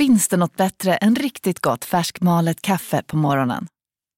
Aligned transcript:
Finns 0.00 0.28
det 0.28 0.36
något 0.36 0.56
bättre 0.56 0.94
än 0.94 1.14
riktigt 1.14 1.60
gott 1.60 1.84
färskmalet 1.84 2.62
kaffe 2.62 3.02
på 3.06 3.16
morgonen? 3.16 3.66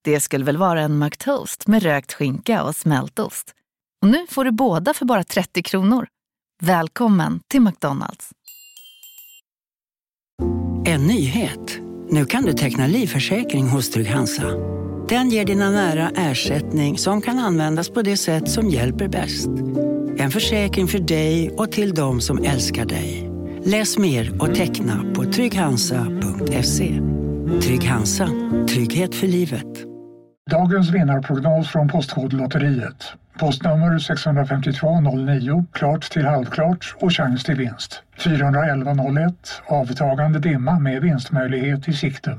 Det 0.05 0.21
skulle 0.21 0.45
väl 0.45 0.57
vara 0.57 0.81
en 0.81 0.99
McToast 0.99 1.67
med 1.67 1.83
rökt 1.83 2.12
skinka 2.12 2.62
och 2.62 2.77
smältost. 2.77 3.53
Och 4.03 4.08
nu 4.08 4.26
får 4.31 4.45
du 4.45 4.50
båda 4.50 4.95
för 4.95 5.05
bara 5.05 5.25
30 5.25 5.63
kronor. 5.63 6.07
Välkommen 6.63 7.41
till 7.49 7.60
McDonalds. 7.60 8.30
En 10.87 11.07
nyhet. 11.07 11.79
Nu 12.11 12.25
kan 12.27 12.43
du 12.43 12.53
teckna 12.53 12.87
livförsäkring 12.87 13.69
hos 13.69 13.91
Trygg-Hansa. 13.91 14.51
Den 15.09 15.30
ger 15.30 15.45
dina 15.45 15.71
nära 15.71 16.11
ersättning 16.11 16.99
som 16.99 17.21
kan 17.21 17.39
användas 17.39 17.91
på 17.91 18.03
det 18.03 18.17
sätt 18.17 18.51
som 18.51 18.69
hjälper 18.69 19.09
bäst. 19.09 19.49
En 20.19 20.30
försäkring 20.30 20.89
för 20.89 20.99
dig 20.99 21.51
och 21.51 21.73
till 21.73 21.95
de 21.95 22.21
som 22.21 22.45
älskar 22.45 22.85
dig. 22.85 23.32
Läs 23.65 23.99
mer 23.99 24.43
och 24.43 24.55
teckna 24.55 25.05
på 25.15 25.25
trygghansa.se. 25.25 27.01
Trygg 27.63 27.85
Hansa. 27.85 28.29
Trygghet 28.69 29.14
för 29.14 29.27
livet. 29.27 29.67
Dagens 30.50 30.91
vinnarprognos 30.91 31.69
från 31.69 31.89
Postkodlotteriet. 31.89 33.05
Postnummer 33.38 33.98
65209, 33.98 35.64
klart 35.72 36.10
till 36.10 36.27
halvklart 36.27 36.95
och 37.00 37.12
chans 37.12 37.45
till 37.45 37.55
vinst. 37.55 38.02
41101, 38.19 39.34
avtagande 39.66 40.38
dimma 40.38 40.78
med 40.78 41.02
vinstmöjlighet 41.02 41.88
i 41.88 41.92
sikte. 41.92 42.38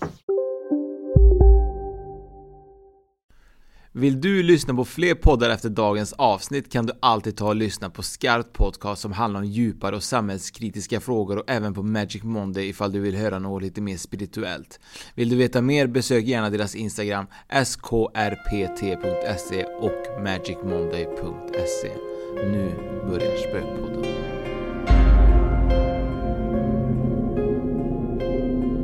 Vill 3.93 4.21
du 4.21 4.43
lyssna 4.43 4.73
på 4.73 4.85
fler 4.85 5.15
poddar 5.15 5.49
efter 5.49 5.69
dagens 5.69 6.13
avsnitt 6.13 6.71
kan 6.71 6.85
du 6.85 6.93
alltid 6.99 7.37
ta 7.37 7.47
och 7.47 7.55
lyssna 7.55 7.89
på 7.89 8.03
Skarpt 8.03 8.53
Podcast 8.53 9.01
som 9.01 9.11
handlar 9.11 9.39
om 9.39 9.45
djupare 9.45 9.95
och 9.95 10.03
samhällskritiska 10.03 10.99
frågor 10.99 11.37
och 11.37 11.43
även 11.47 11.73
på 11.73 11.83
Magic 11.83 12.23
Monday 12.23 12.69
ifall 12.69 12.91
du 12.91 12.99
vill 12.99 13.15
höra 13.15 13.39
något 13.39 13.61
lite 13.61 13.81
mer 13.81 13.97
spirituellt. 13.97 14.79
Vill 15.15 15.29
du 15.29 15.35
veta 15.35 15.61
mer 15.61 15.87
besök 15.87 16.25
gärna 16.25 16.49
deras 16.49 16.75
Instagram 16.75 17.25
skrpt.se 17.63 19.65
och 19.65 20.21
magicmonday.se. 20.23 21.91
Nu 22.35 22.71
börjar 23.09 23.37
Spökpodden. 23.37 24.05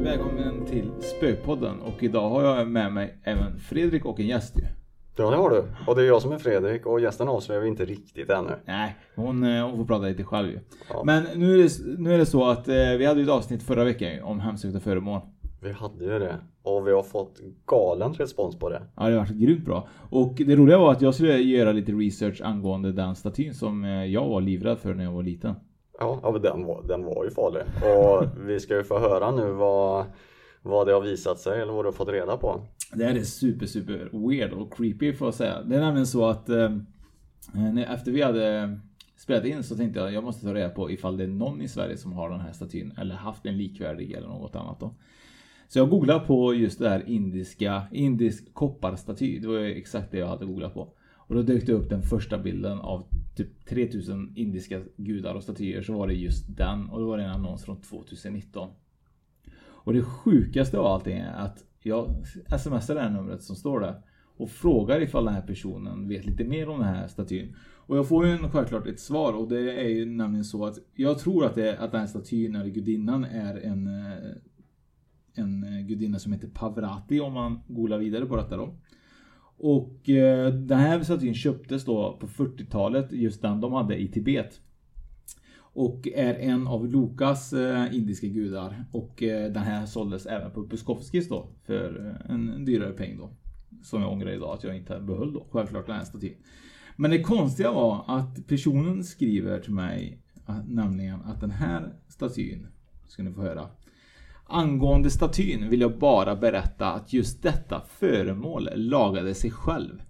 Välkommen 0.04 0.66
till 0.66 0.92
Spökpodden 1.18 1.80
och 1.80 2.04
idag 2.04 2.30
har 2.30 2.44
jag 2.44 2.68
med 2.68 2.94
mig 2.94 3.18
även 3.24 3.60
Fredrik 3.60 4.06
och 4.06 4.20
en 4.20 4.28
gäst 4.28 4.58
ju. 4.58 4.87
Ja 5.18 5.30
det 5.30 5.36
har 5.36 5.50
du. 5.50 5.64
Och 5.88 5.96
det 5.96 6.02
är 6.02 6.06
jag 6.06 6.22
som 6.22 6.32
är 6.32 6.38
Fredrik 6.38 6.86
och 6.86 7.00
gästen 7.00 7.28
avslöjar 7.28 7.62
vi 7.62 7.68
inte 7.68 7.86
riktigt 7.86 8.30
ännu. 8.30 8.52
Nej, 8.66 8.96
hon, 9.16 9.44
eh, 9.44 9.68
hon 9.68 9.78
får 9.78 9.86
prata 9.86 10.06
lite 10.06 10.24
själv 10.24 10.50
ju. 10.50 10.60
Ja. 10.90 11.04
Men 11.06 11.24
nu 11.36 11.54
är, 11.54 11.64
det, 11.64 12.00
nu 12.02 12.14
är 12.14 12.18
det 12.18 12.26
så 12.26 12.50
att 12.50 12.68
eh, 12.68 12.76
vi 12.76 13.06
hade 13.06 13.20
ju 13.20 13.24
ett 13.24 13.32
avsnitt 13.32 13.64
förra 13.64 13.84
veckan 13.84 14.24
om 14.24 14.40
hemsökta 14.40 14.80
föremål. 14.80 15.22
Vi 15.62 15.72
hade 15.72 16.06
ju 16.06 16.20
det. 16.20 16.36
Och 16.64 16.88
vi 16.88 16.92
har 16.92 17.04
fått 17.04 17.40
galen 17.66 18.14
respons 18.14 18.60
på 18.60 18.70
det. 18.70 18.82
Ja, 18.96 19.04
det 19.04 19.12
har 19.12 19.20
varit 19.20 19.32
grymt 19.32 19.66
bra. 19.66 19.88
Och 20.10 20.34
det 20.34 20.56
roliga 20.56 20.78
var 20.78 20.92
att 20.92 21.02
jag 21.02 21.14
skulle 21.14 21.38
göra 21.38 21.72
lite 21.72 21.92
research 21.92 22.42
angående 22.44 22.92
den 22.92 23.16
statyn 23.16 23.54
som 23.54 23.84
eh, 23.84 24.06
jag 24.06 24.28
var 24.28 24.42
livrädd 24.42 24.80
för 24.80 24.94
när 24.94 25.04
jag 25.04 25.12
var 25.12 25.24
liten. 25.24 25.56
Ja, 26.00 26.20
ja 26.24 26.32
den 26.32 26.66
var, 26.66 26.84
den 26.88 27.04
var 27.06 27.24
ju 27.24 27.32
farlig. 27.32 27.62
Och 27.62 28.48
vi 28.48 28.60
ska 28.60 28.76
ju 28.76 28.84
få 28.84 29.00
höra 29.00 29.32
nu 29.32 29.52
vad, 29.52 30.06
vad 30.68 30.88
det 30.88 30.94
har 30.94 31.02
visat 31.02 31.40
sig 31.40 31.62
eller 31.62 31.74
vad 31.74 31.86
du 31.86 31.88
har 31.88 31.94
fått 31.94 32.10
reda 32.10 32.38
på. 32.38 32.62
Det 32.94 33.04
här 33.04 33.16
är 33.16 33.24
super, 33.24 33.66
super 33.66 34.10
weird 34.28 34.54
och 34.54 34.74
creepy 34.74 35.14
får 35.14 35.28
jag 35.28 35.34
säga. 35.34 35.62
Det 35.62 35.76
är 35.76 35.82
nämligen 35.82 36.08
så 36.08 36.26
att 36.26 36.50
eh, 36.50 36.72
eh 37.56 37.92
efter 37.94 38.12
vi 38.12 38.22
hade 38.22 38.60
eh, 38.60 38.70
spelat 39.18 39.46
in 39.46 39.64
så 39.64 39.76
tänkte 39.76 40.00
jag 40.00 40.14
jag 40.14 40.24
måste 40.24 40.46
ta 40.46 40.54
reda 40.54 40.70
på 40.70 40.92
ifall 40.92 41.18
det 41.18 41.24
är 41.24 41.28
någon 41.28 41.62
i 41.62 41.68
Sverige 41.68 41.98
som 41.98 42.14
har 42.14 42.30
den 42.30 42.40
här 42.40 42.52
statyn 42.52 42.94
eller 42.98 43.16
haft 43.16 43.46
en 43.46 43.58
likvärdig 43.58 44.12
eller 44.12 44.28
något 44.28 44.56
annat 44.56 44.80
då. 44.80 44.96
Så 45.68 45.80
jag 45.80 45.90
googlade 45.90 46.26
på 46.26 46.54
just 46.54 46.80
det 46.80 46.90
här 46.90 47.04
indiska, 47.10 47.84
indisk 47.92 48.54
kopparstaty. 48.54 49.40
Det 49.40 49.48
var 49.48 49.60
ju 49.60 49.74
exakt 49.74 50.12
det 50.12 50.18
jag 50.18 50.28
hade 50.28 50.46
googlat 50.46 50.74
på. 50.74 50.94
Och 51.28 51.36
då 51.36 51.42
dök 51.42 51.66
det 51.66 51.74
upp 51.74 51.90
den 51.90 52.02
första 52.02 52.38
bilden 52.38 52.80
av 52.80 53.08
typ 53.36 53.66
3000 53.66 54.34
indiska 54.36 54.82
gudar 54.98 55.36
och 55.36 55.44
statyer 55.44 55.82
så 55.82 55.94
var 55.94 56.08
det 56.08 56.14
just 56.14 56.58
den 56.58 56.90
och 56.90 57.00
då 57.00 57.08
var 57.08 57.18
det 57.18 57.24
en 57.24 57.30
annons 57.30 57.66
från 57.66 57.82
2019. 57.82 58.70
Och 59.88 59.94
det 59.94 60.04
sjukaste 60.04 60.80
av 60.80 60.86
allting 60.86 61.18
är 61.18 61.34
att 61.34 61.64
jag 61.82 62.10
smsar 62.60 62.96
det 62.96 63.02
här 63.02 63.10
numret 63.10 63.44
som 63.44 63.56
står 63.56 63.80
där 63.80 64.02
och 64.38 64.50
frågar 64.50 65.02
ifall 65.02 65.26
den 65.26 65.34
här 65.34 65.42
personen 65.42 66.08
vet 66.08 66.26
lite 66.26 66.44
mer 66.44 66.70
om 66.70 66.80
den 66.80 66.88
här 66.88 67.08
statyn. 67.08 67.56
Och 67.76 67.98
jag 67.98 68.08
får 68.08 68.26
ju 68.26 68.32
en, 68.32 68.52
självklart 68.52 68.88
ett 68.88 69.00
svar 69.00 69.34
och 69.34 69.48
det 69.48 69.82
är 69.82 69.88
ju 69.88 70.06
nämligen 70.06 70.46
så 70.46 70.66
att 70.66 70.78
jag 70.96 71.20
tror 71.20 71.46
att, 71.46 71.56
det, 71.56 71.78
att 71.78 71.92
den 71.92 72.00
här 72.00 72.08
statyn 72.08 72.56
eller 72.56 72.70
gudinnan 72.70 73.24
är 73.24 73.58
en, 73.58 73.88
eh, 73.88 74.32
en 75.34 75.64
eh, 75.64 75.86
gudinna 75.86 76.20
som 76.20 76.34
heter 76.34 76.48
Pavrati 76.48 77.20
om 77.20 77.34
man 77.34 77.60
googlar 77.68 77.98
vidare 77.98 78.26
på 78.26 78.36
detta 78.36 78.58
då. 78.58 78.78
Och 79.58 80.10
eh, 80.10 80.54
den 80.54 80.80
här 80.80 81.04
statyn 81.04 81.34
köptes 81.34 81.86
då 81.86 82.18
på 82.20 82.28
40-talet, 82.28 83.12
just 83.12 83.42
den 83.42 83.62
de 83.62 83.74
hade 83.74 84.02
i 84.02 84.08
Tibet. 84.08 84.62
Och 85.78 86.08
är 86.08 86.34
en 86.34 86.68
av 86.68 86.88
Lukas 86.88 87.54
eh, 87.54 87.96
indiska 87.96 88.28
gudar. 88.28 88.86
Och 88.92 89.24
eh, 89.24 89.52
den 89.52 89.64
här 89.64 89.86
såldes 89.86 90.26
även 90.26 90.52
på 90.52 90.68
Puskovskis 90.68 91.30
då. 91.30 91.48
För 91.66 92.16
en, 92.30 92.50
en 92.50 92.66
dyrare 92.66 92.92
peng 92.92 93.18
då. 93.18 93.30
Som 93.84 94.02
jag 94.02 94.12
ångrar 94.12 94.32
idag 94.32 94.54
att 94.54 94.64
jag 94.64 94.78
inte 94.78 95.00
behöll 95.00 95.34
då. 95.34 95.48
Självklart 95.52 95.86
den 95.86 95.96
här 95.96 96.06
statyn. 96.06 96.34
Men 96.96 97.12
det 97.12 97.22
konstiga 97.22 97.72
var 97.72 98.04
att 98.08 98.48
personen 98.48 99.04
skriver 99.04 99.60
till 99.60 99.74
mig 99.74 100.22
att, 100.46 100.70
nämligen 100.70 101.22
att 101.22 101.42
den 101.42 101.52
här 101.52 101.94
statyn, 102.08 102.68
ska 103.08 103.24
ni 103.24 103.34
få 103.34 103.42
höra. 103.42 103.68
Angående 104.46 105.10
statyn 105.10 105.70
vill 105.70 105.82
jag 105.82 106.00
bara 106.00 106.36
berätta 106.36 106.92
att 106.92 107.14
just 107.14 107.44
detta 107.44 107.82
föremål 107.90 108.70
lagade 108.76 109.34
sig 109.34 109.52
själv. 109.52 110.02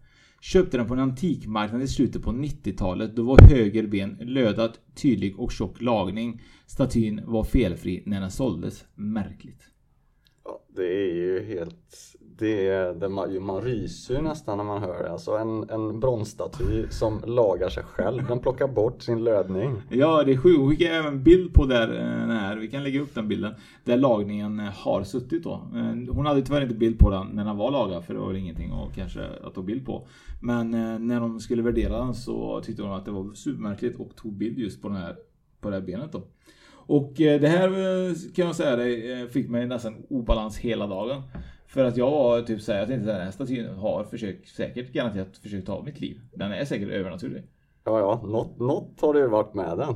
Köpte 0.54 0.78
den 0.78 0.88
på 0.88 0.94
en 0.94 1.00
antikmarknad 1.00 1.82
i 1.82 1.88
slutet 1.88 2.24
på 2.24 2.32
90-talet. 2.32 3.16
Då 3.16 3.24
var 3.24 3.42
höger 3.42 3.88
ben 3.88 4.18
lödat, 4.22 4.80
tydlig 4.96 5.40
och 5.40 5.52
tjock 5.52 5.82
lagning. 5.82 6.42
Statyn 6.66 7.22
var 7.26 7.44
felfri 7.44 8.04
när 8.06 8.22
den 8.22 8.32
såldes. 8.32 8.86
Märkligt. 8.96 9.64
Ja, 10.44 10.66
det 10.76 10.86
är 10.86 11.16
ju 11.16 11.46
helt... 11.46 12.07
Det 12.40 12.68
är, 12.68 12.94
det 12.94 13.10
man, 13.10 13.44
man 13.44 13.62
ryser 13.62 14.14
ju 14.14 14.22
nästan 14.22 14.58
när 14.58 14.64
man 14.64 14.82
hör 14.82 15.04
det. 15.04 15.12
Alltså 15.12 15.32
en, 15.32 15.70
en 15.70 16.00
bronsstaty 16.00 16.88
som 16.90 17.22
lagar 17.26 17.70
sig 17.70 17.84
själv. 17.84 18.28
Den 18.28 18.40
plockar 18.40 18.68
bort 18.68 19.02
sin 19.02 19.24
lödning. 19.24 19.82
Ja, 19.90 20.24
det 20.24 20.32
är 20.32 20.38
sjukt. 20.38 20.60
Vi 20.62 20.68
skickar 20.68 20.94
även 20.94 21.24
bild 21.24 21.54
på 21.54 21.66
där, 21.66 21.94
eh, 21.94 22.20
den 22.20 22.30
här. 22.30 22.56
Vi 22.56 22.68
kan 22.68 22.84
lägga 22.84 23.02
upp 23.02 23.16
den 23.16 23.28
bilden. 23.28 23.54
Där 23.84 23.98
lagningen 23.98 24.60
eh, 24.60 24.66
har 24.66 25.04
suttit 25.04 25.44
då. 25.44 25.52
Eh, 25.54 26.16
hon 26.16 26.26
hade 26.26 26.42
tyvärr 26.42 26.62
inte 26.62 26.76
bild 26.76 27.00
på 27.00 27.10
den 27.10 27.28
när 27.28 27.46
den 27.46 27.58
var 27.58 27.72
lagad. 27.72 28.06
För 28.06 28.14
det 28.14 28.20
var 28.20 28.28
väl 28.28 28.38
ingenting 28.38 28.72
att 28.72 28.96
kanske 28.96 29.22
att 29.44 29.56
ta 29.56 29.62
bild 29.62 29.86
på. 29.86 30.08
Men 30.42 30.72
när 31.08 31.20
de 31.20 31.40
skulle 31.40 31.62
värdera 31.62 31.98
den 31.98 32.14
så 32.14 32.62
tyckte 32.62 32.84
hon 32.84 32.92
att 32.92 33.06
det 33.06 33.12
var 33.12 33.34
supermärkligt 33.34 34.00
och 34.00 34.16
tog 34.16 34.34
bild 34.34 34.58
just 34.58 34.82
på 34.82 34.88
den 34.88 34.98
här, 34.98 35.16
på 35.62 35.70
det 35.70 35.76
här 35.76 35.84
benet 35.84 36.12
då. 36.12 36.22
Och 36.70 37.14
det 37.16 37.48
här 37.48 37.70
kan 38.36 38.46
jag 38.46 38.56
säga 38.56 38.76
det 38.76 39.34
fick 39.34 39.50
mig 39.50 39.68
nästan 39.68 39.96
obalans 40.10 40.58
hela 40.58 40.88
dagen. 40.88 41.22
För 41.68 41.84
att 41.84 41.98
jag 41.98 42.12
var 42.12 42.42
typ 42.42 42.62
såhär, 42.62 42.80
jag 42.80 42.88
tänkte 42.88 43.12
att 43.12 43.18
den 43.18 43.26
här 43.26 43.32
statyn 43.32 43.76
har 43.76 44.04
försökt, 44.04 44.48
säkert 44.48 44.94
garanterat 44.94 45.38
försökt 45.38 45.68
ta 45.68 45.84
mitt 45.84 46.00
liv. 46.00 46.20
Den 46.34 46.52
är 46.52 46.66
säkert 46.66 46.90
övernaturlig. 46.90 47.44
Ja, 47.88 48.00
ja, 48.00 48.22
något, 48.28 48.60
något 48.60 49.02
har 49.02 49.16
ju 49.16 49.28
varit 49.28 49.54
med 49.54 49.78
den. 49.78 49.96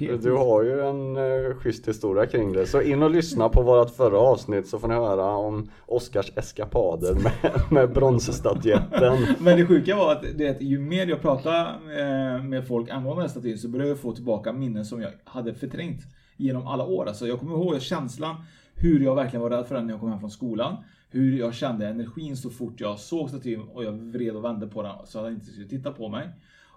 Ja, 0.00 0.16
Du 0.16 0.32
har 0.32 0.62
ju 0.62 0.80
en 0.80 1.16
uh, 1.16 1.54
schysst 1.56 1.88
historia 1.88 2.26
kring 2.26 2.52
det. 2.52 2.66
Så 2.66 2.82
in 2.82 3.02
och 3.02 3.10
lyssna 3.10 3.48
på 3.48 3.62
vårt 3.62 3.90
förra 3.90 4.18
avsnitt 4.18 4.66
så 4.66 4.78
får 4.78 4.88
ni 4.88 4.94
höra 4.94 5.24
om 5.24 5.70
Oscars 5.86 6.32
eskapader 6.36 7.14
med, 7.14 7.60
med 7.70 7.92
bronsstatyetten. 7.92 9.26
Men 9.38 9.58
det 9.58 9.66
sjuka 9.66 9.96
var 9.96 10.12
att 10.12 10.24
det, 10.38 10.60
ju 10.60 10.78
mer 10.78 11.06
jag 11.06 11.22
pratade 11.22 11.60
eh, 11.98 12.44
med 12.44 12.66
folk 12.68 12.90
angående 12.90 13.22
den 13.22 13.28
här 13.28 13.28
statyn 13.28 13.58
så 13.58 13.68
började 13.68 13.90
jag 13.90 13.98
få 13.98 14.12
tillbaka 14.12 14.52
minnen 14.52 14.84
som 14.84 15.02
jag 15.02 15.10
hade 15.24 15.54
förträngt 15.54 16.02
genom 16.36 16.66
alla 16.66 16.86
år. 16.86 17.08
Alltså 17.08 17.26
jag 17.26 17.38
kommer 17.38 17.54
ihåg 17.54 17.80
känslan 17.80 18.36
hur 18.74 19.00
jag 19.00 19.14
verkligen 19.14 19.42
var 19.42 19.50
rädd 19.50 19.66
för 19.66 19.74
den 19.74 19.86
när 19.86 19.92
jag 19.92 20.00
kom 20.00 20.10
hem 20.10 20.20
från 20.20 20.30
skolan. 20.30 20.76
Hur 21.10 21.38
jag 21.38 21.54
kände 21.54 21.86
energin 21.88 22.36
så 22.36 22.50
fort 22.50 22.80
jag 22.80 22.98
såg 22.98 23.28
statyn 23.28 23.60
och 23.60 23.84
jag 23.84 23.92
vred 23.92 24.36
och 24.36 24.44
vände 24.44 24.66
på 24.66 24.82
den 24.82 24.92
så 25.04 25.18
att 25.18 25.24
den 25.24 25.34
inte 25.34 25.46
skulle 25.46 25.66
titta 25.68 25.92
på 25.92 26.08
mig. 26.08 26.28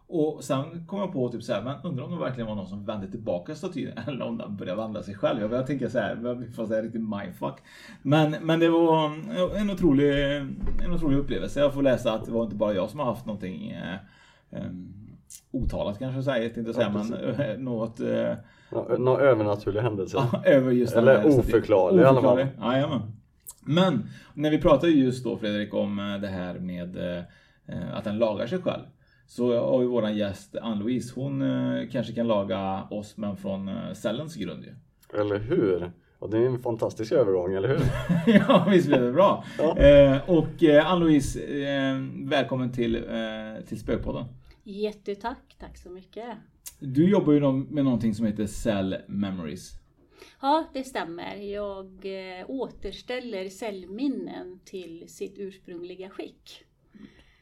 Och 0.07 0.43
sen 0.43 0.85
kom 0.87 0.99
jag 0.99 1.13
på 1.13 1.29
typ 1.29 1.43
såhär, 1.43 1.61
men 1.61 1.75
undrar 1.83 2.03
om 2.05 2.11
det 2.11 2.17
verkligen 2.17 2.47
var 2.47 2.55
någon 2.55 2.67
som 2.67 2.85
vände 2.85 3.11
tillbaka 3.11 3.55
statyn 3.55 3.91
eller 4.07 4.25
om 4.25 4.37
den 4.37 4.57
började 4.57 4.81
vända 4.81 5.03
sig 5.03 5.15
själv. 5.15 5.41
Jag 5.41 5.49
började 5.49 5.67
tänka 5.67 5.89
såhär, 5.89 6.47
fast 6.55 6.69
det 6.71 6.77
är 6.77 6.83
riktigt 6.83 7.01
mindfuck. 7.01 7.57
Men, 8.01 8.31
men 8.41 8.59
det 8.59 8.69
var 8.69 9.05
en 9.57 9.69
otrolig, 9.69 10.35
en 10.85 10.93
otrolig 10.95 11.17
upplevelse. 11.17 11.59
Jag 11.59 11.73
får 11.73 11.81
läsa 11.81 12.13
att 12.13 12.25
det 12.25 12.31
var 12.31 12.43
inte 12.43 12.55
bara 12.55 12.73
jag 12.73 12.89
som 12.89 12.99
har 12.99 13.05
haft 13.05 13.25
någonting 13.25 13.71
eh, 13.71 13.93
eh, 14.51 14.71
otalat 15.51 15.99
kanske 15.99 16.17
jag 16.17 16.23
säger, 16.23 16.49
tänkte 16.49 16.73
säga, 16.73 16.89
men 16.89 17.13
eh, 17.13 17.57
något 17.57 17.99
eh, 17.99 18.33
Nå- 18.71 18.95
Någon 18.99 19.19
övernaturlig 19.21 19.81
händelse. 19.81 20.17
Ja, 20.31 20.43
över 20.45 20.71
just 20.71 20.95
Eller 20.95 21.17
här- 21.17 21.39
oförklarlig 21.39 22.01
i 22.01 22.05
alla 22.05 22.21
fall. 22.21 22.47
Jajamän. 22.61 23.01
Men 23.65 24.09
när 24.33 24.51
vi 24.51 24.61
pratar 24.61 24.87
just 24.87 25.23
då 25.23 25.37
Fredrik 25.37 25.73
om 25.73 25.99
eh, 25.99 26.21
det 26.21 26.27
här 26.27 26.59
med 26.59 27.17
eh, 27.67 27.95
att 27.95 28.03
den 28.03 28.17
lagar 28.17 28.47
sig 28.47 28.61
själv. 28.61 28.83
Så 29.27 29.59
har 29.59 29.81
ju 29.81 29.87
våran 29.87 30.17
gäst 30.17 30.55
Ann-Louise, 30.55 31.11
hon 31.15 31.41
eh, 31.41 31.89
kanske 31.91 32.13
kan 32.13 32.27
laga 32.27 32.83
oss 32.91 33.17
men 33.17 33.37
från 33.37 33.67
eh, 33.67 33.93
cellens 33.93 34.35
grund 34.35 34.63
ju. 34.63 34.75
Eller 35.19 35.39
hur? 35.39 35.91
Och 36.19 36.29
det 36.29 36.37
är 36.37 36.45
en 36.45 36.59
fantastisk 36.59 37.11
övergång, 37.11 37.53
eller 37.53 37.67
hur? 37.67 37.81
ja, 38.33 38.67
visst 38.69 38.87
blev 38.87 39.01
det 39.01 39.11
bra. 39.11 39.43
Ja. 39.57 39.77
Eh, 39.77 40.29
och 40.29 40.63
eh, 40.63 40.91
Ann-Louise, 40.91 41.39
eh, 41.39 41.97
välkommen 42.29 42.71
till, 42.71 42.95
eh, 42.95 43.65
till 43.67 43.79
Spökpodden. 43.79 44.25
Jättetack, 44.63 45.55
tack 45.59 45.77
så 45.77 45.89
mycket. 45.89 46.25
Du 46.79 47.09
jobbar 47.09 47.33
ju 47.33 47.51
med 47.51 47.83
någonting 47.83 48.15
som 48.15 48.25
heter 48.25 48.45
Cell 48.45 48.95
Memories. 49.07 49.71
Ja, 50.41 50.65
det 50.73 50.83
stämmer. 50.83 51.35
Jag 51.35 51.85
eh, 52.03 52.49
återställer 52.49 53.49
cellminnen 53.49 54.59
till 54.65 55.05
sitt 55.07 55.37
ursprungliga 55.37 56.09
skick. 56.09 56.63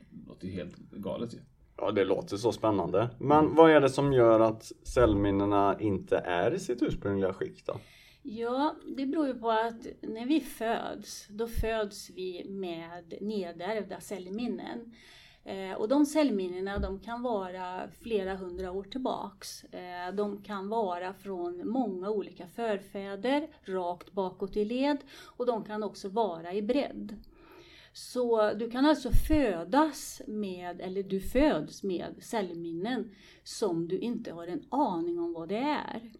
Det 0.09 0.27
låter 0.27 0.47
ju 0.47 0.53
helt 0.53 0.77
galet 0.77 1.33
ju. 1.33 1.39
Ja, 1.77 1.91
det 1.91 2.03
låter 2.03 2.37
så 2.37 2.51
spännande. 2.51 3.09
Men 3.19 3.55
vad 3.55 3.71
är 3.71 3.81
det 3.81 3.89
som 3.89 4.13
gör 4.13 4.39
att 4.39 4.71
cellminnena 4.83 5.77
inte 5.79 6.17
är 6.17 6.53
i 6.53 6.59
sitt 6.59 6.81
ursprungliga 6.81 7.33
skick 7.33 7.65
då? 7.65 7.79
Ja, 8.23 8.75
det 8.97 9.05
beror 9.05 9.27
ju 9.27 9.33
på 9.33 9.51
att 9.51 9.87
när 10.01 10.25
vi 10.25 10.39
föds, 10.39 11.27
då 11.29 11.47
föds 11.47 12.09
vi 12.09 12.45
med 12.49 13.13
nedärvda 13.21 13.99
cellminnen. 13.99 14.93
Eh, 15.43 15.73
och 15.73 15.87
de 15.87 16.05
cellminnena 16.05 16.79
de 16.79 16.99
kan 16.99 17.21
vara 17.21 17.89
flera 18.01 18.35
hundra 18.35 18.71
år 18.71 18.83
tillbaks. 18.83 19.63
Eh, 19.63 20.13
de 20.13 20.41
kan 20.43 20.69
vara 20.69 21.13
från 21.13 21.69
många 21.69 22.09
olika 22.09 22.47
förfäder, 22.47 23.47
rakt 23.65 24.11
bakåt 24.11 24.57
i 24.57 24.65
led 24.65 24.97
och 25.37 25.45
de 25.45 25.63
kan 25.63 25.83
också 25.83 26.09
vara 26.09 26.53
i 26.53 26.61
bredd. 26.61 27.23
Så 27.93 28.53
du 28.53 28.71
kan 28.71 28.85
alltså 28.85 29.11
födas 29.11 30.21
med, 30.27 30.81
eller 30.81 31.03
du 31.03 31.19
föds 31.19 31.83
med 31.83 32.15
cellminnen 32.19 33.11
som 33.43 33.87
du 33.87 33.99
inte 33.99 34.31
har 34.31 34.47
en 34.47 34.65
aning 34.69 35.19
om 35.19 35.33
vad 35.33 35.49
det 35.49 35.57
är. 35.57 36.11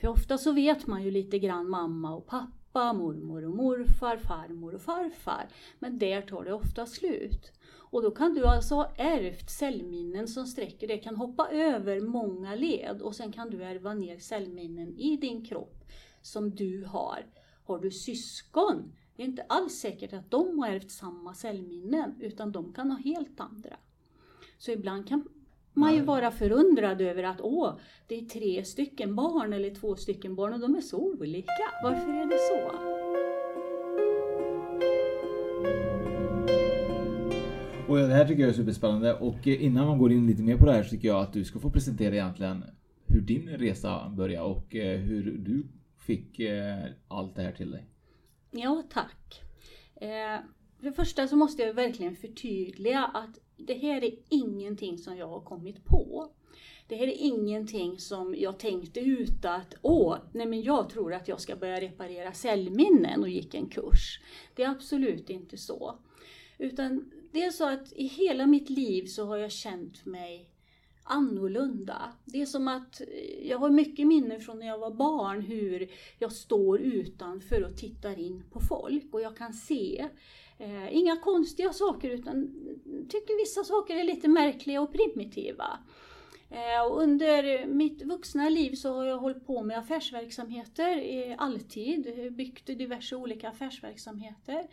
För 0.00 0.08
ofta 0.08 0.38
så 0.38 0.52
vet 0.52 0.86
man 0.86 1.02
ju 1.02 1.10
lite 1.10 1.38
grann 1.38 1.70
mamma 1.70 2.14
och 2.14 2.26
pappa, 2.26 2.92
mormor 2.92 3.44
och 3.44 3.56
morfar, 3.56 4.16
farmor 4.16 4.74
och 4.74 4.80
farfar. 4.80 5.48
Men 5.78 5.98
där 5.98 6.22
tar 6.22 6.44
det 6.44 6.52
ofta 6.52 6.86
slut. 6.86 7.52
Och 7.90 8.02
då 8.02 8.10
kan 8.10 8.34
du 8.34 8.46
alltså 8.46 8.74
ha 8.74 8.92
ärvt 8.96 9.50
cellminnen 9.50 10.28
som 10.28 10.46
sträcker 10.46 10.88
det 10.88 10.98
kan 10.98 11.16
hoppa 11.16 11.48
över 11.48 12.00
många 12.00 12.54
led 12.54 13.02
och 13.02 13.16
sen 13.16 13.32
kan 13.32 13.50
du 13.50 13.64
ärva 13.64 13.94
ner 13.94 14.18
cellminnen 14.18 14.98
i 14.98 15.16
din 15.16 15.44
kropp 15.44 15.84
som 16.22 16.50
du 16.50 16.84
har. 16.84 17.26
Har 17.64 17.78
du 17.78 17.90
syskon, 17.90 18.92
det 19.16 19.22
är 19.22 19.26
inte 19.26 19.46
alls 19.48 19.72
säkert 19.72 20.12
att 20.12 20.30
de 20.30 20.58
har 20.58 20.68
ärvt 20.68 20.90
samma 20.90 21.34
cellminnen 21.34 22.14
utan 22.20 22.52
de 22.52 22.72
kan 22.72 22.90
ha 22.90 22.98
helt 22.98 23.40
andra. 23.40 23.76
Så 24.58 24.70
ibland 24.70 25.08
kan 25.08 25.28
man 25.72 25.94
ju 25.94 26.00
vara 26.00 26.30
förundrad 26.30 27.00
över 27.00 27.22
att 27.22 27.40
åh, 27.40 27.76
det 28.06 28.14
är 28.20 28.24
tre 28.24 28.64
stycken 28.64 29.14
barn 29.14 29.52
eller 29.52 29.74
två 29.74 29.96
stycken 29.96 30.34
barn 30.34 30.52
och 30.52 30.60
de 30.60 30.74
är 30.74 30.80
så 30.80 30.98
olika. 30.98 31.62
Varför 31.82 32.12
är 32.12 32.26
det 32.26 32.38
så? 32.38 33.05
Och 37.88 37.96
det 37.96 38.14
här 38.14 38.28
tycker 38.28 38.42
jag 38.42 38.50
är 38.50 38.54
superspännande 38.54 39.14
och 39.14 39.48
eh, 39.48 39.64
innan 39.64 39.86
man 39.86 39.98
går 39.98 40.12
in 40.12 40.26
lite 40.26 40.42
mer 40.42 40.56
på 40.56 40.66
det 40.66 40.72
här 40.72 40.82
så 40.82 40.90
tycker 40.90 41.08
jag 41.08 41.22
att 41.22 41.32
du 41.32 41.44
ska 41.44 41.58
få 41.58 41.70
presentera 41.70 42.14
egentligen 42.14 42.64
hur 43.06 43.20
din 43.20 43.48
resa 43.48 44.08
började 44.08 44.46
och 44.46 44.74
eh, 44.74 44.98
hur 44.98 45.38
du 45.38 45.66
fick 45.98 46.40
eh, 46.40 46.84
allt 47.08 47.36
det 47.36 47.42
här 47.42 47.52
till 47.52 47.70
dig. 47.70 47.86
Ja, 48.50 48.82
tack. 48.90 49.42
För 50.78 50.84
det 50.84 50.92
första 50.92 51.28
så 51.28 51.36
måste 51.36 51.62
jag 51.62 51.74
verkligen 51.74 52.16
förtydliga 52.16 53.04
att 53.04 53.38
det 53.56 53.74
här 53.74 54.04
är 54.04 54.14
ingenting 54.28 54.98
som 54.98 55.16
jag 55.16 55.28
har 55.28 55.40
kommit 55.40 55.84
på. 55.84 56.30
Det 56.88 56.96
här 56.96 57.06
är 57.06 57.16
ingenting 57.18 57.98
som 57.98 58.34
jag 58.38 58.58
tänkte 58.58 59.00
ut 59.00 59.44
att 59.44 59.74
åh, 59.82 60.16
nej 60.32 60.46
men 60.46 60.62
jag 60.62 60.90
tror 60.90 61.14
att 61.14 61.28
jag 61.28 61.40
ska 61.40 61.56
börja 61.56 61.80
reparera 61.80 62.32
cellminnen 62.32 63.20
och 63.20 63.28
gick 63.28 63.54
en 63.54 63.68
kurs. 63.68 64.20
Det 64.54 64.62
är 64.62 64.70
absolut 64.70 65.30
inte 65.30 65.56
så. 65.56 65.98
Utan 66.58 67.10
det 67.36 67.44
är 67.44 67.50
så 67.50 67.68
att 67.68 67.92
i 67.92 68.06
hela 68.06 68.46
mitt 68.46 68.70
liv 68.70 69.06
så 69.06 69.24
har 69.26 69.36
jag 69.36 69.52
känt 69.52 70.06
mig 70.06 70.50
annorlunda. 71.02 72.12
Det 72.24 72.42
är 72.42 72.46
som 72.46 72.68
att 72.68 73.00
eh, 73.00 73.48
jag 73.48 73.58
har 73.58 73.70
mycket 73.70 74.06
minnen 74.06 74.40
från 74.40 74.58
när 74.58 74.66
jag 74.66 74.78
var 74.78 74.90
barn 74.90 75.40
hur 75.40 75.88
jag 76.18 76.32
står 76.32 76.80
utanför 76.80 77.64
och 77.64 77.76
tittar 77.76 78.18
in 78.18 78.44
på 78.52 78.60
folk 78.60 79.04
och 79.14 79.20
jag 79.20 79.36
kan 79.36 79.52
se 79.52 80.08
eh, 80.58 80.96
inga 80.96 81.16
konstiga 81.16 81.72
saker 81.72 82.10
utan 82.10 82.54
tycker 83.08 83.44
vissa 83.44 83.64
saker 83.64 83.96
är 83.96 84.04
lite 84.04 84.28
märkliga 84.28 84.80
och 84.80 84.92
primitiva. 84.92 85.78
Eh, 86.50 86.86
och 86.86 87.02
under 87.02 87.66
mitt 87.66 88.02
vuxna 88.02 88.48
liv 88.48 88.74
så 88.74 88.94
har 88.94 89.04
jag 89.04 89.18
hållit 89.18 89.46
på 89.46 89.62
med 89.62 89.78
affärsverksamheter 89.78 90.96
eh, 90.96 91.34
alltid, 91.38 92.06
eh, 92.06 92.30
byggt 92.30 92.66
diverse 92.66 93.16
olika 93.16 93.48
affärsverksamheter. 93.48 94.66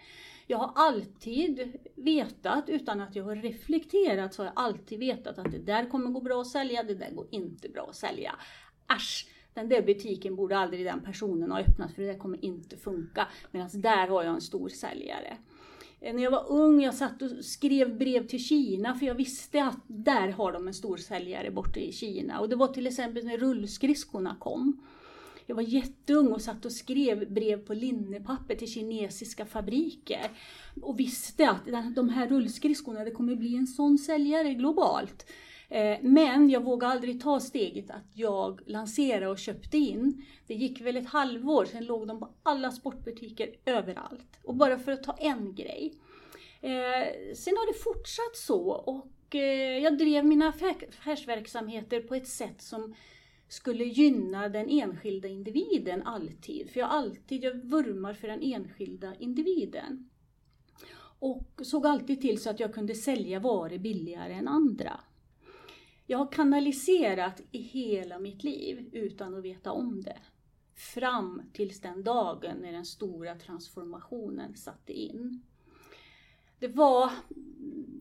Jag 0.48 0.58
har 0.58 0.72
alltid 0.76 1.78
vetat, 1.96 2.70
utan 2.70 3.02
att 3.02 3.16
jag 3.16 3.24
har 3.24 3.36
reflekterat, 3.36 4.34
så 4.34 4.42
har 4.42 4.46
jag 4.46 4.54
alltid 4.56 5.00
vetat 5.00 5.38
att 5.38 5.52
det 5.52 5.60
där 5.60 5.90
kommer 5.90 6.10
gå 6.10 6.22
bra 6.22 6.42
att 6.42 6.48
sälja, 6.48 6.84
det 6.84 6.94
där 6.94 7.12
går 7.12 7.28
inte 7.32 7.70
bra 7.70 7.88
att 7.90 7.96
sälja. 7.96 8.36
Asch, 8.88 9.28
den 9.54 9.70
där 9.70 9.82
butiken 9.82 10.36
borde 10.36 10.58
aldrig 10.58 10.86
den 10.86 11.02
personen 11.02 11.52
ha 11.52 11.60
öppnat 11.60 11.94
för 11.94 12.02
det 12.02 12.08
där 12.08 12.18
kommer 12.18 12.46
inte 12.46 12.78
funka. 12.78 13.28
Medan 13.52 13.70
där 13.74 14.08
har 14.08 14.24
jag 14.24 14.34
en 14.34 14.42
stor 14.42 14.70
säljare. 14.70 15.38
Eh, 16.02 16.16
när 16.16 16.24
jag 16.24 16.32
var 16.32 16.46
ung, 16.52 16.82
jag 16.82 16.94
satt 16.94 17.22
och 17.22 17.46
skrev 17.46 17.98
brev 17.98 18.28
till 18.28 18.46
Kina 18.46 18.96
för 18.96 19.06
jag 19.06 19.16
visste 19.16 19.64
att 19.64 19.80
där 19.88 20.28
har 20.28 20.52
de 20.52 20.68
en 20.68 20.74
stor 20.74 20.98
säljare 20.98 21.52
borta 21.52 21.80
i 21.80 21.92
Kina. 21.92 22.40
Och 22.40 22.50
det 22.50 22.56
var 22.56 22.68
till 22.68 22.88
exempel 22.88 23.26
när 23.26 23.38
rullskridskorna 23.38 24.38
kom. 24.40 24.82
Jag 25.46 25.56
var 25.56 25.64
jätteung 25.64 26.28
och 26.28 26.42
satt 26.42 26.66
och 26.66 26.72
skrev 26.72 27.34
brev 27.34 27.58
på 27.58 27.74
linnepapper 27.74 28.56
till 28.56 28.72
kinesiska 28.72 29.46
fabriker. 29.46 30.32
Och 30.82 31.00
visste 31.00 31.50
att 31.50 31.96
de 31.96 32.10
här 32.10 32.28
rullskridskorna, 32.28 33.04
det 33.04 33.12
kommer 33.12 33.36
bli 33.36 33.56
en 33.56 33.68
sån 33.68 33.98
säljare 33.98 34.54
globalt. 34.54 35.26
Eh, 35.70 35.98
men 36.02 36.50
jag 36.50 36.64
vågade 36.64 36.94
aldrig 36.94 37.22
ta 37.22 37.40
steget 37.40 37.92
att 37.92 38.12
jag 38.14 38.62
lanserade 38.66 39.28
och 39.28 39.40
köpte 39.40 39.78
in. 39.78 40.26
Det 40.48 40.54
gick 40.54 40.82
väl 40.82 40.98
ett 40.98 41.10
halvår, 41.10 41.66
sen 41.66 41.86
låg 41.86 42.08
de 42.08 42.20
på 42.20 42.30
alla 42.44 42.72
sportbutiker 42.72 43.50
överallt. 43.66 44.40
Och 44.44 44.56
bara 44.56 44.80
för 44.80 44.92
att 44.92 45.04
ta 45.04 45.14
en 45.14 45.56
grej. 45.56 45.94
Eh, 46.62 47.34
sen 47.36 47.54
har 47.58 47.74
det 47.74 47.80
fortsatt 47.80 48.36
så 48.36 48.70
och 48.70 49.36
eh, 49.36 49.78
jag 49.78 49.98
drev 49.98 50.26
mina 50.26 50.50
affärsverksamheter 50.50 52.02
på 52.02 52.16
ett 52.16 52.28
sätt 52.28 52.62
som 52.62 52.96
skulle 53.54 53.84
gynna 53.84 54.50
den 54.50 54.70
enskilda 54.70 55.28
individen 55.28 56.04
alltid. 56.04 56.70
För 56.70 56.80
jag 56.80 56.90
alltid, 56.90 57.44
jag 57.44 57.66
vurmar 57.66 58.14
för 58.14 58.28
den 58.28 58.42
enskilda 58.42 59.16
individen. 59.16 60.10
Och 61.20 61.62
såg 61.64 61.88
alltid 61.88 62.22
till 62.22 62.42
så 62.42 62.50
att 62.50 62.60
jag 62.60 62.74
kunde 62.74 62.96
sälja 62.96 63.40
varor 63.40 63.78
billigare 63.78 64.34
än 64.34 64.48
andra. 64.48 65.00
Jag 66.06 66.18
har 66.18 66.32
kanaliserat 66.32 67.42
i 67.52 67.58
hela 67.58 68.20
mitt 68.20 68.44
liv 68.44 68.90
utan 68.92 69.36
att 69.36 69.44
veta 69.44 69.72
om 69.72 70.02
det. 70.02 70.18
Fram 70.76 71.42
tills 71.54 71.82
den 71.82 72.04
dagen 72.04 72.58
när 72.58 72.72
den 72.72 72.86
stora 72.86 73.36
transformationen 73.36 74.56
satte 74.56 74.94
in. 74.94 75.42
Det 76.60 76.68
var 76.68 77.12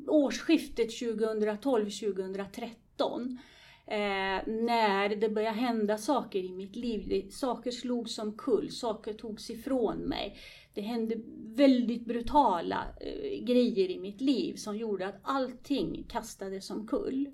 årsskiftet 0.06 0.88
2012-2013 0.88 3.38
eh, 3.86 4.46
när 4.46 5.16
det 5.16 5.28
började 5.28 5.56
hända 5.56 5.98
saker 5.98 6.38
i 6.38 6.52
mitt 6.52 6.76
liv. 6.76 7.04
Det, 7.08 7.32
saker 7.32 7.70
slog 7.70 8.08
som 8.08 8.32
kull, 8.36 8.70
saker 8.70 9.12
togs 9.12 9.50
ifrån 9.50 9.96
mig. 9.96 10.36
Det 10.74 10.80
hände 10.80 11.14
väldigt 11.54 12.04
brutala 12.04 12.84
eh, 13.00 13.44
grejer 13.44 13.90
i 13.90 13.98
mitt 13.98 14.20
liv 14.20 14.54
som 14.54 14.76
gjorde 14.76 15.06
att 15.06 15.20
allting 15.22 16.04
kastades 16.08 16.66
som 16.66 16.86
kull. 16.86 17.30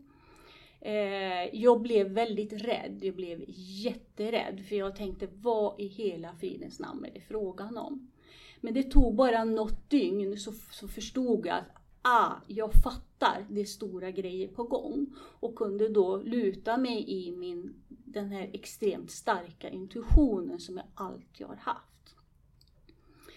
Eh, 0.81 1.55
jag 1.55 1.81
blev 1.81 2.09
väldigt 2.09 2.53
rädd, 2.53 2.99
jag 3.03 3.15
blev 3.15 3.45
jätterädd 3.85 4.65
för 4.69 4.77
jag 4.77 4.97
tänkte 4.97 5.29
vad 5.33 5.81
i 5.81 5.87
hela 5.87 6.35
fridens 6.35 6.81
namn 6.81 7.05
är 7.05 7.11
det 7.15 7.21
frågan 7.21 7.77
om? 7.77 8.11
Men 8.61 8.75
det 8.75 8.83
tog 8.83 9.15
bara 9.15 9.45
något 9.45 9.91
dygn 9.91 10.37
så, 10.37 10.53
så 10.71 10.89
förstod 10.89 11.47
jag 11.47 11.57
att 11.57 11.79
ah, 12.03 12.33
jag 12.47 12.73
fattar, 12.73 13.47
det 13.51 13.61
är 13.61 13.65
stora 13.65 14.11
grejer 14.11 14.49
på 14.49 14.63
gång. 14.63 15.07
Och 15.19 15.55
kunde 15.55 15.89
då 15.89 16.17
luta 16.17 16.77
mig 16.77 17.05
i 17.09 17.33
min, 17.33 17.75
den 17.89 18.31
här 18.31 18.51
extremt 18.53 19.11
starka 19.11 19.69
intuitionen 19.71 20.61
som 20.61 20.77
jag 20.77 20.87
alltid 20.95 21.47
har 21.47 21.57
haft. 21.57 22.15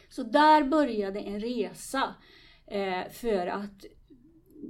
Så 0.09 0.23
där 0.23 0.63
började 0.63 1.19
en 1.19 1.39
resa 1.39 2.15
eh, 2.65 3.09
för 3.09 3.47
att 3.47 3.85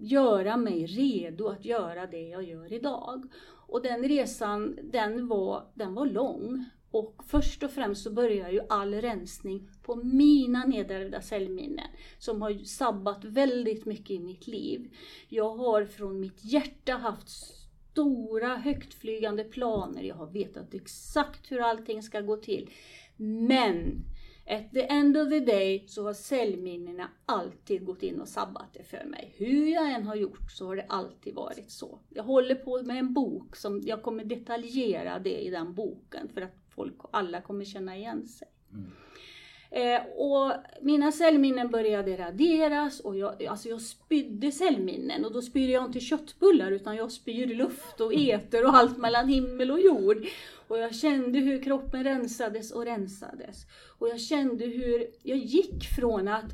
göra 0.01 0.57
mig 0.57 0.85
redo 0.85 1.47
att 1.47 1.65
göra 1.65 2.07
det 2.07 2.27
jag 2.27 2.43
gör 2.43 2.73
idag. 2.73 3.25
Och 3.67 3.81
den 3.81 4.03
resan, 4.03 4.77
den 4.83 5.27
var, 5.27 5.71
den 5.73 5.93
var 5.93 6.05
lång. 6.05 6.65
Och 6.91 7.23
först 7.27 7.63
och 7.63 7.71
främst 7.71 8.03
så 8.03 8.11
börjar 8.11 8.49
ju 8.49 8.61
all 8.69 8.93
rensning 8.93 9.69
på 9.83 9.95
mina 9.95 10.65
nedärvda 10.65 11.21
cellminnen 11.21 11.87
som 12.17 12.41
har 12.41 12.53
sabbat 12.53 13.25
väldigt 13.25 13.85
mycket 13.85 14.11
i 14.11 14.19
mitt 14.19 14.47
liv. 14.47 14.93
Jag 15.29 15.55
har 15.55 15.85
från 15.85 16.19
mitt 16.19 16.45
hjärta 16.45 16.93
haft 16.93 17.29
stora 17.91 18.55
högtflygande 18.55 19.43
planer. 19.43 20.03
Jag 20.03 20.15
har 20.15 20.27
vetat 20.27 20.73
exakt 20.73 21.51
hur 21.51 21.59
allting 21.59 22.03
ska 22.03 22.21
gå 22.21 22.37
till. 22.37 22.69
Men 23.17 24.05
At 24.51 24.73
the 24.73 24.83
end 24.83 25.17
of 25.17 25.29
the 25.29 25.39
day 25.39 25.85
så 25.87 26.03
har 26.03 26.13
cellminnena 26.13 27.09
alltid 27.25 27.85
gått 27.85 28.03
in 28.03 28.21
och 28.21 28.27
sabbat 28.27 28.73
det 28.73 28.83
för 28.83 29.05
mig. 29.05 29.33
Hur 29.37 29.67
jag 29.67 29.91
än 29.91 30.03
har 30.03 30.15
gjort 30.15 30.51
så 30.51 30.67
har 30.67 30.75
det 30.75 30.85
alltid 30.89 31.35
varit 31.35 31.71
så. 31.71 31.99
Jag 32.09 32.23
håller 32.23 32.55
på 32.55 32.83
med 32.83 32.97
en 32.97 33.13
bok 33.13 33.55
som 33.55 33.81
jag 33.85 34.01
kommer 34.01 34.25
detaljera 34.25 35.19
det 35.19 35.41
i 35.41 35.49
den 35.49 35.73
boken 35.73 36.29
för 36.33 36.41
att 36.41 36.70
folk, 36.75 36.95
alla 37.11 37.41
kommer 37.41 37.65
känna 37.65 37.97
igen 37.97 38.27
sig. 38.27 38.47
Mm. 38.73 38.91
Eh, 39.73 40.01
och 40.15 40.53
mina 40.81 41.11
cellminnen 41.11 41.71
började 41.71 42.17
raderas 42.17 42.99
och 42.99 43.17
jag, 43.17 43.45
alltså 43.45 43.69
jag 43.69 43.81
spydde 43.81 44.51
cellminnen 44.51 45.25
och 45.25 45.33
då 45.33 45.41
spyr 45.41 45.69
jag 45.69 45.85
inte 45.85 45.99
köttbullar 45.99 46.71
utan 46.71 46.95
jag 46.95 47.11
spyr 47.11 47.47
luft 47.47 48.01
och 48.01 48.13
eter 48.13 48.65
och 48.65 48.75
allt 48.75 48.97
mellan 48.97 49.27
himmel 49.27 49.71
och 49.71 49.79
jord. 49.79 50.25
Och 50.67 50.77
jag 50.77 50.95
kände 50.95 51.39
hur 51.39 51.63
kroppen 51.63 52.03
rensades 52.03 52.71
och 52.71 52.85
rensades. 52.85 53.65
Och 53.99 54.09
jag 54.09 54.21
kände 54.21 54.65
hur 54.65 55.07
jag 55.23 55.37
gick 55.37 55.83
från 55.95 56.27
att 56.27 56.51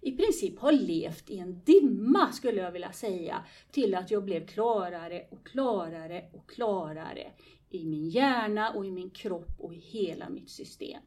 i 0.00 0.12
princip 0.12 0.58
ha 0.58 0.70
levt 0.70 1.30
i 1.30 1.38
en 1.38 1.60
dimma, 1.64 2.32
skulle 2.32 2.60
jag 2.60 2.72
vilja 2.72 2.92
säga, 2.92 3.44
till 3.70 3.94
att 3.94 4.10
jag 4.10 4.24
blev 4.24 4.46
klarare 4.46 5.26
och 5.30 5.46
klarare 5.46 6.24
och 6.32 6.50
klarare 6.50 7.32
i 7.70 7.86
min 7.86 8.08
hjärna 8.08 8.70
och 8.72 8.86
i 8.86 8.90
min 8.90 9.10
kropp 9.10 9.60
och 9.60 9.74
i 9.74 9.78
hela 9.78 10.28
mitt 10.28 10.50
system. 10.50 11.02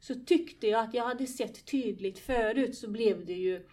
Så 0.00 0.14
tyckte 0.14 0.66
jag 0.66 0.84
att 0.84 0.94
jag 0.94 1.04
hade 1.04 1.26
sett 1.26 1.66
tydligt 1.66 2.18
förut 2.18 2.74
så 2.74 2.90
blev 2.90 3.26
det 3.26 3.32
ju 3.32 3.66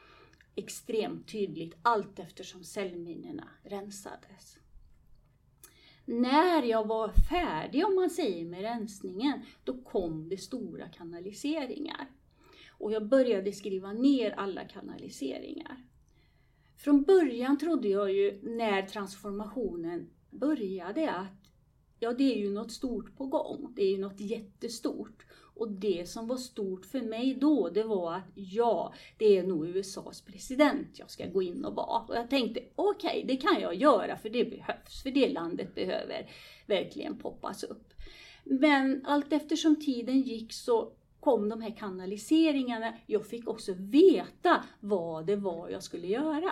extremt 0.55 1.27
tydligt 1.27 1.75
allt 1.81 2.19
eftersom 2.19 2.63
cellminnena 2.63 3.47
rensades 3.63 4.61
när 6.05 6.63
jag 6.63 6.87
var 6.87 7.09
färdig, 7.29 7.85
om 7.85 7.95
man 7.95 8.09
säger, 8.09 8.45
med 8.45 8.61
rensningen, 8.61 9.41
då 9.63 9.81
kom 9.81 10.29
det 10.29 10.37
stora 10.37 10.87
kanaliseringar. 10.87 12.09
Och 12.69 12.91
jag 12.91 13.07
började 13.07 13.51
skriva 13.51 13.93
ner 13.93 14.31
alla 14.31 14.67
kanaliseringar. 14.67 15.85
Från 16.77 17.03
början 17.03 17.57
trodde 17.57 17.87
jag 17.87 18.13
ju, 18.13 18.39
när 18.43 18.81
transformationen 18.81 20.09
började, 20.29 21.11
att 21.11 21.40
ja, 22.01 22.13
det 22.13 22.33
är 22.33 22.37
ju 22.37 22.49
något 22.49 22.71
stort 22.71 23.17
på 23.17 23.25
gång. 23.25 23.73
Det 23.75 23.83
är 23.83 23.91
ju 23.91 23.97
något 23.97 24.19
jättestort. 24.19 25.25
Och 25.55 25.71
det 25.71 26.09
som 26.09 26.27
var 26.27 26.37
stort 26.37 26.85
för 26.85 27.01
mig 27.01 27.37
då, 27.41 27.69
det 27.69 27.83
var 27.83 28.13
att 28.13 28.31
ja, 28.35 28.93
det 29.17 29.37
är 29.37 29.43
nog 29.43 29.67
USAs 29.67 30.21
president 30.21 30.99
jag 30.99 31.11
ska 31.11 31.25
gå 31.25 31.41
in 31.41 31.65
och 31.65 31.75
vara. 31.75 32.01
Och 32.07 32.15
jag 32.15 32.29
tänkte, 32.29 32.63
okej, 32.75 33.09
okay, 33.09 33.23
det 33.23 33.35
kan 33.41 33.61
jag 33.61 33.75
göra 33.75 34.17
för 34.17 34.29
det 34.29 34.45
behövs, 34.45 35.03
för 35.03 35.11
det 35.11 35.29
landet 35.29 35.75
behöver 35.75 36.29
verkligen 36.65 37.17
poppas 37.17 37.63
upp. 37.63 37.93
Men 38.43 39.05
allt 39.05 39.33
eftersom 39.33 39.75
tiden 39.75 40.21
gick 40.21 40.53
så 40.53 40.91
kom 41.19 41.49
de 41.49 41.61
här 41.61 41.75
kanaliseringarna. 41.77 42.93
Jag 43.05 43.25
fick 43.25 43.47
också 43.47 43.73
veta 43.77 44.63
vad 44.79 45.25
det 45.25 45.35
var 45.35 45.69
jag 45.69 45.83
skulle 45.83 46.07
göra. 46.07 46.51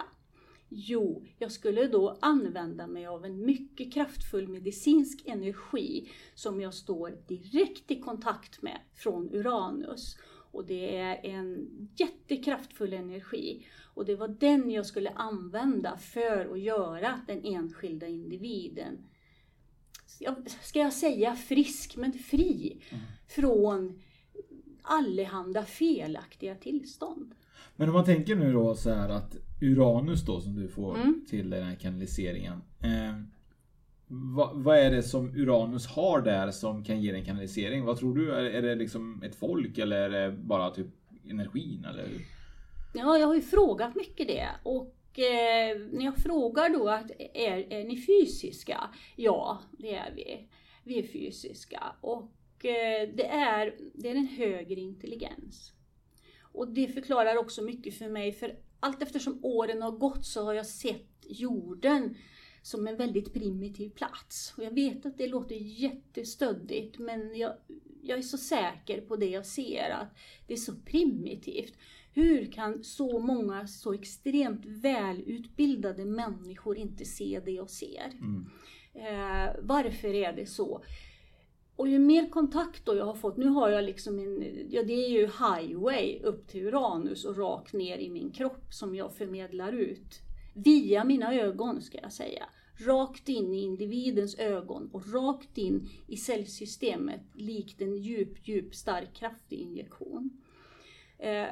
Jo, 0.70 1.26
jag 1.38 1.52
skulle 1.52 1.88
då 1.88 2.18
använda 2.22 2.88
mig 2.88 3.08
av 3.08 3.26
en 3.26 3.46
mycket 3.46 3.94
kraftfull 3.94 4.48
medicinsk 4.48 5.22
energi 5.26 6.10
som 6.36 6.62
jag 6.62 6.74
står 6.74 7.18
direkt 7.28 7.92
i 7.92 8.02
kontakt 8.02 8.62
med 8.62 8.80
från 8.94 9.30
Uranus. 9.34 10.18
Och 10.52 10.66
det 10.66 10.98
är 10.98 11.26
en 11.26 11.68
jättekraftfull 11.96 12.94
energi. 12.94 13.66
Och 13.94 14.06
det 14.06 14.16
var 14.16 14.28
den 14.28 14.72
jag 14.72 14.86
skulle 14.86 15.10
använda 15.10 15.98
för 15.98 16.54
att 16.54 16.60
göra 16.60 17.22
den 17.28 17.46
enskilda 17.46 18.08
individen, 18.08 19.06
ska 20.62 20.80
jag 20.80 20.94
säga 20.94 21.36
frisk, 21.36 21.98
men 21.98 22.14
fri 22.14 22.82
mm. 22.90 23.04
från 23.28 24.02
allehanda 24.82 25.66
felaktiga 25.66 26.56
tillstånd. 26.56 27.36
Men 27.76 27.90
om 27.90 27.94
man 27.94 28.06
tänker 28.06 28.36
nu 28.36 28.54
då 28.54 28.76
så 28.76 28.90
här 28.90 29.10
att 29.10 29.36
Uranus 29.62 30.26
då 30.26 30.42
som 30.42 30.56
du 30.56 30.68
får 30.68 30.96
mm. 30.96 31.26
till 31.30 31.50
den 31.50 31.64
här 31.64 31.76
kanaliseringen. 31.76 32.62
Eh, 32.84 33.22
vad, 34.08 34.64
vad, 34.64 34.78
är 34.78 34.92
det 34.92 35.04
som 35.04 35.36
Uranus 35.36 35.88
har 35.88 36.22
där 36.22 36.52
som 36.52 36.84
kan 36.84 37.02
ge 37.02 37.12
en 37.12 37.26
kanalisering? 37.26 37.86
Vad 37.86 37.98
tror 37.98 38.16
du? 38.16 38.32
Är, 38.32 38.44
är 38.44 38.62
det 38.62 38.76
liksom 38.76 39.24
ett 39.24 39.36
folk 39.36 39.78
eller 39.78 39.98
är 39.98 40.10
det 40.10 40.32
bara 40.38 40.72
typ 40.72 40.88
energin? 41.30 41.86
Eller? 41.86 42.06
Ja, 42.94 43.18
jag 43.18 43.28
har 43.28 43.36
ju 43.36 43.42
frågat 43.42 43.96
mycket 43.96 44.28
det. 44.28 44.48
Och 44.64 45.20
eh, 45.20 45.80
när 45.92 46.06
jag 46.06 46.18
frågar 46.18 46.70
då 46.70 46.90
att 46.90 47.12
är, 47.34 47.74
är 47.74 47.84
ni 47.84 48.02
fysiska? 48.02 48.90
Ja, 49.16 49.62
det 49.72 49.96
är 49.96 50.14
vi. 50.16 50.50
Vi 50.84 51.00
är 51.00 51.04
fysiska. 51.04 51.84
Och 52.02 52.66
eh, 52.66 53.10
det, 53.16 53.28
är, 53.28 53.76
det 53.94 54.10
är 54.10 54.16
en 54.16 54.28
högre 54.28 54.80
intelligens. 54.82 55.74
Och 56.42 56.68
det 56.68 56.88
förklarar 56.88 57.38
också 57.38 57.62
mycket 57.62 57.98
för 57.98 58.10
mig, 58.10 58.32
för 58.32 58.56
allt 58.80 59.02
eftersom 59.02 59.40
åren 59.42 59.82
har 59.82 59.92
gått 59.92 60.26
så 60.26 60.44
har 60.44 60.54
jag 60.54 60.66
sett 60.66 61.26
jorden 61.28 62.16
som 62.62 62.88
en 62.88 62.98
väldigt 62.98 63.34
primitiv 63.34 63.90
plats. 63.90 64.54
Och 64.58 64.64
jag 64.64 64.72
vet 64.72 65.06
att 65.06 65.18
det 65.18 65.28
låter 65.28 65.56
jättestöddigt 65.56 67.00
men 67.00 67.38
jag, 67.38 67.54
jag 68.02 68.18
är 68.18 68.24
så 68.24 68.38
säker 68.38 69.02
på 69.02 69.16
det 69.16 69.30
jag 69.30 69.46
ser, 69.46 69.90
att 69.90 70.18
det 70.48 70.54
är 70.54 70.58
så 70.58 70.76
primitivt. 70.76 71.74
Hur 72.14 72.52
kan 72.52 72.84
så 72.84 73.20
många 73.20 73.68
så 73.68 73.94
extremt 73.94 74.66
välutbildade 74.66 76.06
människor 76.06 76.78
inte 76.78 77.06
se 77.06 77.42
det 77.46 77.52
jag 77.52 77.70
ser? 77.70 78.12
Mm. 78.22 78.50
Eh, 78.94 79.56
varför 79.62 80.14
är 80.14 80.34
det 80.34 80.46
så? 80.46 80.84
Och 81.80 81.88
ju 81.88 82.00
mer 82.00 82.30
kontakt 82.30 82.86
då 82.86 82.96
jag 82.96 83.06
har 83.06 83.14
fått, 83.14 83.38
nu 83.38 83.48
har 83.48 83.70
jag 83.70 83.84
liksom 83.84 84.20
en, 84.20 84.68
ja 84.70 84.84
det 84.84 85.06
är 85.06 85.10
ju 85.10 85.26
highway 85.26 86.20
upp 86.24 86.48
till 86.48 86.68
Uranus 86.68 87.26
och 87.26 87.38
rakt 87.38 87.74
ner 87.74 87.98
i 87.98 88.10
min 88.10 88.32
kropp 88.32 88.74
som 88.74 88.96
jag 88.96 89.14
förmedlar 89.14 89.74
ut. 89.74 90.20
Via 90.56 91.04
mina 91.04 91.34
ögon 91.34 91.82
ska 91.82 91.98
jag 92.02 92.14
säga. 92.14 92.46
Rakt 92.78 93.30
in 93.30 93.54
i 93.54 93.62
individens 93.62 94.36
ögon 94.36 94.90
och 94.94 95.14
rakt 95.14 95.58
in 95.58 95.90
i 96.08 96.18
cellsystemet 96.18 97.22
likt 97.34 97.82
en 97.82 97.96
djup, 97.96 98.48
djup, 98.48 98.76
stark, 98.76 99.14
kraftig 99.14 99.60
injektion. 99.60 100.30
Eh, 101.18 101.48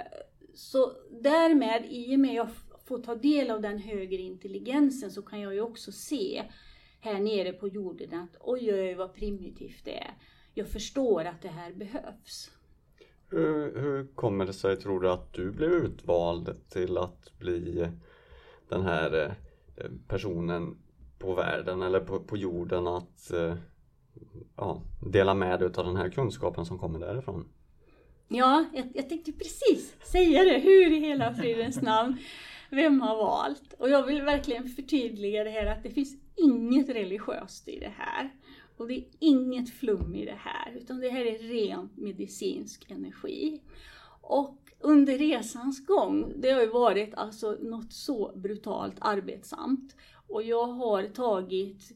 så 0.54 0.92
därmed, 1.22 1.86
i 1.90 2.16
och 2.16 2.20
med 2.20 2.30
att 2.30 2.36
jag 2.36 2.50
får 2.88 3.00
ta 3.00 3.16
del 3.16 3.52
av 3.52 3.62
den 3.62 3.78
högre 3.78 4.22
intelligensen 4.22 5.12
så 5.12 5.22
kan 5.22 5.42
jag 5.42 5.54
ju 5.54 5.62
också 5.62 5.92
se 5.92 6.44
här 7.00 7.20
nere 7.20 7.54
på 7.54 7.68
jorden 7.68 8.14
att 8.14 8.38
oj, 8.40 8.74
oj, 8.74 8.94
vad 8.94 9.14
primitivt 9.14 9.86
det 9.86 9.98
är. 9.98 10.14
Jag 10.54 10.68
förstår 10.68 11.26
att 11.26 11.42
det 11.42 11.48
här 11.48 11.74
behövs. 11.74 12.52
Hur, 13.30 13.80
hur 13.80 14.08
kommer 14.16 14.46
det 14.46 14.54
sig, 14.54 14.78
tror 14.78 15.00
du, 15.00 15.10
att 15.12 15.34
du 15.34 15.52
blev 15.52 15.72
utvald 15.72 16.70
till 16.70 16.98
att 16.98 17.40
bli 17.40 17.88
den 18.70 18.82
här 18.82 19.36
eh, 19.78 19.92
personen 20.08 20.78
på 21.20 21.34
världen 21.34 21.82
eller 21.82 22.00
på, 22.00 22.20
på 22.20 22.38
jorden 22.38 22.88
att 22.88 23.32
eh, 23.32 23.56
ja, 24.56 24.82
dela 25.12 25.34
med 25.34 25.60
dig 25.60 25.70
av 25.76 25.86
den 25.86 25.96
här 25.96 26.10
kunskapen 26.10 26.66
som 26.66 26.80
kommer 26.80 27.00
därifrån? 27.00 27.48
Ja, 28.28 28.66
jag, 28.74 28.92
jag 28.94 29.10
tänkte 29.10 29.32
precis 29.32 29.96
säga 30.12 30.44
det. 30.44 30.60
Hur 30.60 30.92
i 30.92 31.00
hela 31.00 31.34
fridens 31.34 31.82
namn? 31.82 32.18
Vem 32.70 33.02
har 33.02 33.16
valt? 33.16 33.74
Och 33.80 33.90
jag 33.90 34.06
vill 34.06 34.22
verkligen 34.22 34.68
förtydliga 34.68 35.44
det 35.44 35.50
här 35.50 35.66
att 35.66 35.84
det 35.84 35.90
finns 35.90 36.16
inget 36.38 36.90
religiöst 36.90 37.68
i 37.68 37.80
det 37.80 37.94
här. 37.98 38.34
Och 38.78 38.88
det 38.88 38.98
är 38.98 39.06
inget 39.20 39.70
flum 39.70 40.16
i 40.16 40.26
det 40.26 40.40
här, 40.40 40.72
utan 40.76 41.00
det 41.00 41.10
här 41.10 41.26
är 41.26 41.40
ren 41.40 41.90
medicinsk 41.96 42.92
energi. 42.92 43.62
Och 44.22 44.58
under 44.80 45.18
resans 45.18 45.86
gång, 45.86 46.34
det 46.38 46.52
har 46.52 46.62
ju 46.62 46.68
varit 46.68 47.14
alltså 47.14 47.58
något 47.62 47.94
så 47.94 48.32
brutalt 48.36 48.96
arbetsamt. 49.00 49.96
Och 50.28 50.44
jag 50.44 50.68
har 50.68 51.04
tagit, 51.04 51.92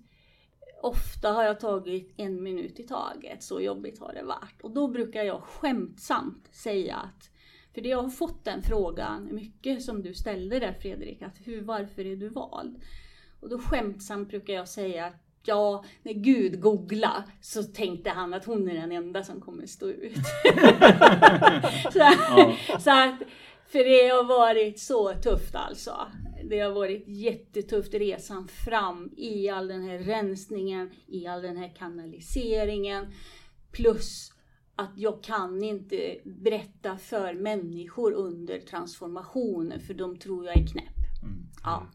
ofta 0.82 1.32
har 1.32 1.44
jag 1.44 1.60
tagit 1.60 2.14
en 2.18 2.44
minut 2.44 2.80
i 2.80 2.84
taget, 2.84 3.44
så 3.44 3.62
jobbigt 3.62 4.00
har 4.00 4.14
det 4.14 4.24
varit. 4.24 4.62
Och 4.62 4.72
då 4.72 4.88
brukar 4.88 5.24
jag 5.24 5.44
skämtsamt 5.44 6.50
säga 6.52 6.96
att 6.96 7.32
för 7.74 7.88
jag 7.88 8.02
har 8.02 8.10
fått 8.10 8.46
den 8.46 8.62
frågan 8.62 9.36
mycket 9.36 9.84
som 9.84 10.02
du 10.02 10.14
ställde 10.14 10.60
där 10.60 10.74
Fredrik, 10.74 11.22
att 11.22 11.38
hur, 11.44 11.62
varför 11.62 12.06
är 12.06 12.16
du 12.16 12.30
vald? 12.30 12.82
Och 13.42 13.50
då 13.50 13.60
skämtsamt 13.60 14.30
brukar 14.30 14.54
jag 14.54 14.68
säga 14.68 15.06
att 15.06 15.14
ja, 15.44 15.86
när 16.04 16.14
Gud 16.14 16.62
googla 16.62 17.24
så 17.42 17.64
tänkte 17.64 18.10
han 18.10 18.34
att 18.34 18.46
hon 18.46 18.70
är 18.70 18.74
den 18.74 18.92
enda 18.92 19.24
som 19.24 19.42
kommer 19.42 19.66
stå 19.66 19.88
ut. 19.88 20.16
så, 21.94 22.00
ja. 22.00 22.56
så, 22.80 22.92
att, 22.92 23.20
för 23.68 23.84
det 23.84 24.08
har 24.08 24.24
varit 24.24 24.80
så 24.80 25.14
tufft 25.14 25.56
alltså. 25.56 26.08
Det 26.44 26.60
har 26.60 26.72
varit 26.72 27.04
jättetufft 27.08 27.94
resan 27.94 28.48
fram 28.48 29.14
i 29.18 29.50
all 29.50 29.68
den 29.68 29.84
här 29.84 30.00
rensningen, 30.00 30.92
i 31.08 31.28
all 31.28 31.42
den 31.42 31.58
här 31.58 31.74
kanaliseringen. 31.78 33.08
Plus 33.72 34.34
att 34.76 34.92
jag 34.96 35.24
kan 35.24 35.64
inte 35.64 36.18
berätta 36.24 36.98
för 36.98 37.34
människor 37.34 38.12
under 38.12 38.60
transformationen 38.60 39.80
för 39.80 39.94
de 39.94 40.18
tror 40.18 40.46
jag 40.46 40.58
är 40.58 40.68
knäpp. 40.68 41.24
Mm. 41.24 41.44
Ja. 41.64 41.88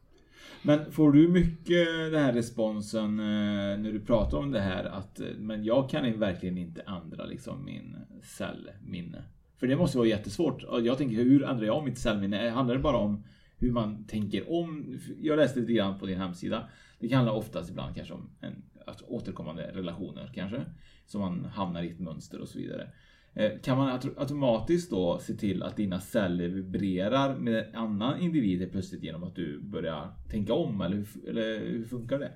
Men 0.67 0.93
får 0.93 1.13
du 1.13 1.29
mycket 1.29 1.87
den 2.13 2.23
här 2.23 2.33
responsen 2.33 3.21
eh, 3.21 3.79
när 3.79 3.93
du 3.93 4.01
pratar 4.01 4.39
om 4.39 4.51
det 4.51 4.61
här 4.61 4.85
att 4.85 5.21
eh, 5.21 5.27
men 5.39 5.65
jag 5.65 5.91
kan 5.91 6.19
verkligen 6.19 6.59
inte 6.59 6.81
ändra 6.81 7.25
liksom 7.25 7.65
min 7.65 7.97
cellminne? 8.23 9.25
För 9.57 9.67
det 9.67 9.77
måste 9.77 9.99
vara 9.99 10.09
jättesvårt. 10.09 10.65
Jag 10.83 10.99
tänker 10.99 11.17
hur 11.17 11.45
ändrar 11.45 11.67
jag 11.67 11.85
mitt 11.85 11.99
cellminne? 11.99 12.47
Eh, 12.47 12.55
handlar 12.55 12.75
det 12.75 12.81
bara 12.81 12.97
om 12.97 13.25
hur 13.57 13.73
man 13.73 14.07
tänker 14.07 14.53
om? 14.53 14.99
Jag 15.21 15.37
läste 15.37 15.61
lite 15.61 15.73
grann 15.73 15.99
på 15.99 16.07
din 16.07 16.19
hemsida. 16.19 16.69
Det 16.99 17.09
kan 17.09 17.17
handla 17.17 17.33
oftast 17.33 17.71
ibland 17.71 17.97
kanske 17.97 18.15
om 18.15 18.31
en, 18.41 18.63
återkommande 19.09 19.71
relationer 19.75 20.33
kanske. 20.35 20.65
Som 21.07 21.21
man 21.21 21.45
hamnar 21.45 21.83
i 21.83 21.91
ett 21.91 22.01
mönster 22.01 22.41
och 22.41 22.49
så 22.49 22.59
vidare. 22.59 22.91
Eh, 23.37 23.52
Kan 23.62 23.78
man 23.78 23.88
auto- 23.99 24.14
automatiskt 24.21 24.90
då 24.90 25.19
se 25.19 25.35
till 25.35 25.62
att 25.62 25.76
dina 25.76 26.00
celler 26.00 26.49
vibrerar 26.49 27.37
med 27.37 27.59
en 27.69 27.75
annan 27.76 28.21
individ 28.21 28.73
plötsligt 28.73 29.02
genom 29.02 29.23
att 29.25 29.35
du 29.37 29.61
börjar 29.61 30.14
tänka 30.31 30.55
om? 30.55 30.81
Eller 30.81 30.97
hur, 30.97 31.28
eller 31.28 31.59
hur 31.59 31.85
funkar 31.85 32.19
det? 32.19 32.33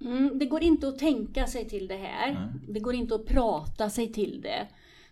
Mm, 0.00 0.38
det 0.38 0.46
går 0.46 0.62
inte 0.62 0.88
att 0.88 0.98
tänka 0.98 1.46
sig 1.46 1.68
till 1.68 1.88
det 1.88 1.96
här. 1.96 2.34
Nej. 2.34 2.48
Det 2.68 2.80
går 2.80 2.94
inte 2.94 3.14
att 3.14 3.26
prata 3.26 3.90
sig 3.90 4.12
till 4.12 4.40
det. 4.40 4.68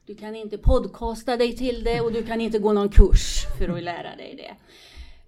Du 0.07 0.15
kan 0.15 0.35
inte 0.37 0.59
podcasta 0.59 1.37
dig 1.37 1.57
till 1.57 1.85
det 1.85 2.01
och 2.01 2.13
du 2.13 2.23
kan 2.23 2.41
inte 2.41 2.59
gå 2.59 2.73
någon 2.73 2.89
kurs 2.89 3.45
för 3.59 3.69
att 3.69 3.83
lära 3.83 4.17
dig 4.17 4.35
det. 4.37 4.57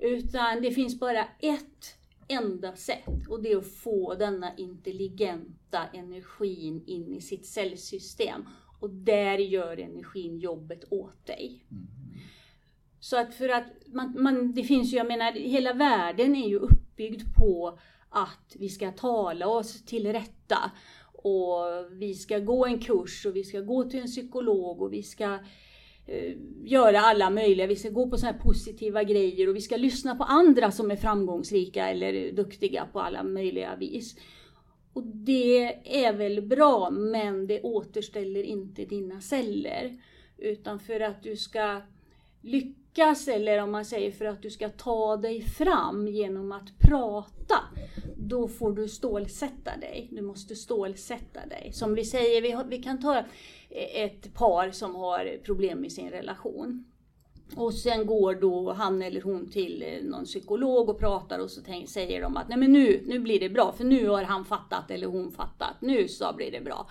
Utan 0.07 0.63
det 0.63 0.71
finns 0.71 1.01
bara 1.01 1.25
ett 1.41 1.97
enda 2.29 2.77
sätt 2.77 3.27
och 3.29 3.43
det 3.43 3.53
är 3.53 3.57
att 3.57 3.73
få 3.73 4.15
denna 4.15 4.57
intelligenta 4.57 5.87
energin 5.93 6.83
in 6.87 7.15
i 7.15 7.21
sitt 7.21 7.47
cellsystem. 7.47 8.45
Och 8.85 8.91
där 8.91 9.39
gör 9.39 9.77
energin 9.77 10.39
jobbet 10.39 10.85
åt 10.91 11.27
dig. 11.27 11.65
Så 13.01 13.17
att 13.17 13.35
för 13.35 13.49
att 13.49 13.65
man, 13.87 14.23
man, 14.23 14.53
det 14.53 14.63
finns 14.63 14.93
ju, 14.93 14.97
jag 14.97 15.07
menar, 15.07 15.33
hela 15.33 15.73
världen 15.73 16.37
är 16.37 16.49
ju 16.49 16.59
uppbyggd 16.59 17.23
på 17.39 17.79
att 18.09 18.57
vi 18.59 18.69
ska 18.69 18.93
tala 18.93 19.47
oss 19.47 19.85
till 19.85 20.13
rätta. 20.13 20.71
Och 21.13 21.65
vi 21.91 22.15
ska 22.15 22.39
gå 22.39 22.67
en 22.67 22.79
kurs 22.79 23.27
och 23.27 23.37
vi 23.37 23.45
ska 23.45 23.61
gå 23.61 23.85
till 23.85 24.01
en 24.01 24.07
psykolog 24.07 24.83
och 24.83 24.93
vi 24.93 25.03
ska 25.03 25.39
eh, 26.07 26.37
göra 26.65 27.01
alla 27.01 27.31
möjliga, 27.31 27.67
vi 27.67 27.77
ska 27.77 27.91
gå 27.91 28.11
på 28.11 28.17
sådana 28.17 28.37
här 28.37 28.45
positiva 28.45 29.03
grejer 29.03 29.49
och 29.49 29.57
vi 29.57 29.61
ska 29.61 29.77
lyssna 29.77 30.17
på 30.17 30.25
andra 30.25 30.71
som 30.71 30.91
är 30.91 30.97
framgångsrika 30.97 31.89
eller 31.89 32.33
duktiga 32.33 32.87
på 32.93 33.01
alla 33.01 33.23
möjliga 33.23 33.77
vis. 33.77 34.17
Och 34.95 35.03
det 35.07 35.79
är 36.05 36.13
väl 36.13 36.43
bra, 36.43 36.91
men 36.91 37.47
det 37.47 37.63
återställer 37.63 38.43
inte 38.43 38.85
dina 38.85 39.21
celler. 39.21 39.99
Utan 40.39 40.81
för 40.81 41.01
att 41.01 41.23
du 41.23 41.37
ska 41.37 41.81
lyckas, 42.41 43.29
eller 43.29 43.63
om 43.63 43.71
man 43.71 43.85
säger 43.85 44.11
för 44.11 44.25
att 44.25 44.43
du 44.43 44.51
ska 44.51 44.69
ta 44.69 45.17
dig 45.17 45.43
fram 45.43 46.09
genom 46.09 46.53
att 46.53 46.79
prata, 46.79 47.61
då 48.17 48.49
får 48.49 48.73
du 48.73 48.89
stålsätta 48.89 49.77
dig. 49.77 50.09
Du 50.11 50.23
måste 50.23 50.57
stålsätta 50.57 51.47
dig. 51.47 51.71
Som 51.73 51.95
vi 51.95 52.05
säger, 52.05 52.43
vi, 52.43 52.51
har, 52.51 52.65
vi 52.65 52.83
kan 52.83 53.01
ta 53.01 53.25
ett 53.95 54.35
par 54.35 54.71
som 54.71 54.95
har 54.95 55.39
problem 55.45 55.85
i 55.85 55.91
sin 55.91 56.11
relation. 56.11 56.85
Och 57.57 57.75
sen 57.75 58.07
går 58.07 58.35
då 58.35 58.73
han 58.73 59.03
eller 59.03 59.23
hon 59.23 59.51
till 59.51 59.85
eh, 59.87 60.11
någon 60.11 60.25
psykolog 60.25 60.89
och 60.89 60.99
pratar 60.99 61.39
och 61.39 61.51
så 61.51 61.61
tänk, 61.67 61.89
säger 61.89 62.23
de 62.23 62.37
att 62.37 62.49
nej 62.49 62.59
men 62.59 62.73
nu, 62.73 63.03
nu 63.07 63.19
blir 63.19 63.41
det 63.41 63.49
bra 63.49 63.73
för 63.73 63.85
nu 63.85 64.09
har 64.09 64.23
han 64.23 64.45
fattat 64.45 64.91
eller 64.91 65.07
hon 65.07 65.33
fattat. 65.33 65.77
Nu 65.81 66.09
så 66.09 66.33
blir 66.37 66.53
det 66.53 66.61
bra. 66.61 66.89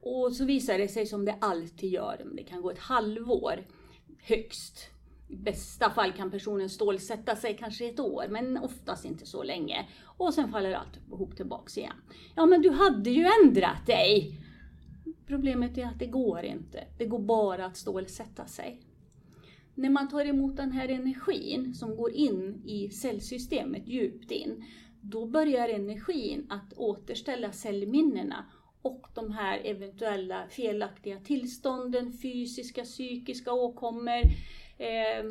Och 0.00 0.32
så 0.32 0.44
visar 0.44 0.78
det 0.78 0.88
sig 0.88 1.06
som 1.06 1.24
det 1.24 1.34
alltid 1.40 1.90
gör, 1.90 2.20
det 2.36 2.42
kan 2.42 2.62
gå 2.62 2.70
ett 2.70 2.78
halvår 2.78 3.64
högst. 4.22 4.90
I 5.28 5.36
bästa 5.36 5.90
fall 5.90 6.12
kan 6.12 6.30
personen 6.30 6.70
stålsätta 6.70 7.36
sig 7.36 7.56
kanske 7.56 7.88
ett 7.88 8.00
år, 8.00 8.24
men 8.30 8.58
oftast 8.58 9.04
inte 9.04 9.26
så 9.26 9.42
länge. 9.42 9.86
Och 10.16 10.34
sen 10.34 10.52
faller 10.52 10.72
allt 10.72 10.98
ihop 11.12 11.36
tillbaks 11.36 11.78
igen. 11.78 11.96
Ja, 12.34 12.46
men 12.46 12.62
du 12.62 12.70
hade 12.70 13.10
ju 13.10 13.26
ändrat 13.44 13.86
dig! 13.86 14.40
Problemet 15.26 15.78
är 15.78 15.84
att 15.84 15.98
det 15.98 16.06
går 16.06 16.44
inte. 16.44 16.84
Det 16.98 17.06
går 17.06 17.18
bara 17.18 17.66
att 17.66 17.76
stålsätta 17.76 18.46
sig. 18.46 18.80
När 19.74 19.90
man 19.90 20.08
tar 20.08 20.24
emot 20.24 20.56
den 20.56 20.72
här 20.72 20.88
energin 20.88 21.74
som 21.74 21.96
går 21.96 22.12
in 22.12 22.62
i 22.66 22.90
cellsystemet 22.90 23.88
djupt 23.88 24.30
in, 24.30 24.64
då 25.00 25.26
börjar 25.26 25.68
energin 25.68 26.46
att 26.50 26.72
återställa 26.76 27.52
cellminnena 27.52 28.44
och 28.82 29.06
de 29.14 29.32
här 29.32 29.60
eventuella 29.64 30.46
felaktiga 30.48 31.18
tillstånden, 31.20 32.12
fysiska, 32.12 32.84
psykiska 32.84 33.52
åkommor, 33.52 34.20
eh, 34.78 35.24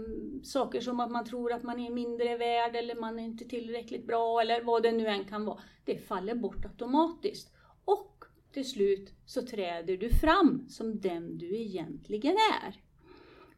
saker 0.43 0.81
som 0.81 0.99
att 0.99 1.11
man 1.11 1.25
tror 1.25 1.53
att 1.53 1.63
man 1.63 1.79
är 1.79 1.89
mindre 1.89 2.37
värd 2.37 2.75
eller 2.75 2.95
man 2.95 3.19
är 3.19 3.23
inte 3.23 3.45
tillräckligt 3.45 4.07
bra 4.07 4.41
eller 4.41 4.63
vad 4.63 4.83
det 4.83 4.91
nu 4.91 5.07
än 5.07 5.25
kan 5.25 5.45
vara. 5.45 5.59
Det 5.85 5.97
faller 5.97 6.35
bort 6.35 6.65
automatiskt. 6.65 7.53
Och 7.85 8.23
till 8.53 8.69
slut 8.69 9.13
så 9.25 9.41
träder 9.41 9.97
du 9.97 10.09
fram 10.09 10.65
som 10.69 10.99
den 10.99 11.37
du 11.37 11.57
egentligen 11.57 12.35
är. 12.63 12.75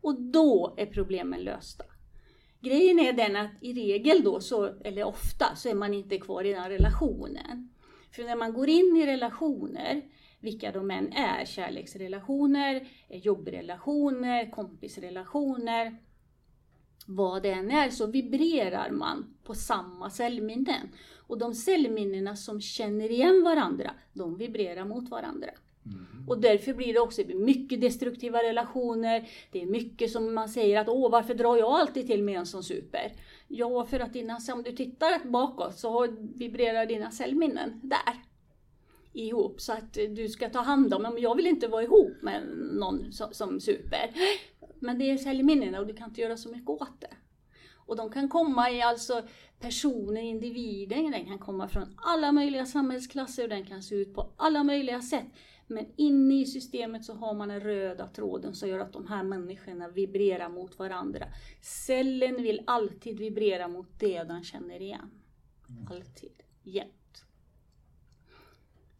Och 0.06 0.22
då 0.22 0.74
är 0.78 0.86
problemen 0.86 1.44
lösta. 1.44 1.84
Grejen 2.62 3.00
är 3.00 3.14
den 3.14 3.36
att 3.36 3.52
i 3.62 3.74
regel 3.74 4.24
då, 4.24 4.40
så, 4.40 4.66
eller 4.66 5.04
ofta, 5.04 5.56
så 5.56 5.70
är 5.70 5.76
man 5.76 5.94
inte 5.94 6.18
kvar 6.18 6.44
i 6.44 6.54
den 6.54 6.70
relationen. 6.70 7.70
För 8.12 8.24
när 8.24 8.36
man 8.36 8.54
går 8.54 8.70
in 8.70 8.98
i 8.98 9.06
relationer, 9.06 10.02
vilka 10.40 10.72
de 10.72 10.92
än 10.92 11.14
är, 11.14 11.46
kärleksrelationer, 11.46 12.88
eh, 13.08 13.20
jobbrelationer, 13.20 14.52
kompisrelationer, 14.52 15.98
vad 17.08 17.44
det 17.44 17.52
än 17.52 17.72
är, 17.72 17.90
så 17.90 18.08
vibrerar 18.08 18.92
man 18.92 19.36
på 19.44 19.54
samma 19.54 20.10
cellminnen. 20.10 20.90
Och 21.16 21.38
de 21.38 21.54
cellminnena 21.54 22.36
som 22.36 22.62
känner 22.62 23.12
igen 23.12 23.44
varandra, 23.44 23.92
de 24.14 24.38
vibrerar 24.38 24.86
mot 24.86 25.10
varandra. 25.10 25.50
Mm. 25.86 26.30
Och 26.30 26.42
därför 26.42 26.74
blir 26.74 26.94
det 26.94 27.00
också 27.00 27.22
mycket 27.36 27.82
destruktiva 27.82 28.44
relationer. 28.44 29.30
Det 29.52 29.62
är 29.62 29.66
mycket 29.66 30.12
som 30.12 30.34
man 30.34 30.50
säger 30.50 30.80
att 30.82 30.90
åh, 30.90 31.12
varför 31.12 31.34
drar 31.34 31.58
jag 31.58 31.72
alltid 31.72 32.08
till 32.08 32.24
med 32.24 32.40
en 32.40 32.46
som 32.46 32.64
super? 32.64 33.14
Ja, 33.48 33.86
för 33.86 34.00
att 34.00 34.14
dina, 34.14 34.40
om 34.54 34.64
du 34.64 34.72
tittar 34.72 35.30
bakåt 35.30 35.78
så 35.78 36.08
vibrerar 36.36 36.86
dina 36.86 37.12
cellminnen 37.12 37.80
där 37.84 38.24
ihop 39.14 39.62
så 39.62 39.74
att 39.74 39.94
du 39.94 40.30
ska 40.30 40.50
ta 40.50 40.60
hand 40.60 40.94
om, 40.94 41.02
men 41.02 41.18
jag 41.18 41.36
vill 41.36 41.48
inte 41.48 41.68
vara 41.68 41.84
ihop 41.84 42.22
med 42.22 42.42
någon 42.74 43.12
som, 43.12 43.34
som 43.34 43.60
super. 43.60 44.10
Men 44.80 45.00
det 45.00 45.12
är 45.12 45.18
cellminnena 45.18 45.80
och 45.80 45.88
du 45.88 45.94
kan 45.94 46.10
inte 46.10 46.22
göra 46.22 46.38
så 46.38 46.50
mycket 46.50 46.70
åt 46.70 47.02
det. 47.02 47.16
Och 47.76 47.96
de 47.96 48.10
kan 48.12 48.30
komma 48.30 48.72
i 48.72 48.82
alltså 48.82 49.22
personer, 49.60 50.22
individer, 50.22 51.12
den 51.12 51.26
kan 51.26 51.40
komma 51.40 51.68
från 51.68 51.98
alla 51.98 52.32
möjliga 52.32 52.66
samhällsklasser 52.66 53.44
och 53.44 53.50
den 53.50 53.66
kan 53.66 53.84
se 53.84 53.96
ut 53.96 54.14
på 54.14 54.34
alla 54.38 54.64
möjliga 54.64 55.02
sätt. 55.02 55.26
Men 55.68 55.86
inne 55.96 56.42
i 56.42 56.46
systemet 56.46 57.06
så 57.06 57.14
har 57.14 57.34
man 57.34 57.50
den 57.50 57.60
röda 57.60 58.08
tråden 58.08 58.56
som 58.56 58.70
gör 58.70 58.80
att 58.80 58.94
de 58.94 59.08
här 59.08 59.24
människorna 59.24 59.88
vibrerar 59.88 60.50
mot 60.50 60.80
varandra. 60.80 61.26
Cellen 61.62 62.36
vill 62.36 62.64
alltid 62.68 63.20
vibrera 63.20 63.68
mot 63.68 64.00
det 64.00 64.24
den 64.24 64.44
känner 64.44 64.82
igen. 64.82 65.12
Alltid. 65.90 66.44
Jämt. 66.64 67.05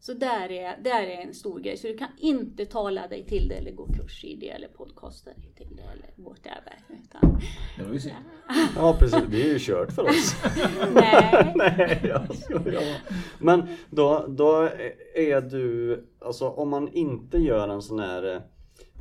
Så 0.06 0.12
där 0.12 0.52
är, 0.52 0.76
där 0.82 1.02
är 1.02 1.26
en 1.26 1.34
stor 1.34 1.60
grej. 1.60 1.76
Så 1.76 1.86
du 1.86 1.96
kan 1.96 2.08
inte 2.18 2.66
tala 2.66 3.08
dig 3.08 3.26
till 3.26 3.48
det 3.48 3.54
eller 3.54 3.72
gå 3.72 3.86
kurs 3.86 4.24
i 4.24 4.36
det 4.36 4.50
eller 4.50 4.68
podcasta 4.68 5.30
dig 5.30 5.52
till 5.56 5.76
det 5.76 5.82
eller 5.82 6.10
whatever. 6.16 6.78
Utan, 6.88 7.40
Det 7.78 7.84
var 7.84 7.92
ju 7.92 8.00
synd. 8.00 8.14
Ja 8.76 8.96
precis, 8.98 9.22
det 9.30 9.42
är 9.42 9.52
ju 9.52 9.58
kört 9.58 9.92
för 9.92 10.02
oss. 10.02 10.36
nej. 10.94 11.52
Nej, 11.56 12.00
jag 12.04 12.36
skojar. 12.36 12.82
Men 13.38 13.62
då, 13.90 14.26
då 14.28 14.68
är 15.14 15.40
du, 15.40 16.04
alltså 16.18 16.48
om 16.48 16.68
man 16.68 16.88
inte 16.88 17.38
gör 17.38 17.68
en 17.68 17.82
sån 17.82 17.98
här 17.98 18.34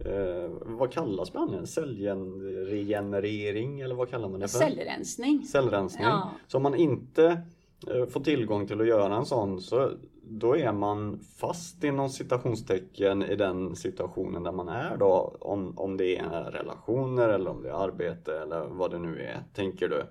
eh, 0.06 0.50
vad 0.65 0.91
kallas 0.91 1.34
behandlingen? 1.34 1.68
Cellregenerering 1.68 3.80
eller 3.80 3.96
vad 3.96 4.10
kallar 4.10 4.30
man 4.30 4.39
det 4.39 4.48
för? 4.48 4.60
Cellrensning. 4.60 5.44
Cellrensning. 5.44 6.04
Ja. 6.04 6.32
Så 6.48 6.58
om 6.58 6.63
man 6.63 6.76
inte 6.76 7.41
eh, 7.88 8.06
får 8.06 8.20
tillgång 8.20 8.68
till 8.68 8.82
att 8.82 8.88
göra 8.88 9.15
en 9.15 9.26
sån 9.26 9.62
så 9.62 9.91
då 10.29 10.57
är 10.57 10.71
man 10.71 11.19
fast 11.19 11.83
inom 11.83 12.09
citationstecken 12.09 13.23
i 13.23 13.35
den 13.35 13.75
situationen 13.75 14.43
där 14.43 14.51
man 14.51 14.67
är 14.67 14.97
då. 14.97 15.35
Om, 15.39 15.77
om 15.77 15.97
det 15.97 16.17
är 16.17 16.51
relationer 16.51 17.29
eller 17.29 17.49
om 17.51 17.61
det 17.63 17.69
är 17.69 17.73
arbete 17.83 18.39
eller 18.41 18.65
vad 18.65 18.91
det 18.91 18.99
nu 18.99 19.21
är, 19.21 19.43
tänker 19.53 19.89
du. 19.89 20.03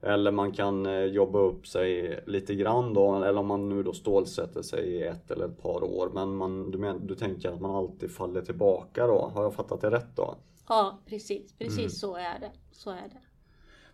Eller 0.00 0.30
man 0.32 0.52
kan 0.52 0.86
eh, 0.86 1.04
jobba 1.04 1.38
upp 1.38 1.66
sig 1.66 2.20
lite 2.26 2.54
grann 2.54 2.94
då, 2.94 3.14
eller 3.24 3.40
om 3.40 3.46
man 3.46 3.68
nu 3.68 3.82
då 3.82 3.92
stålsätter 3.92 4.62
sig 4.62 4.84
i 4.88 5.02
ett 5.02 5.30
eller 5.30 5.44
ett 5.44 5.62
par 5.62 5.84
år. 5.84 6.10
Men 6.14 6.36
man, 6.36 6.70
du, 6.70 6.78
men, 6.78 7.06
du 7.06 7.14
tänker 7.14 7.48
att 7.52 7.60
man 7.60 7.70
alltid 7.70 8.10
faller 8.10 8.42
tillbaka 8.42 9.06
då? 9.06 9.30
Har 9.34 9.42
jag 9.42 9.54
fattat 9.54 9.80
det 9.80 9.90
rätt 9.90 10.16
då? 10.16 10.34
Ja, 10.68 10.98
precis. 11.06 11.52
Precis 11.58 11.78
Mm. 11.78 11.90
så 11.90 12.16
är 12.16 12.38
det. 12.40 12.50
Så 12.72 12.90
är 12.90 13.08
det. 13.12 13.20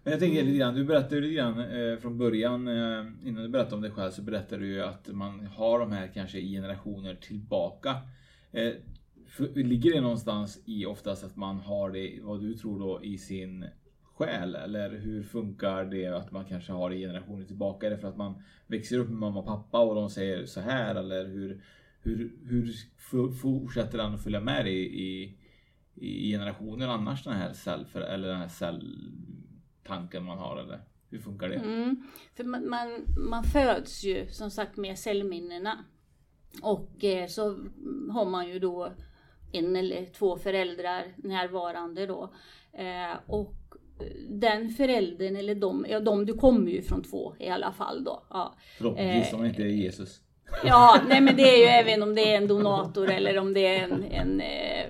Men 0.09 0.13
jag 0.13 0.21
tänker 0.21 0.45
lite 0.45 0.59
grann, 0.59 0.75
du 0.75 0.85
berättade 0.85 1.21
lite 1.21 1.35
grann 1.35 1.59
eh, 1.59 1.99
från 1.99 2.19
början, 2.19 2.69
eh, 2.69 3.07
innan 3.25 3.43
du 3.43 3.49
berättade 3.49 3.77
om 3.77 3.83
dig 3.83 3.91
själv, 3.91 4.11
så 4.11 4.23
berättade 4.23 4.63
du 4.63 4.69
ju 4.69 4.83
att 4.83 5.09
man 5.09 5.47
har 5.47 5.79
de 5.79 5.93
här 5.93 6.11
kanske 6.15 6.39
i 6.39 6.53
generationer 6.53 7.15
tillbaka. 7.15 7.97
Eh, 8.53 8.73
för, 9.27 9.49
ligger 9.55 9.93
det 9.93 10.01
någonstans 10.01 10.63
i 10.65 10.87
oftast 10.87 11.25
att 11.25 11.37
man 11.37 11.61
har 11.61 11.91
det, 11.91 12.19
vad 12.23 12.41
du 12.41 12.55
tror 12.55 12.81
då, 12.81 13.05
i 13.05 13.19
sin 13.19 13.65
själ? 14.03 14.55
Eller 14.55 14.91
hur 14.91 15.23
funkar 15.23 15.85
det 15.85 16.07
att 16.07 16.33
man 16.33 16.45
kanske 16.45 16.73
har 16.73 16.91
det 16.91 16.97
i 16.97 17.01
generationer 17.01 17.45
tillbaka? 17.45 17.87
Är 17.87 17.91
det 17.91 17.99
för 17.99 18.09
att 18.09 18.17
man 18.17 18.43
växer 18.67 18.99
upp 18.99 19.09
med 19.09 19.19
mamma 19.19 19.41
och 19.41 19.47
pappa 19.47 19.79
och 19.79 19.95
de 19.95 20.11
säger 20.11 20.47
så 20.47 20.61
här? 20.61 20.95
Eller 20.95 21.27
hur, 21.27 21.63
hur, 22.03 22.33
hur 22.45 22.73
fortsätter 23.33 23.99
den 23.99 24.15
att 24.15 24.25
följa 24.25 24.41
med 24.41 24.65
dig 24.65 25.03
i, 25.03 25.39
i 25.95 26.31
generationer 26.31 26.89
annars 26.89 27.25
den 27.25 27.37
här 27.37 27.53
cell, 27.53 27.87
eller 27.95 28.29
den 28.29 28.41
här 28.41 28.49
cell 28.49 28.83
celltanken 29.89 30.25
man 30.25 30.39
har? 30.39 30.57
Eller 30.57 30.81
hur 31.11 31.19
funkar 31.19 31.49
det? 31.49 31.55
Mm, 31.55 32.03
för 32.37 32.45
man, 32.45 32.69
man, 32.69 33.07
man, 33.31 33.45
föds 33.45 34.05
ju 34.05 34.29
som 34.31 34.51
sagt 34.51 34.77
med 34.77 34.99
cellminnena. 34.99 35.85
Och 36.63 37.05
eh, 37.05 37.27
så 37.27 37.43
har 38.11 38.25
man 38.25 38.49
ju 38.49 38.59
då 38.59 38.93
en 39.53 39.77
eller 39.77 40.07
två 40.07 40.37
föräldrar 40.37 41.05
närvarande 41.17 42.07
då. 42.07 42.33
Eh, 42.73 43.17
och 43.27 43.55
den 44.29 44.71
föräldern 44.71 45.37
eller 45.37 45.55
de, 45.55 45.87
ja 45.89 46.01
de, 46.01 46.27
du 46.27 46.35
kommer 46.35 46.71
ju 46.71 46.83
från 46.83 47.03
två 47.03 47.35
i 47.39 47.49
alla 47.49 47.73
fall 47.73 48.05
då. 48.05 48.23
Ja. 48.31 48.55
Förhoppningsvis 48.79 49.33
om 49.33 49.43
det 49.43 49.49
inte 49.49 49.63
är 49.63 49.67
Jesus. 49.67 50.21
Ja, 50.65 51.01
nej 51.09 51.21
men 51.21 51.37
det 51.37 51.43
är 51.43 51.59
ju 51.59 51.65
även 51.65 52.03
om 52.03 52.15
det 52.15 52.33
är 52.33 52.37
en 52.37 52.49
donator 52.49 53.11
eller 53.11 53.39
om 53.39 53.55
det 53.55 53.67
är 53.67 53.85
en, 53.85 54.05
en 54.05 54.41
eh, 54.41 54.87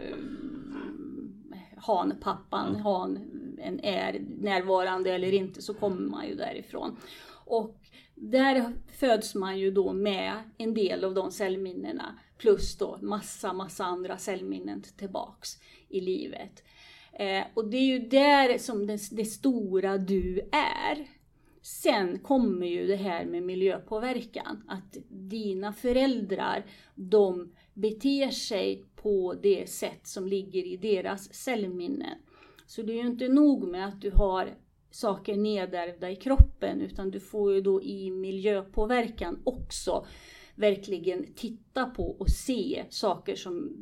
hanpappan, 1.76 2.76
han 2.76 3.37
en 3.60 3.84
är 3.84 4.20
närvarande 4.40 5.14
eller 5.14 5.34
inte 5.34 5.62
så 5.62 5.74
kommer 5.74 6.08
man 6.08 6.28
ju 6.28 6.34
därifrån. 6.34 6.96
Och 7.44 7.76
där 8.14 8.72
föds 8.98 9.34
man 9.34 9.58
ju 9.58 9.70
då 9.70 9.92
med 9.92 10.32
en 10.58 10.74
del 10.74 11.04
av 11.04 11.14
de 11.14 11.30
cellminnena 11.30 12.18
plus 12.38 12.78
då 12.78 12.98
massa, 13.02 13.52
massa 13.52 13.84
andra 13.84 14.18
cellminnen 14.18 14.82
tillbaks 14.96 15.58
i 15.88 16.00
livet. 16.00 16.62
Eh, 17.12 17.44
och 17.54 17.70
det 17.70 17.76
är 17.76 17.86
ju 17.86 17.98
där 17.98 18.58
som 18.58 18.86
det, 18.86 18.98
det 19.10 19.24
stora 19.24 19.98
du 19.98 20.40
är. 20.52 21.08
Sen 21.62 22.18
kommer 22.18 22.66
ju 22.66 22.86
det 22.86 22.96
här 22.96 23.24
med 23.24 23.42
miljöpåverkan. 23.42 24.64
Att 24.68 24.96
dina 25.08 25.72
föräldrar, 25.72 26.66
de 26.94 27.52
beter 27.74 28.30
sig 28.30 28.84
på 28.96 29.34
det 29.42 29.70
sätt 29.70 30.06
som 30.06 30.26
ligger 30.26 30.66
i 30.66 30.76
deras 30.76 31.34
cellminnen. 31.34 32.18
Så 32.68 32.82
det 32.82 32.92
är 32.92 33.02
ju 33.02 33.08
inte 33.08 33.28
nog 33.28 33.68
med 33.68 33.86
att 33.86 34.00
du 34.00 34.10
har 34.10 34.54
saker 34.90 35.36
nedärvda 35.36 36.10
i 36.10 36.16
kroppen 36.16 36.80
utan 36.80 37.10
du 37.10 37.20
får 37.20 37.52
ju 37.52 37.60
då 37.60 37.82
i 37.82 38.10
miljöpåverkan 38.10 39.42
också 39.44 40.06
verkligen 40.54 41.34
titta 41.34 41.86
på 41.86 42.10
och 42.10 42.30
se 42.30 42.84
saker 42.90 43.36
som 43.36 43.76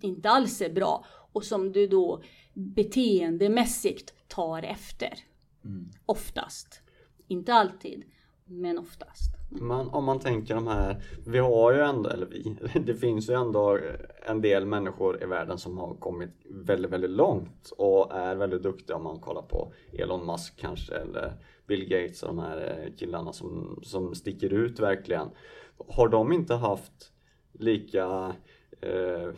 inte 0.00 0.30
alls 0.30 0.60
är 0.60 0.72
bra 0.72 1.04
och 1.32 1.44
som 1.44 1.72
du 1.72 1.86
då 1.86 2.22
beteendemässigt 2.52 4.14
tar 4.28 4.62
efter. 4.62 5.14
Mm. 5.64 5.88
Oftast. 6.06 6.82
Inte 7.28 7.54
alltid, 7.54 8.04
men 8.44 8.78
oftast. 8.78 9.39
Men 9.52 9.88
om 9.88 10.04
man 10.04 10.18
tänker 10.18 10.54
de 10.54 10.66
här, 10.66 11.02
vi 11.26 11.38
har 11.38 11.72
ju 11.72 11.80
ändå, 11.80 12.10
eller 12.10 12.26
vi, 12.26 12.56
det 12.80 12.94
finns 12.94 13.30
ju 13.30 13.34
ändå 13.34 13.78
en 14.26 14.40
del 14.40 14.66
människor 14.66 15.22
i 15.22 15.26
världen 15.26 15.58
som 15.58 15.78
har 15.78 15.94
kommit 15.94 16.30
väldigt, 16.50 16.90
väldigt 16.90 17.10
långt 17.10 17.72
och 17.78 18.14
är 18.14 18.36
väldigt 18.36 18.62
duktiga 18.62 18.96
om 18.96 19.04
man 19.04 19.18
kollar 19.18 19.42
på 19.42 19.72
Elon 19.92 20.26
Musk 20.26 20.60
kanske 20.60 20.94
eller 20.94 21.32
Bill 21.66 21.88
Gates 21.88 22.22
och 22.22 22.28
de 22.28 22.38
här 22.38 22.84
eh, 22.86 22.96
killarna 22.96 23.32
som, 23.32 23.80
som 23.82 24.14
sticker 24.14 24.52
ut 24.52 24.80
verkligen. 24.80 25.28
Har 25.88 26.08
de 26.08 26.32
inte 26.32 26.54
haft 26.54 27.12
lika 27.52 28.34
eh, 28.80 29.30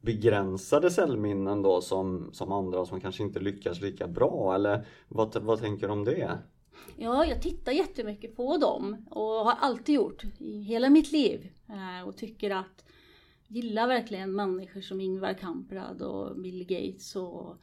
begränsade 0.00 0.90
cellminnen 0.90 1.62
då 1.62 1.80
som, 1.80 2.30
som 2.32 2.52
andra 2.52 2.86
som 2.86 3.00
kanske 3.00 3.22
inte 3.22 3.40
lyckas 3.40 3.80
lika 3.80 4.06
bra 4.08 4.54
eller 4.54 4.86
vad, 5.08 5.36
vad 5.42 5.60
tänker 5.60 5.86
du 5.86 5.92
om 5.92 6.04
det? 6.04 6.38
Ja, 6.96 7.24
jag 7.24 7.42
tittar 7.42 7.72
jättemycket 7.72 8.36
på 8.36 8.56
dem 8.56 9.06
och 9.10 9.22
har 9.22 9.54
alltid 9.60 9.94
gjort 9.94 10.24
i 10.38 10.62
hela 10.62 10.90
mitt 10.90 11.12
liv 11.12 11.50
eh, 11.68 12.08
och 12.08 12.16
tycker 12.16 12.50
att 12.50 12.84
gillar 13.48 13.86
verkligen 13.86 14.32
människor 14.32 14.80
som 14.80 15.00
Ingvar 15.00 15.34
Kamprad 15.34 16.02
och 16.02 16.36
Bill 16.36 16.64
Gates 16.64 17.16
och 17.16 17.56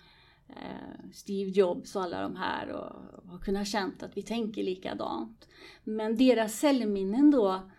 eh, 0.50 1.12
Steve 1.14 1.50
Jobs 1.50 1.96
och 1.96 2.02
alla 2.04 2.22
de 2.22 2.36
här 2.36 2.70
och 2.70 3.30
har 3.32 3.40
kunnat 3.40 3.68
känt 3.68 4.04
att 4.04 4.18
vi 4.18 4.22
tänker 4.22 4.64
likadant. 4.64 5.48
Men 5.84 6.18
deras 6.18 6.60
cellminnen 6.60 7.32
då 7.32 7.70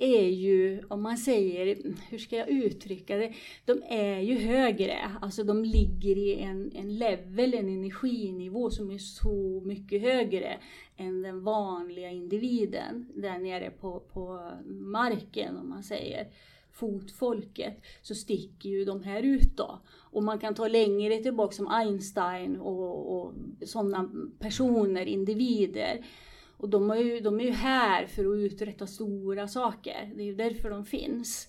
är 0.00 0.28
ju, 0.28 0.82
om 0.88 1.02
man 1.02 1.18
säger, 1.18 1.78
hur 2.10 2.18
ska 2.18 2.36
jag 2.36 2.48
uttrycka 2.48 3.16
det? 3.16 3.32
De 3.64 3.82
är 3.88 4.18
ju 4.18 4.38
högre, 4.38 5.10
alltså 5.20 5.44
de 5.44 5.64
ligger 5.64 6.18
i 6.18 6.40
en, 6.40 6.72
en 6.74 6.98
level, 6.98 7.54
en 7.54 7.68
energinivå 7.68 8.70
som 8.70 8.90
är 8.90 8.98
så 8.98 9.62
mycket 9.64 10.02
högre 10.02 10.58
än 10.96 11.22
den 11.22 11.44
vanliga 11.44 12.10
individen 12.10 13.06
där 13.14 13.38
nere 13.38 13.70
på, 13.70 14.00
på 14.00 14.50
marken, 14.66 15.56
om 15.56 15.68
man 15.68 15.82
säger 15.82 16.26
fotfolket, 16.72 17.82
så 18.02 18.14
sticker 18.14 18.68
ju 18.68 18.84
de 18.84 19.02
här 19.02 19.22
ut 19.22 19.56
då. 19.56 19.78
Och 20.12 20.22
man 20.22 20.38
kan 20.38 20.54
ta 20.54 20.68
längre 20.68 21.16
tillbaka 21.16 21.52
som 21.52 21.68
Einstein 21.68 22.56
och, 22.56 23.20
och 23.20 23.32
sådana 23.66 24.10
personer, 24.38 25.06
individer 25.06 26.04
och 26.62 26.68
de 26.68 26.90
är, 26.90 26.96
ju, 26.96 27.20
de 27.20 27.40
är 27.40 27.44
ju 27.44 27.50
här 27.50 28.06
för 28.06 28.22
att 28.24 28.38
uträtta 28.38 28.86
stora 28.86 29.48
saker. 29.48 30.12
Det 30.14 30.22
är 30.22 30.26
ju 30.26 30.34
därför 30.34 30.70
de 30.70 30.84
finns. 30.84 31.48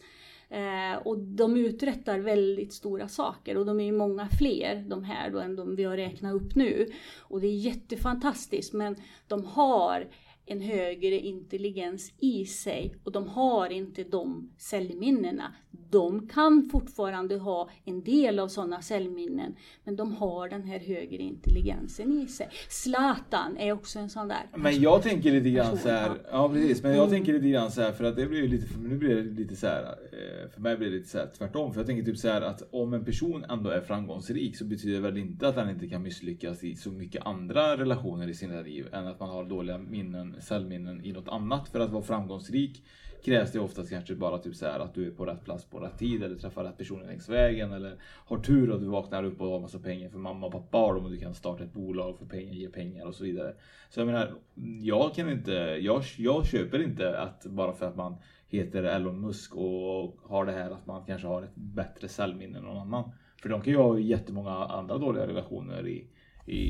Eh, 0.49 1.07
och 1.07 1.17
de 1.17 1.57
uträttar 1.57 2.19
väldigt 2.19 2.73
stora 2.73 3.07
saker 3.07 3.57
och 3.57 3.65
de 3.65 3.79
är 3.79 3.83
ju 3.83 3.91
många 3.91 4.27
fler 4.39 4.85
de 4.87 5.03
här 5.03 5.29
då 5.29 5.39
än 5.39 5.55
de 5.55 5.75
vi 5.75 5.83
har 5.83 5.97
räknat 5.97 6.33
upp 6.33 6.55
nu. 6.55 6.91
Och 7.17 7.41
det 7.41 7.47
är 7.47 7.55
jättefantastiskt 7.55 8.73
men 8.73 8.95
de 9.27 9.45
har 9.45 10.07
en 10.45 10.61
högre 10.61 11.19
intelligens 11.19 12.13
i 12.19 12.45
sig 12.45 12.95
och 13.03 13.11
de 13.11 13.27
har 13.27 13.69
inte 13.69 14.03
de 14.03 14.51
cellminnena. 14.57 15.55
De 15.93 16.27
kan 16.27 16.69
fortfarande 16.71 17.37
ha 17.37 17.69
en 17.85 18.03
del 18.03 18.39
av 18.39 18.47
sådana 18.47 18.81
cellminnen 18.81 19.55
men 19.83 19.95
de 19.95 20.15
har 20.15 20.49
den 20.49 20.63
här 20.63 20.79
högre 20.79 21.23
intelligensen 21.23 22.21
i 22.21 22.27
sig. 22.27 22.49
Zlatan 22.69 23.57
är 23.57 23.71
också 23.71 23.99
en 23.99 24.09
sån 24.09 24.27
där 24.27 24.45
Men 24.55 24.81
jag 24.81 25.03
tänker 25.03 25.31
lite 25.31 25.49
grann 25.49 25.77
så 25.77 25.89
här, 25.89 26.11
ja 26.31 26.49
precis, 26.49 26.83
men 26.83 26.91
jag 26.91 27.07
mm. 27.07 27.11
tänker 27.11 27.33
lite 27.33 27.49
grann 27.49 27.71
så 27.71 27.81
här 27.81 27.91
för 27.91 28.03
att 28.03 28.15
det 28.15 28.25
blir 28.25 28.41
ju 28.41 28.47
lite, 28.47 28.77
nu 28.79 28.97
blir 28.97 29.15
det 29.15 29.23
lite 29.23 29.55
så 29.55 29.67
här, 29.67 29.83
eh, 29.83 30.49
för 30.49 30.61
mig 30.61 30.77
blir 30.77 30.89
det 30.89 30.95
lite 30.95 31.09
så 31.09 31.17
här 31.17 31.29
tvärtom. 31.37 31.73
För 31.73 31.79
jag 31.79 31.87
tänker 31.87 32.03
typ 32.03 32.17
så 32.17 32.27
här 32.27 32.41
att 32.41 32.63
om 32.71 32.93
en 32.93 33.05
person 33.05 33.45
ändå 33.49 33.69
är 33.69 33.81
framgångsrik 33.81 34.57
så 34.57 34.65
betyder 34.65 34.93
det 34.93 35.01
väl 35.01 35.17
inte 35.17 35.47
att 35.47 35.55
han 35.55 35.69
inte 35.69 35.87
kan 35.87 36.01
misslyckas 36.01 36.63
i 36.63 36.75
så 36.75 36.91
mycket 36.91 37.25
andra 37.25 37.77
relationer 37.77 38.27
i 38.27 38.33
sina 38.33 38.61
liv 38.61 38.87
än 38.91 39.07
att 39.07 39.19
man 39.19 39.29
har 39.29 39.45
dåliga 39.45 39.77
minnen 39.77 40.35
cellminnen 40.41 41.05
i 41.05 41.11
något 41.11 41.27
annat. 41.27 41.69
För 41.69 41.79
att 41.79 41.91
vara 41.91 42.03
framgångsrik 42.03 42.83
krävs 43.23 43.51
det 43.51 43.59
oftast 43.59 43.89
kanske 43.89 44.15
bara 44.15 44.37
typ 44.37 44.55
så 44.55 44.65
här 44.65 44.79
att 44.79 44.93
du 44.93 45.07
är 45.07 45.11
på 45.11 45.25
rätt 45.25 45.43
plats 45.43 45.65
på 45.65 45.79
rätt 45.79 45.97
tid 45.97 46.23
eller 46.23 46.35
träffar 46.35 46.63
rätt 46.63 46.77
personer 46.77 47.07
längs 47.07 47.29
vägen 47.29 47.73
eller 47.73 47.97
har 48.01 48.37
tur 48.37 48.73
att 48.73 48.81
du 48.81 48.87
vaknar 48.87 49.23
upp 49.23 49.41
och 49.41 49.47
har 49.47 49.59
massa 49.59 49.79
pengar 49.79 50.09
för 50.09 50.19
mamma 50.19 50.45
och 50.45 50.51
pappa 50.51 50.77
har 50.77 50.93
dem 50.93 51.05
och 51.05 51.11
du 51.11 51.17
kan 51.17 51.33
starta 51.33 51.63
ett 51.63 51.73
bolag 51.73 52.17
för 52.17 52.25
pengar, 52.25 52.53
ge 52.53 52.69
pengar 52.69 53.05
och 53.05 53.15
så 53.15 53.23
vidare. 53.23 53.55
Så 53.89 53.99
jag 53.99 54.07
menar, 54.07 54.33
jag 54.81 55.15
kan 55.15 55.29
inte, 55.29 55.51
jag, 55.81 56.03
jag 56.17 56.45
köper 56.45 56.81
inte 56.81 57.19
att 57.19 57.45
bara 57.45 57.73
för 57.73 57.85
att 57.85 57.95
man 57.95 58.15
heter 58.47 58.83
Elon 58.83 59.21
Musk 59.21 59.55
och 59.55 60.19
har 60.23 60.45
det 60.45 60.51
här 60.51 60.71
att 60.71 60.85
man 60.85 61.05
kanske 61.05 61.27
har 61.27 61.41
ett 61.41 61.55
bättre 61.55 62.07
säljminne 62.07 62.57
än 62.57 62.63
någon 62.63 62.77
annan. 62.77 63.11
För 63.41 63.49
de 63.49 63.61
kan 63.61 63.73
ju 63.73 63.79
ha 63.79 63.99
jättemånga 63.99 64.51
andra 64.51 64.97
dåliga 64.97 65.27
relationer 65.27 65.87
i, 65.87 66.07
i, 66.45 66.61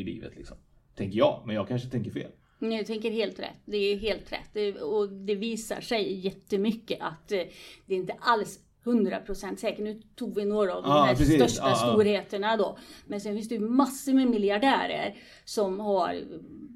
i 0.00 0.04
livet 0.04 0.36
liksom. 0.36 0.56
Tänker 0.94 1.18
jag, 1.18 1.42
men 1.44 1.56
jag 1.56 1.68
kanske 1.68 1.88
tänker 1.88 2.10
fel. 2.10 2.30
Du 2.58 2.84
tänker 2.84 3.10
helt 3.10 3.38
rätt. 3.38 3.60
Det 3.64 3.76
är 3.76 3.96
helt 3.96 4.32
rätt. 4.32 4.50
Det, 4.52 4.72
och 4.72 5.08
det 5.08 5.34
visar 5.34 5.80
sig 5.80 6.26
jättemycket 6.26 6.98
att 7.00 7.32
eh, 7.32 7.40
det 7.86 7.94
är 7.94 7.98
inte 7.98 8.16
alls 8.20 8.60
100% 8.84 9.56
säkert. 9.56 9.78
Nu 9.78 10.02
tog 10.14 10.34
vi 10.34 10.44
några 10.44 10.74
av 10.74 10.82
de 10.82 10.92
ah, 10.92 11.04
här 11.04 11.14
precis. 11.14 11.34
största 11.34 11.72
ah, 11.72 11.74
storheterna 11.74 12.56
då. 12.56 12.78
Men 13.06 13.20
sen 13.20 13.34
finns 13.34 13.48
det 13.48 13.54
ju 13.54 13.60
massor 13.60 14.12
med 14.12 14.28
miljardärer 14.28 15.16
som 15.44 15.80
har 15.80 16.20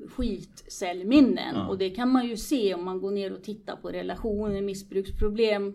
skitcellminnen. 0.09 1.57
Ah. 1.57 1.69
Och 1.69 1.79
det 1.79 1.91
kan 1.91 2.11
man 2.13 2.27
ju 2.27 2.37
se 2.37 2.75
om 2.75 2.85
man 2.85 3.01
går 3.01 3.11
ner 3.11 3.33
och 3.33 3.43
tittar 3.43 3.77
på 3.77 3.89
relationer, 3.89 4.63
missbruksproblem 4.63 5.75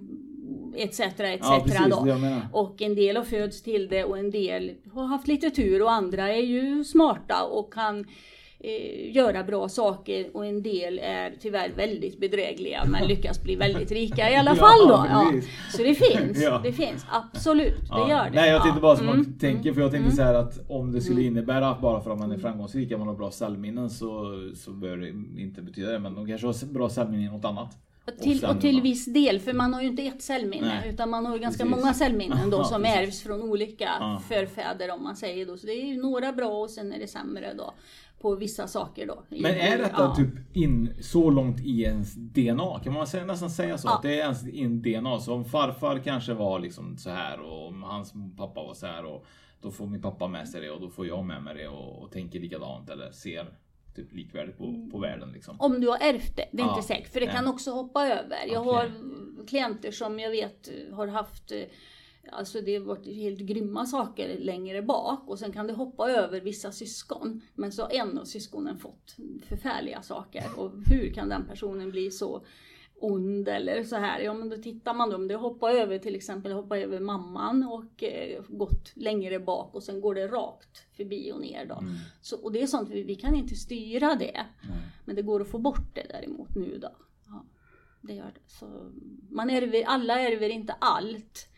etc. 0.76 1.00
etc. 1.00 1.20
Ja, 1.20 1.88
då. 1.90 2.08
Och 2.54 2.82
en 2.82 2.96
del 2.96 3.18
har 3.18 3.24
fötts 3.24 3.62
till 3.62 3.88
det 3.88 4.04
och 4.04 4.18
en 4.18 4.32
del 4.32 4.72
har 4.94 5.06
haft 5.06 5.28
lite 5.28 5.50
tur 5.50 5.82
och 5.82 5.92
andra 5.92 6.34
är 6.34 6.42
ju 6.42 6.84
smarta 6.84 7.44
och 7.44 7.74
kan 7.74 8.06
eh, 8.68 9.16
göra 9.16 9.44
bra 9.44 9.70
saker 9.70 10.30
och 10.34 10.46
en 10.46 10.64
del 10.64 11.00
är 11.04 11.34
tyvärr 11.40 11.70
väldigt 11.76 12.20
bedrägliga 12.20 12.86
men 12.86 13.08
lyckas 13.08 13.44
bli 13.44 13.56
väldigt 13.56 13.92
rika 13.92 14.30
i 14.32 14.36
alla 14.40 14.56
fall 14.56 14.88
då. 14.88 15.06
Ja. 15.10 15.32
Så 15.72 15.84
det 15.84 15.96
finns, 15.96 16.42
Ja. 16.44 16.60
det 16.64 16.74
finns 16.74 17.06
absolut, 17.12 17.80
det 17.90 18.12
gör 18.12 18.24
det. 18.26 18.32
Nej 18.34 18.50
jag 18.52 18.64
tänkte 18.64 18.82
bara 18.82 18.96
som 18.96 19.06
man 19.06 19.16
Mm. 19.16 19.38
tänker 19.40 19.74
för 19.74 19.82
jag 19.82 19.92
tänkte 19.92 20.06
Mm. 20.12 20.16
så 20.18 20.24
här 20.24 20.34
att 20.34 20.70
om 20.70 20.92
det 20.92 21.02
skulle 21.02 21.22
innebära 21.22 21.68
att 21.70 21.82
bara 21.82 22.02
för 22.02 22.12
att 22.12 22.20
man 22.20 22.32
är 22.32 22.38
framgångsrik 22.38 22.92
att 22.92 23.00
man 23.00 23.08
har 23.08 23.16
bra 23.16 23.32
cellminnen 23.32 23.90
så, 23.90 24.26
så 24.56 24.72
bör 24.72 24.98
det 24.98 25.10
inte 25.42 25.62
betyda 25.62 25.92
det. 25.92 26.00
Men 26.00 26.16
de 26.16 26.28
kanske 26.28 26.48
har 26.48 26.74
bra 26.74 26.90
cellminnen 26.90 27.26
i 27.28 27.32
något 27.32 27.46
annat. 27.46 27.78
Och 28.08 28.18
till, 28.20 28.46
och 28.46 28.62
till 28.62 28.82
viss 28.82 29.06
del, 29.06 29.40
för 29.40 29.54
man 29.54 29.74
har 29.74 29.82
ju 29.82 29.88
inte 29.88 30.04
ett 30.04 30.22
cellminne 30.22 30.68
Nej. 30.82 30.90
utan 30.94 31.10
man 31.10 31.26
har 31.26 31.34
ju 31.36 31.40
ganska 31.42 31.64
Precis. 31.64 31.82
många 31.82 31.94
cellminnen 31.94 32.50
då 32.50 32.64
som 32.64 32.86
ärvs 32.86 33.24
från 33.24 33.42
olika 33.42 33.90
Ja. 34.00 34.22
förfäder 34.30 34.92
om 34.94 35.04
man 35.04 35.16
säger 35.16 35.46
då. 35.46 35.58
Så 35.58 35.66
det 35.68 35.74
är 35.74 35.86
ju 35.86 36.02
några 36.02 36.32
bra 36.32 36.50
och 36.50 36.70
sen 36.70 36.94
är 36.94 37.00
det 37.00 37.08
sämre 37.08 37.54
då 37.58 37.74
på 38.30 38.36
vissa 38.36 38.68
saker 38.68 39.08
då. 39.08 39.24
Men 39.30 39.46
är 39.56 39.78
detta 39.78 40.02
Ja. 40.04 40.16
typ 40.16 40.56
in 40.58 40.94
så 41.02 41.30
långt 41.30 41.60
i 41.62 41.82
ens 41.82 42.14
DNA? 42.16 42.80
Kan 42.84 42.94
man 42.94 43.08
säga, 43.08 43.26
nästan 43.26 43.50
säga 43.50 43.78
så? 43.78 43.88
Ja. 43.88 43.96
Att 43.96 44.02
det 44.02 44.14
är 44.20 44.24
ens 44.24 44.48
in 44.48 44.82
DNA. 44.82 45.20
Så 45.20 45.34
om 45.34 45.46
farfar 45.46 46.00
kanske 46.00 46.34
var 46.34 46.60
liksom 46.60 46.98
så 46.98 47.10
här 47.10 47.40
och 47.40 47.68
om 47.68 47.84
hans 47.84 48.14
pappa 48.38 48.64
var 48.64 48.74
så 48.74 48.86
här 48.88 49.06
och 49.06 49.26
då 49.62 49.72
får 49.72 49.88
min 49.88 50.02
pappa 50.02 50.28
med 50.28 50.48
sig 50.50 50.62
det 50.62 50.70
och 50.70 50.82
då 50.82 50.90
får 50.90 51.08
jag 51.08 51.26
med 51.26 51.44
mig 51.44 51.56
det 51.56 51.68
och, 51.68 52.04
och 52.04 52.12
tänker 52.12 52.40
likadant 52.40 52.90
eller 52.90 53.12
ser 53.12 53.46
typ 53.96 54.14
likvärdigt 54.14 54.58
på, 54.58 54.90
på 54.92 55.00
världen 55.00 55.32
liksom. 55.32 55.56
Om 55.60 55.82
du 55.82 55.88
har 55.88 55.98
ärvt 55.98 56.36
det, 56.36 56.46
det 56.52 56.62
är 56.62 56.66
Ja. 56.66 56.76
inte 56.76 56.88
säkert. 56.88 57.14
För 57.14 57.20
det 57.20 57.28
kan 57.28 57.48
också 57.48 57.72
hoppa 57.72 58.08
över. 58.08 58.38
Jag 58.48 58.68
Okej. 58.68 58.74
har 58.74 58.92
klienter 59.48 59.92
som 59.92 60.20
jag 60.20 60.30
vet 60.32 60.70
har 60.94 61.08
haft 61.08 61.52
eh, 61.52 61.58
Alltså 62.32 62.62
det 62.62 62.76
har 62.76 62.86
varit 62.86 63.06
helt 63.06 63.40
grymma 63.40 63.86
saker 63.86 64.40
längre 64.40 64.82
bak 64.82 65.24
och 65.28 65.40
sen 65.40 65.52
kan 65.52 65.68
det 65.68 65.74
hoppa 65.74 66.12
över 66.12 66.42
vissa 66.42 66.72
syskon. 66.72 67.42
Men 67.54 67.72
så 67.72 67.82
har 67.84 67.90
en 67.90 68.18
av 68.18 68.26
syskonen 68.26 68.78
fått 68.78 69.16
förfärliga 69.48 70.02
saker. 70.02 70.44
Och 70.58 70.72
hur 70.86 71.14
kan 71.14 71.30
den 71.30 71.46
personen 71.48 71.92
bli 71.92 72.12
så 72.12 72.46
ond 73.00 73.48
eller 73.48 73.84
så 73.84 73.96
här? 73.96 74.20
Ja 74.20 74.34
men 74.34 74.50
då 74.50 74.58
tittar 74.58 74.94
man 74.94 75.10
då 75.10 75.16
om 75.16 75.28
det 75.28 75.36
hoppar 75.36 75.72
över 75.72 76.00
till 76.00 76.16
exempel 76.16 76.52
hoppar 76.52 76.78
över 76.78 77.00
mamman 77.00 77.64
och 77.64 78.04
eh, 78.04 78.44
gått 78.48 78.92
längre 78.96 79.40
bak 79.40 79.76
och 79.76 79.84
sen 79.84 80.02
går 80.02 80.16
det 80.16 80.28
rakt 80.28 80.96
förbi 80.98 81.32
och 81.32 81.42
ner 81.42 81.66
då. 81.66 81.76
Mm. 81.76 81.94
Så, 82.22 82.38
och 82.38 82.52
det 82.52 82.62
är 82.62 82.68
sånt 82.68 82.90
vi, 82.90 83.04
vi 83.04 83.16
kan 83.16 83.36
inte 83.36 83.56
styra 83.56 84.16
det. 84.16 84.46
Nej. 84.62 84.82
Men 85.06 85.16
det 85.16 85.22
går 85.22 85.42
att 85.42 85.52
få 85.52 85.58
bort 85.58 85.96
det 85.96 86.06
däremot 86.10 86.56
nu 86.56 86.78
då. 86.78 86.92
Ja, 87.28 87.46
det 88.02 88.14
gör 88.14 88.32
det. 88.36 88.42
Så 88.52 88.92
man 89.30 89.50
ärver, 89.50 89.84
alla 89.84 90.20
ärver 90.20 90.50
inte 90.50 90.74
allt. 90.74 91.50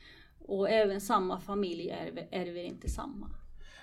Och 0.48 0.70
även 0.70 1.02
samma 1.02 1.40
familj 1.40 1.90
ärver, 1.90 2.28
ärver 2.32 2.64
inte 2.64 2.90
samma. 2.90 3.30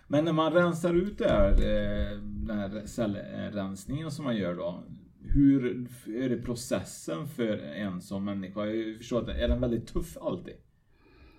Men 0.09 0.24
när 0.24 0.33
man 0.33 0.53
rensar 0.53 0.94
ut 0.94 1.18
det 1.18 1.29
här, 1.29 1.50
eh, 1.50 2.18
den 2.20 2.59
här 2.59 2.87
cellrensningen 2.87 4.11
som 4.11 4.24
man 4.24 4.37
gör 4.37 4.55
då. 4.55 4.85
Hur 5.20 5.88
är 6.07 6.29
det 6.29 6.37
processen 6.37 7.29
för 7.29 7.59
en 7.59 8.00
som 8.00 8.24
människa? 8.24 8.66
Jag 8.66 8.98
förstår 8.98 9.22
att 9.22 9.29
är 9.29 9.48
den 9.48 9.61
väldigt 9.61 9.87
tuff 9.87 10.16
alltid? 10.20 10.55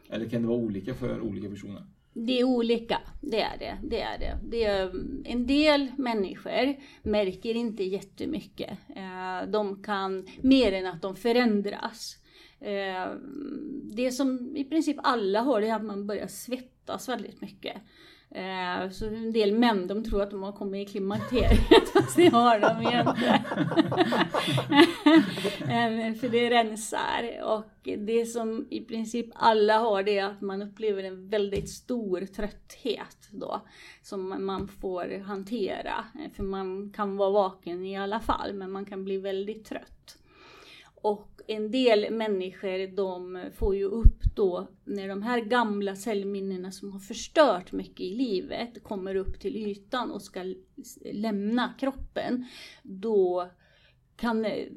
Eller 0.09 0.29
kan 0.29 0.41
det 0.41 0.47
vara 0.47 0.57
olika 0.57 0.93
för 0.93 1.21
olika 1.21 1.49
personer? 1.49 1.83
Det 2.13 2.39
är 2.39 2.43
olika, 2.43 3.01
det 3.21 3.41
är 3.41 3.57
det. 3.59 3.77
det, 3.83 4.01
är 4.01 4.19
det. 4.19 4.38
det 4.49 4.63
är, 4.63 4.91
en 5.25 5.47
del 5.47 5.91
människor 5.97 6.75
märker 7.03 7.55
inte 7.55 7.83
jättemycket. 7.83 8.77
Eh, 8.95 9.49
De 9.49 9.83
kan, 9.83 10.27
mer 10.41 10.71
än 10.71 10.85
att 10.85 11.01
de 11.01 11.15
förändras. 11.15 12.17
Eh, 12.65 13.12
Det 13.95 14.12
som 14.12 14.56
i 14.56 14.63
princip 14.63 14.97
alla 15.04 15.41
har 15.41 15.62
det 15.62 15.67
är 15.67 15.75
att 15.75 15.84
man 15.86 16.08
börjar 16.08 16.28
svettas 16.28 17.10
väldigt 17.10 17.41
mycket. 17.41 17.75
Eh, 18.32 18.89
Så 18.91 19.06
en 19.08 19.32
del 19.34 19.54
män 19.58 19.88
de 19.88 20.04
tror 20.04 20.21
att 20.21 20.32
de 20.32 20.43
har 20.43 20.51
kommit 20.51 20.89
i 20.89 20.91
klimakteriet 20.91 21.89
fast 21.93 22.15
det 22.15 22.28
har 22.28 22.60
de 22.60 22.84
ju 22.84 22.99
inte. 22.99 23.43
Eh, 25.62 26.13
För 26.13 26.30
det 26.30 26.49
rensar 26.49 27.41
och 27.43 27.89
det 27.97 28.25
som 28.25 28.67
i 28.69 28.82
princip 28.82 29.25
alla 29.34 29.78
har 29.78 30.04
det 30.04 30.17
är 30.17 30.25
att 30.25 30.41
man 30.41 30.62
upplever 30.62 31.04
en 31.04 31.30
väldigt 31.30 31.69
stor 31.69 32.21
trötthet 32.21 33.28
då 33.32 33.62
som 34.01 34.45
man 34.45 34.67
får 34.67 35.19
hantera. 35.23 36.06
Eh, 36.15 36.32
för 36.36 36.43
man 36.43 36.89
kan 36.95 37.17
vara 37.17 37.30
vaken 37.30 37.86
i 37.86 37.97
alla 37.97 38.19
fall 38.19 38.54
men 38.54 38.71
man 38.71 38.86
kan 38.86 39.04
bli 39.04 39.17
väldigt 39.17 39.65
trött. 39.65 40.17
Och 40.95 41.35
en 41.47 41.71
del 41.71 42.12
människor 42.12 42.95
de 42.95 43.41
får 43.55 43.75
ju 43.75 43.84
upp 43.84 44.23
då 44.36 44.67
när 44.84 45.08
de 45.08 45.21
här 45.21 45.39
gamla 45.39 45.95
cellminnena 45.95 46.71
som 46.71 46.91
har 46.91 46.99
förstört 46.99 47.71
mycket 47.71 48.01
i 48.01 48.15
livet 48.15 48.84
kommer 48.84 49.15
upp 49.15 49.39
till 49.39 49.55
ytan 49.55 50.12
och 50.12 50.21
ska 50.21 50.55
lämna 51.12 51.73
kroppen. 51.79 52.45
Då 52.84 53.49
kan 54.15 54.45
eh, 54.45 54.67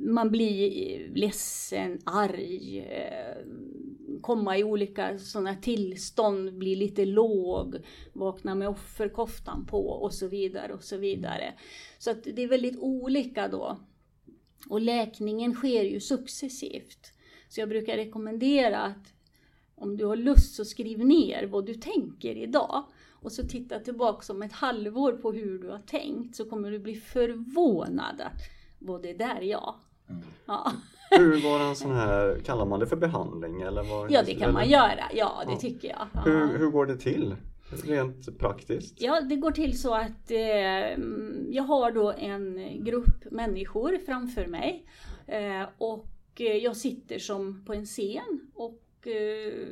man 0.00 0.30
bli 0.30 1.10
ledsen, 1.14 1.98
arg, 2.04 2.78
eh, 2.78 3.36
komma 4.20 4.58
i 4.58 4.64
olika 4.64 5.18
sådana 5.18 5.54
tillstånd, 5.54 6.58
bli 6.58 6.74
lite 6.74 7.04
låg, 7.04 7.76
vakna 8.12 8.54
med 8.54 8.68
offerkoftan 8.68 9.66
på 9.66 9.88
och 9.88 10.14
så 10.14 10.26
vidare 10.28 10.72
och 10.72 10.82
så 10.82 10.96
vidare. 10.96 11.54
Så 11.98 12.10
att 12.10 12.24
det 12.24 12.42
är 12.42 12.48
väldigt 12.48 12.78
olika 12.78 13.48
då. 13.48 13.78
Och 14.68 14.80
läkningen 14.80 15.54
sker 15.54 15.82
ju 15.84 16.00
successivt. 16.00 17.12
Så 17.48 17.60
jag 17.60 17.68
brukar 17.68 17.96
rekommendera 17.96 18.80
att 18.80 19.12
om 19.74 19.96
du 19.96 20.04
har 20.04 20.16
lust 20.16 20.54
så 20.54 20.64
skriv 20.64 20.98
ner 21.06 21.46
vad 21.46 21.66
du 21.66 21.74
tänker 21.74 22.34
idag. 22.36 22.84
Och 23.22 23.32
så 23.32 23.42
titta 23.42 23.78
tillbaka 23.78 24.32
om 24.32 24.42
ett 24.42 24.52
halvår 24.52 25.12
på 25.12 25.32
hur 25.32 25.58
du 25.58 25.68
har 25.68 25.78
tänkt 25.78 26.36
så 26.36 26.44
kommer 26.44 26.70
du 26.70 26.78
bli 26.78 26.94
förvånad 26.96 28.20
att 28.20 28.42
vad 28.78 29.02
det 29.02 29.12
där 29.12 29.40
ja. 29.40 29.76
Ja, 30.46 30.72
Hur 31.10 31.42
var 31.42 31.60
en 31.68 31.76
sån 31.76 31.92
här, 31.92 32.40
kallar 32.44 32.66
man 32.66 32.80
det 32.80 32.86
för 32.86 32.96
behandling 32.96 33.60
eller? 33.62 33.82
Vad, 33.82 34.10
ja 34.10 34.22
det 34.22 34.34
kan 34.34 34.52
man 34.52 34.68
göra. 34.68 35.04
Ja, 35.14 35.42
det 35.46 35.52
Ja. 35.52 35.58
tycker 35.58 35.88
jag. 35.88 36.06
Ja. 36.14 36.20
Hur, 36.20 36.58
hur 36.58 36.70
går 36.70 36.86
det 36.86 36.96
till? 36.96 37.36
Rent 37.70 38.38
praktiskt? 38.38 39.00
Ja, 39.00 39.20
det 39.20 39.36
går 39.36 39.50
till 39.50 39.80
så 39.80 39.94
att 39.94 40.30
eh, 40.30 40.98
jag 41.50 41.62
har 41.62 41.92
då 41.92 42.12
en 42.12 42.84
grupp 42.84 43.30
människor 43.30 43.98
framför 44.06 44.46
mig. 44.46 44.86
Eh, 45.26 45.62
och 45.78 46.06
eh, 46.36 46.56
jag 46.56 46.76
sitter 46.76 47.18
som 47.18 47.64
på 47.64 47.74
en 47.74 47.86
scen 47.86 48.50
och 48.54 49.06
eh, 49.06 49.68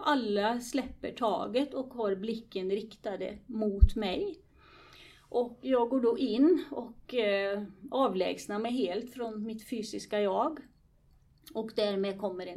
alla 0.00 0.60
släpper 0.60 1.10
taget 1.10 1.74
och 1.74 1.94
har 1.94 2.14
blicken 2.14 2.70
riktade 2.70 3.38
mot 3.46 3.96
mig. 3.96 4.38
Och 5.28 5.58
jag 5.60 5.88
går 5.88 6.00
då 6.00 6.18
in 6.18 6.64
och 6.70 7.14
eh, 7.14 7.62
avlägsnar 7.90 8.58
mig 8.58 8.72
helt 8.72 9.12
från 9.12 9.46
mitt 9.46 9.68
fysiska 9.68 10.20
jag. 10.20 10.58
Och 11.54 11.70
därmed 11.76 12.18
kommer 12.18 12.46
en 12.46 12.56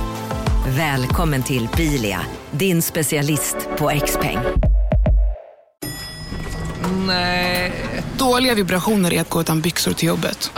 Välkommen 0.67 1.43
till 1.43 1.67
Bilia, 1.77 2.21
din 2.51 2.81
specialist 2.81 3.55
på 3.77 3.91
XPeng. 4.05 4.37
Nej. 7.07 7.73
Dåliga 8.19 8.55
vibrationer 8.55 9.13
är 9.13 9.21
att 9.21 9.29
gå 9.29 9.41
utan 9.41 9.61
byxor 9.61 9.93
till 9.93 10.07
jobbet. 10.07 10.51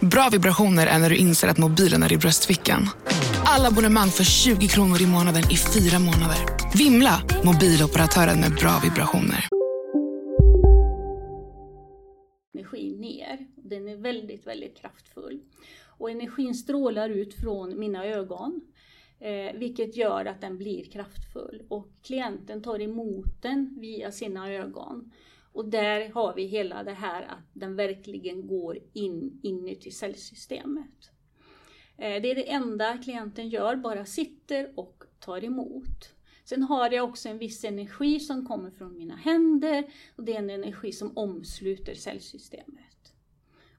Bra 0.00 0.28
vibrationer 0.32 0.86
är 0.86 0.98
när 0.98 1.10
du 1.10 1.16
inser 1.16 1.48
att 1.48 1.58
mobilen 1.58 2.02
är 2.02 2.12
i 2.12 2.16
bröstfickan. 2.16 2.88
Alla 3.44 3.68
abonnemang 3.68 4.08
för 4.08 4.24
20 4.24 4.68
kronor 4.68 5.02
i 5.02 5.06
månaden 5.06 5.42
i 5.50 5.56
fyra 5.56 5.98
månader. 5.98 6.38
Vimla! 6.74 7.22
Mobiloperatören 7.44 8.40
med 8.40 8.54
bra 8.54 8.80
vibrationer. 8.84 9.48
energi 12.78 12.96
ner. 12.96 13.46
Den 13.56 13.88
är 13.88 13.96
väldigt, 13.96 14.46
väldigt 14.46 14.76
kraftfull. 14.76 15.40
Och 15.98 16.10
energin 16.10 16.54
strålar 16.54 17.08
ut 17.08 17.34
från 17.34 17.78
mina 17.78 18.04
ögon. 18.04 18.60
Eh, 19.20 19.52
vilket 19.54 19.96
gör 19.96 20.24
att 20.24 20.40
den 20.40 20.58
blir 20.58 20.84
kraftfull. 20.84 21.62
Och 21.68 21.88
klienten 22.02 22.62
tar 22.62 22.80
emot 22.80 23.42
den 23.42 23.76
via 23.80 24.12
sina 24.12 24.52
ögon. 24.52 25.12
Och 25.52 25.68
där 25.68 26.08
har 26.08 26.34
vi 26.34 26.44
hela 26.44 26.82
det 26.82 26.92
här 26.92 27.22
att 27.22 27.44
den 27.52 27.76
verkligen 27.76 28.46
går 28.46 28.78
in 28.92 29.40
inuti 29.42 29.90
cellsystemet. 29.90 31.10
Eh, 31.96 32.22
det 32.22 32.30
är 32.30 32.34
det 32.34 32.50
enda 32.50 32.98
klienten 32.98 33.48
gör, 33.48 33.76
bara 33.76 34.04
sitter 34.04 34.72
och 34.76 35.04
tar 35.18 35.44
emot. 35.44 36.14
Sen 36.44 36.62
har 36.62 36.90
jag 36.90 37.08
också 37.08 37.28
en 37.28 37.38
viss 37.38 37.64
energi 37.64 38.20
som 38.20 38.46
kommer 38.46 38.70
från 38.70 38.96
mina 38.96 39.16
händer 39.16 39.84
och 40.16 40.24
det 40.24 40.34
är 40.34 40.38
en 40.38 40.50
energi 40.50 40.92
som 40.92 41.16
omsluter 41.16 41.94
cellsystemet. 41.94 43.14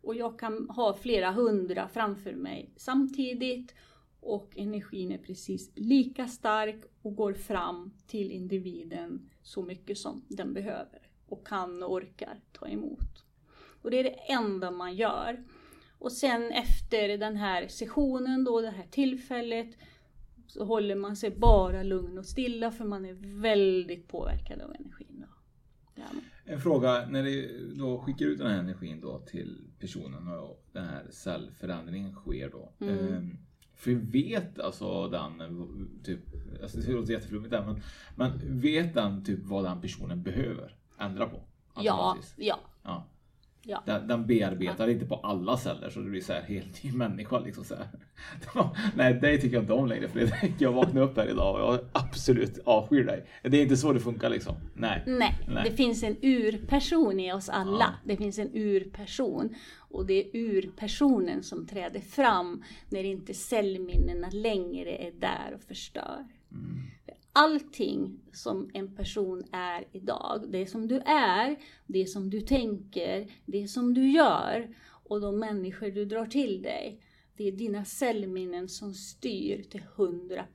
Och 0.01 0.15
jag 0.15 0.39
kan 0.39 0.69
ha 0.69 0.93
flera 0.93 1.31
hundra 1.31 1.87
framför 1.87 2.33
mig 2.33 2.73
samtidigt 2.75 3.75
och 4.19 4.57
energin 4.57 5.11
är 5.11 5.17
precis 5.17 5.71
lika 5.75 6.27
stark 6.27 6.81
och 7.01 7.15
går 7.15 7.33
fram 7.33 7.91
till 8.07 8.31
individen 8.31 9.29
så 9.41 9.63
mycket 9.63 9.97
som 9.97 10.25
den 10.27 10.53
behöver 10.53 11.09
och 11.27 11.47
kan 11.47 11.83
och 11.83 11.93
orkar 11.93 12.41
ta 12.51 12.67
emot. 12.67 13.25
Och 13.81 13.91
det 13.91 13.99
är 13.99 14.03
det 14.03 14.31
enda 14.33 14.71
man 14.71 14.95
gör. 14.95 15.43
Och 15.97 16.11
sen 16.11 16.51
efter 16.51 17.17
den 17.17 17.35
här 17.35 17.67
sessionen 17.67 18.43
då, 18.43 18.61
det 18.61 18.69
här 18.69 18.87
tillfället, 18.91 19.77
så 20.47 20.65
håller 20.65 20.95
man 20.95 21.15
sig 21.15 21.31
bara 21.31 21.83
lugn 21.83 22.17
och 22.17 22.25
stilla 22.25 22.71
för 22.71 22.85
man 22.85 23.05
är 23.05 23.41
väldigt 23.41 24.07
påverkad 24.07 24.61
av 24.61 24.75
energin. 24.75 25.25
Då. 25.27 26.03
En 26.45 26.61
fråga, 26.61 27.05
när 27.09 27.23
du 27.23 27.65
då 27.77 27.99
skickar 27.99 28.25
ut 28.25 28.37
den 28.37 28.47
här 28.47 28.59
energin 28.59 29.01
då 29.01 29.19
till 29.19 29.67
personen 29.79 30.27
och 30.27 30.65
den 30.71 30.85
här 30.85 31.07
cellförändringen 31.11 32.13
sker 32.13 32.49
då. 32.49 32.73
Mm. 32.79 33.37
För 33.79 33.91
vet 33.91 34.59
alltså 34.59 35.07
den, 35.07 35.43
typ, 36.03 36.19
alltså 36.61 36.77
det 36.77 36.91
låter 36.91 37.13
jätteflummigt 37.13 37.51
där, 37.51 37.65
men, 37.65 37.81
men 38.15 38.59
vet 38.59 38.93
den 38.93 39.25
typ 39.25 39.39
vad 39.43 39.63
den 39.63 39.81
personen 39.81 40.23
behöver 40.23 40.75
ändra 40.97 41.25
på? 41.25 41.41
Ja, 41.75 42.17
ja. 42.37 42.59
ja. 42.83 43.05
Ja. 43.61 43.83
Den, 43.85 44.07
den 44.07 44.25
bearbetar 44.25 44.87
inte 44.87 45.05
på 45.05 45.15
alla 45.15 45.57
celler 45.57 45.89
så 45.89 45.99
det 45.99 46.09
blir 46.09 46.21
så 46.21 46.33
här 46.33 46.41
helt 46.41 46.83
ny 46.83 46.91
människa. 46.91 47.39
Liksom 47.39 47.63
så 47.63 47.75
här. 47.75 47.87
Nej, 48.95 49.13
dig 49.13 49.41
tycker 49.41 49.55
jag 49.55 49.63
inte 49.63 49.73
om 49.73 49.87
längre 49.87 50.07
Fredrik. 50.07 50.53
Jag 50.57 50.71
vaknade 50.71 51.05
upp 51.05 51.17
här 51.17 51.29
idag 51.29 51.55
och 51.55 51.73
jag 51.73 51.79
absolut 51.91 52.59
avskyr 52.65 53.03
dig. 53.03 53.25
Det 53.41 53.57
är 53.57 53.61
inte 53.61 53.77
så 53.77 53.93
det 53.93 53.99
funkar 53.99 54.29
liksom. 54.29 54.55
Nej. 54.73 55.03
Nej, 55.07 55.35
Nej. 55.47 55.63
det 55.69 55.75
finns 55.75 56.03
en 56.03 56.15
urperson 56.21 57.19
i 57.19 57.33
oss 57.33 57.49
alla. 57.49 57.93
Det 58.05 58.17
finns 58.17 58.39
en 58.39 58.49
urperson. 58.53 59.55
Och 59.77 60.05
det 60.05 60.13
är 60.13 60.35
urpersonen 60.35 61.43
som 61.43 61.67
träder 61.67 61.99
fram 61.99 62.63
när 62.89 63.03
inte 63.03 63.33
cellminnena 63.33 64.29
längre 64.29 64.95
är 64.95 65.11
där 65.11 65.53
och 65.55 65.61
förstör. 65.61 66.25
Allting 67.33 68.19
som 68.31 68.69
en 68.73 68.95
person 68.95 69.43
är 69.51 69.87
idag, 69.91 70.45
det 70.49 70.65
som 70.65 70.87
du 70.87 70.99
är, 71.05 71.57
det 71.87 72.05
som 72.05 72.29
du 72.29 72.41
tänker, 72.41 73.31
det 73.45 73.67
som 73.67 73.93
du 73.93 74.11
gör 74.11 74.75
och 75.09 75.21
de 75.21 75.39
människor 75.39 75.89
du 75.89 76.05
drar 76.05 76.25
till 76.25 76.61
dig. 76.61 77.01
Det 77.37 77.47
är 77.47 77.51
dina 77.51 77.85
cellminnen 77.85 78.69
som 78.69 78.93
styr 78.93 79.63
till 79.63 79.83
100%. 79.95 80.45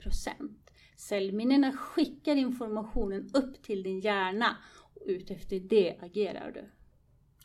Cellminnena 0.97 1.73
skickar 1.73 2.37
informationen 2.37 3.31
upp 3.35 3.63
till 3.63 3.83
din 3.83 4.01
hjärna 4.01 4.57
och 4.95 5.03
utefter 5.07 5.61
det 5.61 5.97
agerar 6.01 6.53
du. 6.55 6.65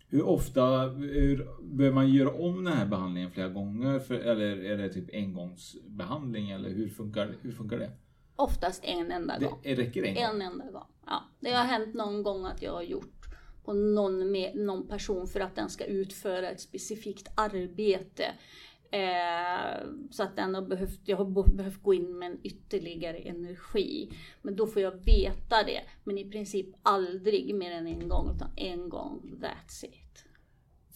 Hur 0.08 0.24
ofta 0.24 0.90
hur, 0.90 1.48
behöver 1.62 1.96
man 1.96 2.14
göra 2.14 2.34
om 2.34 2.64
den 2.64 2.74
här 2.74 2.86
behandlingen 2.86 3.32
flera 3.32 3.50
gånger? 3.50 4.00
För, 4.00 4.16
eller 4.16 4.64
är 4.64 4.78
det 4.78 4.90
typ 4.90 5.10
engångsbehandling? 5.14 6.50
Eller 6.50 6.70
hur 6.70 6.90
funkar, 6.90 7.36
hur 7.42 7.52
funkar 7.52 7.80
det? 7.80 7.92
Oftast 8.40 8.84
en 8.86 9.12
enda 9.12 9.40
gång. 9.40 9.60
Det 9.64 9.76
räcker 9.76 10.04
en 10.04 10.14
gång? 10.16 10.24
En 10.24 10.42
enda 10.42 10.72
gång. 10.72 10.88
Ja. 11.06 11.24
Det 11.40 11.52
har 11.52 11.64
hänt 11.64 11.94
någon 11.94 12.24
gång 12.24 12.46
att 12.46 12.62
jag 12.62 12.72
har 12.72 12.82
gjort 12.82 13.26
på 13.64 13.74
någon, 13.74 14.32
med, 14.32 14.56
någon 14.56 14.88
person 14.88 15.28
för 15.28 15.40
att 15.40 15.56
den 15.56 15.70
ska 15.70 15.86
utföra 15.86 16.50
ett 16.50 16.62
specifikt 16.62 17.28
arbete. 17.36 18.26
Eh, 18.92 19.88
så 20.12 20.24
att 20.24 20.36
den 20.36 20.56
har 20.56 20.62
behövt, 20.62 21.00
jag 21.06 21.18
har 21.18 21.56
behövt 21.56 21.84
gå 21.84 21.94
in 21.94 22.20
med 22.20 22.32
en 22.32 22.40
ytterligare 22.44 23.18
energi. 23.18 24.12
Men 24.42 24.56
då 24.56 24.68
får 24.68 24.82
jag 24.82 24.92
veta 24.92 25.64
det. 25.64 25.82
Men 26.04 26.18
i 26.18 26.32
princip 26.32 26.68
aldrig 26.84 27.56
mer 27.56 27.72
än 27.72 27.88
en 27.88 28.10
gång, 28.10 28.36
utan 28.36 28.50
en 28.56 28.90
gång, 28.90 29.40
that's 29.42 29.86
it. 29.86 30.26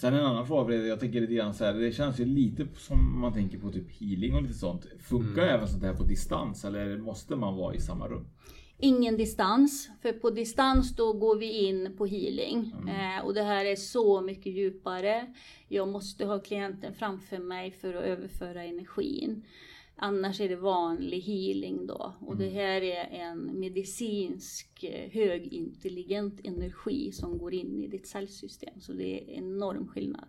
Sen 0.04 0.14
en 0.14 0.26
annan 0.26 0.48
fråga, 0.48 0.76
jag 0.76 1.00
tänker 1.00 1.22
lite 1.22 1.34
grann 1.34 1.54
så 1.54 1.66
här, 1.66 1.74
det 1.74 1.92
känns 1.92 2.20
ju 2.20 2.26
lite 2.26 2.68
som 2.78 3.20
man 3.22 3.34
tänker 3.34 3.58
på 3.58 3.72
typ 3.72 3.92
healing 4.00 4.36
och 4.36 4.42
lite 4.42 4.54
sånt. 4.54 4.86
Funkar 5.00 5.42
Mm. 5.44 5.56
även 5.56 5.68
sånt 5.68 5.84
här 5.84 5.94
på 5.94 6.04
distans 6.04 6.66
eller 6.66 6.98
måste 6.98 7.36
man 7.36 7.58
vara 7.58 7.76
i 7.76 7.80
samma 7.80 8.08
rum? 8.08 8.26
Ingen 8.78 9.18
distans, 9.18 9.90
för 10.02 10.14
på 10.14 10.30
distans 10.30 10.96
då 10.96 11.14
går 11.14 11.36
vi 11.36 11.68
in 11.68 11.96
på 11.98 12.06
healing. 12.06 12.74
Eh, 12.88 13.26
och 13.26 13.34
det 13.34 13.44
här 13.44 13.66
är 13.66 13.76
så 13.76 14.22
mycket 14.22 14.54
djupare. 14.54 15.34
Jag 15.68 15.88
måste 15.88 16.26
ha 16.26 16.40
klienten 16.40 16.94
framför 16.94 17.40
mig 17.40 17.72
för 17.72 17.94
att 17.94 18.04
överföra 18.04 18.64
energin. 18.64 19.44
Annars 20.06 20.42
är 20.42 20.50
det 20.50 20.56
vanlig 20.56 21.22
healing 21.22 21.88
då. 21.88 22.14
Och 22.20 22.38
det 22.38 22.50
här 22.50 22.82
är 22.82 23.08
en 23.12 23.60
medicinsk 23.60 24.84
eh, 24.84 25.12
högintelligent 25.12 26.40
energi 26.44 27.12
som 27.12 27.38
går 27.38 27.54
in 27.54 27.84
i 27.84 27.88
ditt 27.88 28.08
cellsystem. 28.08 28.80
Så 28.80 28.94
det 28.94 29.04
är 29.04 29.38
enorm 29.38 29.88
skillnad. 29.88 30.28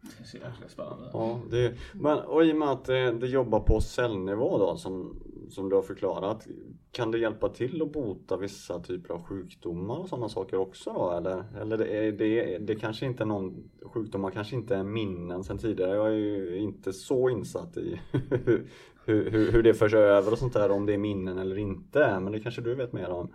Det 0.00 0.22
är 0.22 0.26
så 0.26 0.36
jäkla 0.36 0.68
spännande. 0.68 1.10
Ja, 1.12 1.40
det, 1.50 1.74
men 1.94 2.18
och 2.18 2.44
i 2.44 2.52
och 2.52 2.56
med 2.56 2.68
att 2.68 2.84
det, 2.84 3.12
det 3.12 3.26
jobbar 3.26 3.60
på 3.60 3.80
cellnivå 3.80 4.58
då 4.58 4.76
som, 4.76 5.22
som 5.50 5.68
du 5.68 5.76
har 5.76 5.82
förklarat. 5.82 6.46
Kan 6.90 7.10
det 7.10 7.18
hjälpa 7.18 7.48
till 7.48 7.82
att 7.82 7.92
bota 7.92 8.36
vissa 8.36 8.80
typer 8.80 9.14
av 9.14 9.22
sjukdomar 9.22 9.98
och 9.98 10.08
sådana 10.08 10.28
saker 10.28 10.56
också 10.56 10.92
då? 10.92 11.10
Eller, 11.10 11.44
eller 11.60 11.78
det, 11.78 11.96
är, 11.96 12.12
det, 12.12 12.58
det 12.58 12.74
kanske 12.74 13.06
inte 13.06 13.22
är 13.22 13.26
någon 13.26 13.70
sjukdomar 13.82 14.30
kanske 14.30 14.56
inte 14.56 14.76
är 14.76 14.84
minnen 14.84 15.44
sedan 15.44 15.58
tidigare. 15.58 15.96
Jag 15.96 16.06
är 16.06 16.18
ju 16.18 16.58
inte 16.58 16.92
så 16.92 17.28
insatt 17.28 17.76
i 17.76 18.00
hur, 19.08 19.30
hur, 19.30 19.52
hur, 19.52 19.62
det 19.62 19.74
förs 19.74 19.94
över 19.94 20.32
och 20.32 20.38
sånt 20.38 20.52
där 20.52 20.70
om 20.70 20.86
det 20.86 20.94
är 20.94 20.98
minnen 20.98 21.38
eller 21.38 21.58
inte. 21.58 22.20
Men 22.20 22.32
det 22.32 22.40
kanske 22.40 22.60
du 22.60 22.74
vet 22.74 22.92
mer 22.92 23.08
om? 23.08 23.34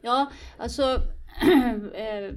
Ja, 0.00 0.30
alltså 0.58 0.82
eh, 1.94 2.34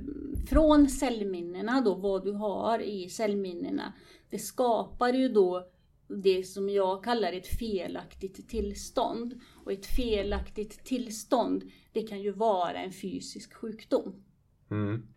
från 0.49 0.89
cellminnena 0.89 1.81
då, 1.81 1.95
vad 1.95 2.23
du 2.23 2.31
har 2.31 2.79
i 2.79 3.09
cellminnena, 3.09 3.93
det 4.29 4.39
skapar 4.39 5.13
ju 5.13 5.29
då 5.29 5.67
det 6.07 6.43
som 6.43 6.69
jag 6.69 7.03
kallar 7.03 7.33
ett 7.33 7.47
felaktigt 7.47 8.49
tillstånd. 8.49 9.41
Och 9.65 9.71
ett 9.71 9.85
felaktigt 9.85 10.85
tillstånd, 10.85 11.63
det 11.91 12.01
kan 12.01 12.21
ju 12.21 12.31
vara 12.31 12.83
en 12.83 12.91
fysisk 12.91 13.53
sjukdom. 13.53 14.23
Mm. 14.71 15.07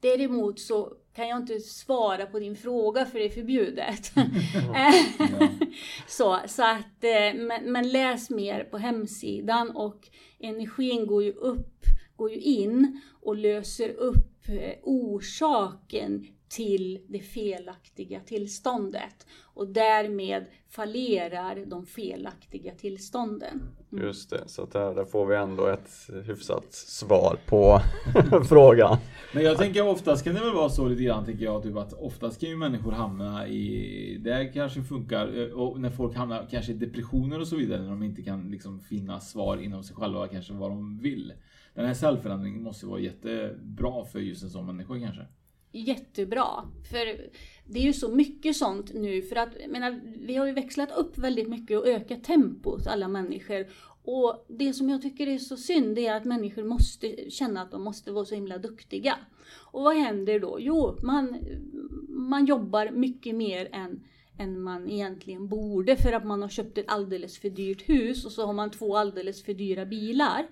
Däremot 0.00 0.60
så 0.60 0.92
kan 1.14 1.28
jag 1.28 1.38
inte 1.38 1.60
svara 1.60 2.26
på 2.26 2.38
din 2.38 2.56
fråga 2.56 3.06
för 3.06 3.18
det 3.18 3.24
är 3.24 3.30
förbjudet. 3.30 4.12
så, 6.08 6.40
så 6.46 6.62
att, 6.62 7.04
eh, 7.04 7.34
men, 7.34 7.72
men 7.72 7.88
läs 7.88 8.30
mer 8.30 8.64
på 8.64 8.78
hemsidan 8.78 9.70
och 9.70 10.08
energin 10.40 11.06
går 11.06 11.22
ju 11.22 11.32
upp, 11.32 11.84
går 12.16 12.30
ju 12.30 12.40
in 12.40 13.00
och 13.22 13.36
löser 13.36 13.88
upp 13.88 14.48
eh, 14.48 14.74
orsaken 14.82 16.26
till 16.54 17.00
det 17.08 17.18
felaktiga 17.18 18.20
tillståndet. 18.20 19.26
Och 19.54 19.68
därmed 19.68 20.44
fallerar 20.68 21.64
de 21.66 21.86
felaktiga 21.86 22.72
tillstånden. 22.74 23.62
Mm. 23.92 24.04
Just 24.04 24.30
det, 24.30 24.42
så 24.46 24.66
där, 24.66 24.94
där 24.94 25.04
får 25.04 25.26
vi 25.26 25.36
ändå 25.36 25.66
ett 25.66 25.90
hyfsat 26.26 26.72
svar 26.72 27.38
på 27.46 27.80
frågan. 28.48 28.98
Men 29.34 29.44
jag 29.44 29.58
tänker 29.58 29.88
oftast 29.88 30.24
kan 30.24 30.34
det 30.34 30.40
väl 30.40 30.54
vara 30.54 30.68
så 30.68 30.88
lite 30.88 31.02
grann 31.02 31.24
tänker 31.24 31.44
jag 31.44 31.62
typ 31.62 31.76
att 31.76 31.92
oftast 31.92 32.40
kan 32.40 32.48
ju 32.48 32.56
människor 32.56 32.92
hamna 32.92 33.48
i, 33.48 34.18
det 34.24 34.50
kanske 34.54 34.82
funkar, 34.82 35.38
eh, 35.38 35.52
och 35.52 35.80
när 35.80 35.90
folk 35.90 36.16
hamnar 36.16 36.46
kanske 36.50 36.72
i 36.72 36.74
depressioner 36.74 37.40
och 37.40 37.48
så 37.48 37.56
vidare 37.56 37.82
när 37.82 37.90
de 37.90 38.02
inte 38.02 38.22
kan 38.22 38.50
liksom 38.50 38.80
finna 38.80 39.20
svar 39.20 39.56
inom 39.56 39.82
sig 39.82 39.96
själva 39.96 40.28
kanske 40.28 40.52
vad 40.52 40.70
de 40.70 40.98
vill. 40.98 41.32
Den 41.74 41.86
här 41.86 41.94
cellförändringen 41.94 42.62
måste 42.62 42.86
vara 42.86 43.00
jättebra 43.00 44.04
för 44.04 44.18
just 44.18 44.42
en 44.42 44.50
sån 44.50 44.66
människa 44.66 45.00
kanske. 45.00 45.26
Jättebra. 45.78 46.48
För 46.90 47.30
det 47.66 47.78
är 47.78 47.82
ju 47.82 47.92
så 47.92 48.08
mycket 48.08 48.56
sånt 48.56 48.94
nu 48.94 49.22
för 49.22 49.36
att 49.36 49.56
menar, 49.68 50.00
vi 50.26 50.36
har 50.36 50.46
ju 50.46 50.52
växlat 50.52 50.96
upp 50.96 51.18
väldigt 51.18 51.48
mycket 51.48 51.78
och 51.78 51.86
ökat 51.86 52.24
tempot 52.24 52.86
alla 52.86 53.08
människor. 53.08 53.66
Och 54.04 54.46
det 54.48 54.72
som 54.72 54.90
jag 54.90 55.02
tycker 55.02 55.26
är 55.26 55.38
så 55.38 55.56
synd 55.56 55.98
är 55.98 56.14
att 56.14 56.24
människor 56.24 56.64
måste 56.64 57.30
känna 57.30 57.62
att 57.62 57.70
de 57.70 57.82
måste 57.82 58.12
vara 58.12 58.24
så 58.24 58.34
himla 58.34 58.58
duktiga. 58.58 59.18
Och 59.46 59.82
vad 59.82 59.96
händer 59.96 60.40
då? 60.40 60.56
Jo, 60.60 60.98
man, 61.02 61.38
man 62.08 62.46
jobbar 62.46 62.90
mycket 62.90 63.34
mer 63.34 63.68
än 63.72 64.00
än 64.38 64.62
man 64.62 64.90
egentligen 64.90 65.48
borde 65.48 65.96
för 65.96 66.12
att 66.12 66.24
man 66.24 66.42
har 66.42 66.48
köpt 66.48 66.78
ett 66.78 66.88
alldeles 66.88 67.38
för 67.38 67.50
dyrt 67.50 67.88
hus 67.88 68.24
och 68.24 68.32
så 68.32 68.46
har 68.46 68.52
man 68.52 68.70
två 68.70 68.96
alldeles 68.96 69.44
för 69.44 69.54
dyra 69.54 69.86
bilar. 69.86 70.46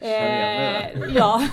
Eh, 0.00 1.14
ja, 1.14 1.48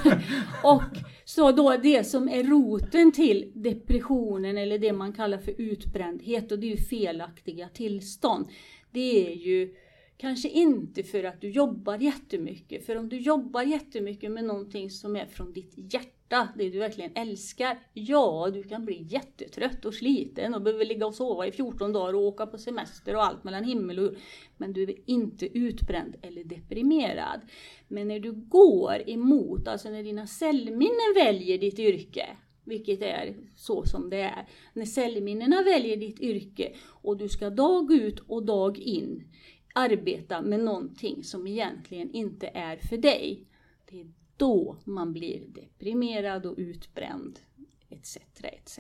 och 0.64 0.98
så 1.26 1.52
då 1.52 1.78
det 1.78 2.04
som 2.04 2.30
är 2.30 2.44
roten 2.44 3.12
till 3.12 3.52
depressionen 3.54 4.58
eller 4.58 4.80
det 4.80 4.94
man 4.94 5.14
kallar 5.14 5.38
för 5.38 5.62
utbrändhet 5.62 6.52
och 6.52 6.60
det 6.60 6.68
är 6.68 6.72
ju 6.72 6.84
felaktiga 6.84 7.70
tillstånd. 7.70 8.48
Det 8.92 9.28
är 9.28 9.36
ju 9.36 9.76
kanske 10.18 10.50
inte 10.50 11.04
för 11.04 11.24
att 11.24 11.42
du 11.42 11.50
jobbar 11.50 11.98
jättemycket, 11.98 12.86
för 12.86 12.96
om 12.96 13.10
du 13.10 13.18
jobbar 13.18 13.62
jättemycket 13.62 14.32
med 14.32 14.44
någonting 14.44 14.90
som 14.90 15.16
är 15.16 15.26
från 15.26 15.54
ditt 15.54 15.74
hjärta 15.94 16.21
hjärta, 16.32 16.50
det 16.58 16.70
du 16.70 16.80
verkligen 16.80 17.12
älskar, 17.16 17.80
ja, 17.94 18.50
du 18.54 18.64
kan 18.64 18.86
bli 18.86 19.06
jättetrött 19.10 19.86
och 19.86 19.94
sliten 19.94 20.54
och 20.54 20.62
behöver 20.62 20.86
ligga 20.86 21.06
och 21.06 21.16
sova 21.16 21.48
i 21.48 21.52
14 21.52 21.94
dagar 21.94 22.14
och 22.14 22.22
åka 22.22 22.46
på 22.46 22.58
semester 22.58 23.16
och 23.16 23.24
allt 23.24 23.44
mellan 23.44 23.64
himmel 23.64 24.00
och 24.00 24.06
jord. 24.06 24.18
Men 24.58 24.74
du 24.74 24.84
är 24.84 24.96
inte 25.06 25.58
utbränd 25.58 26.16
eller 26.22 26.44
deprimerad. 26.44 27.42
Men 27.88 28.08
när 28.08 28.20
du 28.20 28.32
går 28.32 29.10
emot, 29.10 29.68
alltså 29.68 29.90
när 29.90 30.04
dina 30.04 30.28
cellminnen 30.28 31.14
väljer 31.16 31.58
ditt 31.58 31.80
yrke, 31.80 32.38
vilket 32.66 33.02
är 33.02 33.36
så 33.56 33.86
som 33.86 34.10
det 34.10 34.22
är. 34.22 34.48
När 34.74 34.86
cellminnena 34.86 35.64
väljer 35.64 35.98
ditt 35.98 36.20
yrke 36.20 36.74
och 37.04 37.18
du 37.18 37.30
ska 37.30 37.50
dag 37.50 37.92
ut 37.92 38.20
och 38.20 38.46
dag 38.46 38.78
in 38.78 39.24
arbeta 39.74 40.42
med 40.42 40.60
någonting 40.60 41.24
som 41.24 41.48
egentligen 41.48 42.12
inte 42.12 42.48
är 42.48 42.78
för 42.78 42.98
dig. 42.98 43.48
Det 43.90 44.02
är 44.02 44.21
då 44.42 44.78
man 44.84 45.14
blir 45.14 45.48
deprimerad 45.48 46.46
och 46.46 46.56
utbränd 46.58 47.40
etc. 47.90 48.18
etc. 48.44 48.80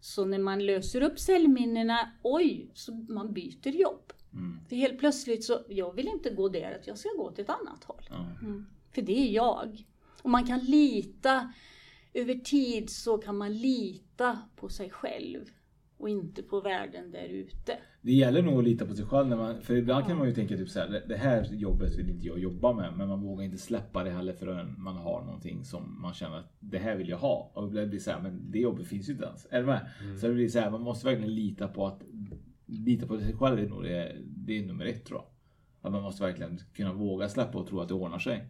Så 0.00 0.24
när 0.24 0.38
man 0.38 0.66
löser 0.66 1.02
upp 1.02 1.18
cellminnena, 1.18 2.12
oj, 2.22 2.70
så 2.74 2.92
man 2.92 3.32
byter 3.32 3.68
jobb. 3.68 4.12
Mm. 4.32 4.58
För 4.68 4.76
helt 4.76 4.98
plötsligt 4.98 5.44
så, 5.44 5.64
jag 5.68 5.92
vill 5.92 6.08
inte 6.08 6.30
gå 6.30 6.48
där, 6.48 6.82
jag 6.84 6.98
ska 6.98 7.08
gå 7.16 7.30
till 7.30 7.44
ett 7.44 7.50
annat 7.50 7.84
håll. 7.84 8.04
Mm. 8.42 8.66
För 8.90 9.02
det 9.02 9.18
är 9.28 9.30
jag. 9.30 9.86
Och 10.22 10.30
man 10.30 10.46
kan 10.46 10.58
lita, 10.58 11.52
över 12.14 12.34
tid 12.34 12.90
så 12.90 13.18
kan 13.18 13.36
man 13.36 13.52
lita 13.58 14.38
på 14.56 14.68
sig 14.68 14.90
själv 14.90 15.50
och 16.02 16.08
inte 16.08 16.42
på 16.42 16.60
världen 16.60 17.10
där 17.10 17.24
ute. 17.24 17.78
Det 18.00 18.12
gäller 18.12 18.42
nog 18.42 18.58
att 18.58 18.64
lita 18.64 18.86
på 18.86 18.94
sig 18.94 19.04
själv. 19.04 19.28
När 19.28 19.36
man, 19.36 19.60
för 19.62 19.74
ibland 19.74 20.06
kan 20.06 20.18
man 20.18 20.28
ju 20.28 20.34
tänka 20.34 20.56
typ 20.56 20.68
så 20.68 20.80
här, 20.80 21.04
det 21.08 21.16
här 21.16 21.48
jobbet 21.52 21.98
vill 21.98 22.10
inte 22.10 22.26
jag 22.26 22.38
jobba 22.38 22.72
med. 22.72 22.92
Men 22.96 23.08
man 23.08 23.22
vågar 23.22 23.44
inte 23.44 23.58
släppa 23.58 24.04
det 24.04 24.10
heller 24.10 24.32
förrän 24.32 24.74
man 24.78 24.96
har 24.96 25.22
någonting 25.22 25.64
som 25.64 26.02
man 26.02 26.14
känner 26.14 26.38
att 26.38 26.56
det 26.60 26.78
här 26.78 26.96
vill 26.96 27.08
jag 27.08 27.18
ha. 27.18 27.52
Och 27.54 27.72
det 27.72 27.86
blir 27.86 27.98
så 27.98 28.10
här, 28.10 28.20
men 28.20 28.50
det 28.50 28.58
jobbet 28.58 28.86
finns 28.86 29.08
ju 29.08 29.12
inte 29.12 29.24
ens. 29.24 29.46
Är 29.50 29.60
du 29.60 29.66
med? 29.66 29.86
Mm. 30.02 30.18
Så 30.18 30.26
det 30.26 30.34
blir 30.34 30.48
så 30.48 30.58
här, 30.58 30.70
man 30.70 30.80
måste 30.82 31.06
verkligen 31.06 31.34
lita 31.34 31.68
på 31.68 31.86
att 31.86 32.02
lita 32.66 33.06
på 33.06 33.18
sig 33.18 33.34
själv 33.34 33.58
är 33.58 33.68
nog 33.68 33.82
det, 33.82 34.16
det 34.24 34.58
är 34.58 34.66
nummer 34.66 34.86
ett 34.86 35.04
tror 35.04 35.20
jag. 35.20 35.26
Att 35.86 35.92
man 35.92 36.02
måste 36.02 36.22
verkligen 36.22 36.58
kunna 36.74 36.92
våga 36.92 37.28
släppa 37.28 37.58
och 37.58 37.66
tro 37.66 37.80
att 37.80 37.88
det 37.88 37.94
ordnar 37.94 38.18
sig. 38.18 38.46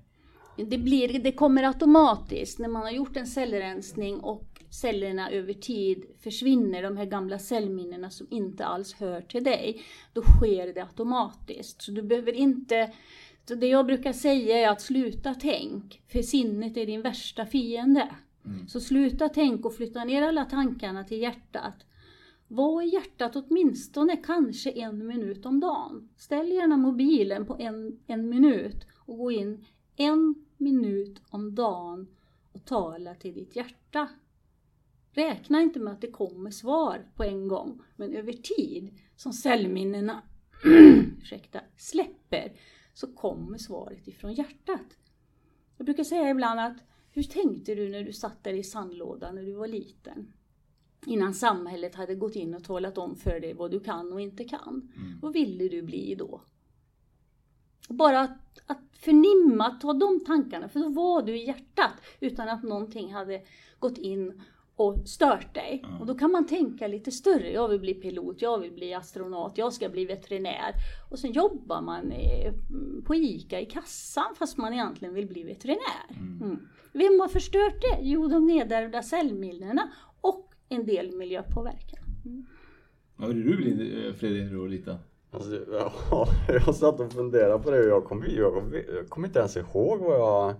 Det, 0.56 0.78
blir, 0.78 1.22
det 1.22 1.32
kommer 1.32 1.62
automatiskt 1.62 2.58
när 2.58 2.68
man 2.68 2.82
har 2.82 2.90
gjort 2.90 3.16
en 3.16 3.26
cellrensning 3.26 4.20
och 4.20 4.51
cellerna 4.72 5.30
över 5.30 5.52
tid 5.52 6.04
försvinner, 6.20 6.82
de 6.82 6.96
här 6.96 7.04
gamla 7.04 7.38
cellminnena 7.38 8.10
som 8.10 8.26
inte 8.30 8.64
alls 8.64 8.94
hör 8.94 9.20
till 9.20 9.44
dig. 9.44 9.82
Då 10.12 10.22
sker 10.22 10.74
det 10.74 10.80
automatiskt. 10.80 11.82
Så 11.82 11.92
du 11.92 12.02
behöver 12.02 12.32
inte 12.32 12.92
så 13.48 13.54
det 13.54 13.66
jag 13.66 13.86
brukar 13.86 14.12
säga 14.12 14.58
är 14.58 14.68
att 14.68 14.80
sluta 14.80 15.34
tänk, 15.34 16.02
för 16.08 16.22
sinnet 16.22 16.76
är 16.76 16.86
din 16.86 17.02
värsta 17.02 17.46
fiende. 17.46 18.14
Mm. 18.44 18.68
Så 18.68 18.80
sluta 18.80 19.28
tänk 19.28 19.64
och 19.64 19.74
flytta 19.74 20.04
ner 20.04 20.22
alla 20.22 20.44
tankarna 20.44 21.04
till 21.04 21.20
hjärtat. 21.22 21.86
Var 22.48 22.82
i 22.82 22.88
hjärtat 22.88 23.36
åtminstone 23.36 24.16
kanske 24.16 24.70
en 24.70 25.06
minut 25.06 25.46
om 25.46 25.60
dagen. 25.60 26.08
Ställ 26.16 26.52
gärna 26.52 26.76
mobilen 26.76 27.46
på 27.46 27.56
en, 27.58 27.98
en 28.06 28.28
minut 28.28 28.86
och 28.96 29.18
gå 29.18 29.30
in 29.30 29.64
en 29.96 30.34
minut 30.56 31.22
om 31.30 31.54
dagen 31.54 32.06
och 32.52 32.64
tala 32.64 33.14
till 33.14 33.34
ditt 33.34 33.56
hjärta. 33.56 34.08
Räkna 35.14 35.62
inte 35.62 35.78
med 35.78 35.92
att 35.92 36.00
det 36.00 36.10
kommer 36.10 36.50
svar 36.50 37.06
på 37.16 37.24
en 37.24 37.48
gång, 37.48 37.82
men 37.96 38.12
över 38.12 38.32
tid, 38.32 38.98
som 39.16 39.32
cellminnena 39.32 40.22
ursäkta, 40.64 41.60
släpper, 41.76 42.52
så 42.94 43.06
kommer 43.12 43.58
svaret 43.58 44.08
ifrån 44.08 44.32
hjärtat. 44.32 44.98
Jag 45.76 45.84
brukar 45.84 46.04
säga 46.04 46.30
ibland 46.30 46.60
att 46.60 46.76
hur 47.10 47.22
tänkte 47.22 47.74
du 47.74 47.88
när 47.88 48.02
du 48.02 48.12
satt 48.12 48.44
där 48.44 48.52
i 48.52 48.64
sandlådan 48.64 49.34
när 49.34 49.42
du 49.42 49.52
var 49.52 49.66
liten? 49.66 50.32
Innan 51.06 51.34
samhället 51.34 51.94
hade 51.94 52.14
gått 52.14 52.36
in 52.36 52.54
och 52.54 52.64
talat 52.64 52.98
om 52.98 53.16
för 53.16 53.40
dig 53.40 53.54
vad 53.54 53.70
du 53.70 53.80
kan 53.80 54.12
och 54.12 54.20
inte 54.20 54.44
kan. 54.44 54.92
Mm. 54.96 55.20
Vad 55.22 55.32
ville 55.32 55.68
du 55.68 55.82
bli 55.82 56.14
då? 56.14 56.40
Bara 57.88 58.20
att, 58.20 58.62
att 58.66 58.82
förnimma, 58.92 59.70
ta 59.70 59.92
de 59.92 60.24
tankarna, 60.24 60.68
för 60.68 60.80
då 60.80 60.88
var 60.88 61.22
du 61.22 61.36
i 61.36 61.46
hjärtat 61.46 61.92
utan 62.20 62.48
att 62.48 62.62
någonting 62.62 63.12
hade 63.12 63.42
gått 63.78 63.98
in 63.98 64.42
och 64.82 65.08
stört 65.08 65.54
dig. 65.54 65.82
Mm. 65.84 66.00
Och 66.00 66.06
då 66.06 66.14
kan 66.14 66.32
man 66.32 66.46
tänka 66.46 66.86
lite 66.86 67.10
större. 67.10 67.52
Jag 67.52 67.68
vill 67.68 67.80
bli 67.80 67.94
pilot, 67.94 68.42
jag 68.42 68.58
vill 68.58 68.72
bli 68.72 68.94
astronaut, 68.94 69.58
jag 69.58 69.72
ska 69.72 69.88
bli 69.88 70.04
veterinär. 70.04 70.74
Och 71.10 71.18
sen 71.18 71.32
jobbar 71.32 71.80
man 71.80 72.12
på 73.04 73.14
ICA 73.14 73.60
i 73.60 73.66
kassan 73.66 74.34
fast 74.38 74.58
man 74.58 74.72
egentligen 74.72 75.14
vill 75.14 75.26
bli 75.26 75.42
veterinär. 75.42 76.06
Mm. 76.10 76.42
Mm. 76.42 76.58
Vem 76.92 77.20
har 77.20 77.28
förstört 77.28 77.80
det? 77.80 77.98
Jo, 78.02 78.28
de 78.28 78.46
nedärvda 78.46 79.02
cellminnena 79.02 79.92
och 80.20 80.54
en 80.68 80.86
del 80.86 81.12
miljöpåverkan. 81.12 82.04
Mm. 82.24 82.46
Vad 83.16 83.28
vill 83.28 83.42
du 83.42 83.56
bli 83.56 84.06
eh, 84.06 84.12
Fredrik 84.12 84.70
liten? 84.70 84.96
Alltså, 85.30 85.64
ja, 86.10 86.26
jag 86.48 86.74
satt 86.74 87.00
och 87.00 87.12
funderade 87.12 87.62
på 87.62 87.70
det 87.70 87.80
och 87.80 87.88
jag 87.88 88.04
kommer 88.04 88.28
jag 88.28 89.08
kom 89.08 89.24
inte 89.24 89.38
ens 89.38 89.56
ihåg 89.56 90.00
vad 90.00 90.18
jag 90.18 90.54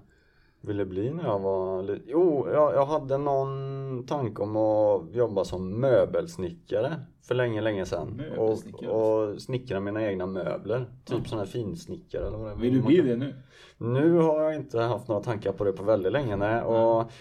ville 0.63 0.85
bli 0.85 1.11
när 1.11 1.25
jag 1.25 1.39
var 1.39 1.83
liten. 1.83 2.05
Jo, 2.07 2.49
jag, 2.53 2.75
jag 2.75 2.87
hade 2.87 3.19
någon 3.19 4.05
tanke 4.07 4.43
om 4.43 4.57
att 4.57 5.15
jobba 5.15 5.45
som 5.45 5.81
möbelsnickare 5.81 6.97
för 7.23 7.35
länge, 7.35 7.61
länge 7.61 7.87
sedan. 7.87 8.23
Och, 8.39 8.59
och 8.89 9.43
snickra 9.43 9.81
mina 9.81 10.07
egna 10.07 10.27
möbler. 10.27 10.87
Typ 11.05 11.17
mm. 11.17 11.25
sån 11.25 11.39
här 11.39 11.47
finsnickare 11.47 12.27
eller 12.27 12.39
vad 12.39 12.51
det 12.51 12.63
Vill 12.63 12.75
du 12.75 12.83
bli 12.83 13.01
det 13.01 13.17
nu? 13.17 13.35
Nu 13.79 14.17
har 14.19 14.43
jag 14.43 14.55
inte 14.55 14.81
haft 14.81 15.09
några 15.09 15.23
tankar 15.23 15.53
på 15.53 15.65
det 15.65 15.73
på 15.73 15.83
väldigt 15.83 16.13
länge. 16.13 16.37
Nej. 16.37 16.63
Och 16.63 17.13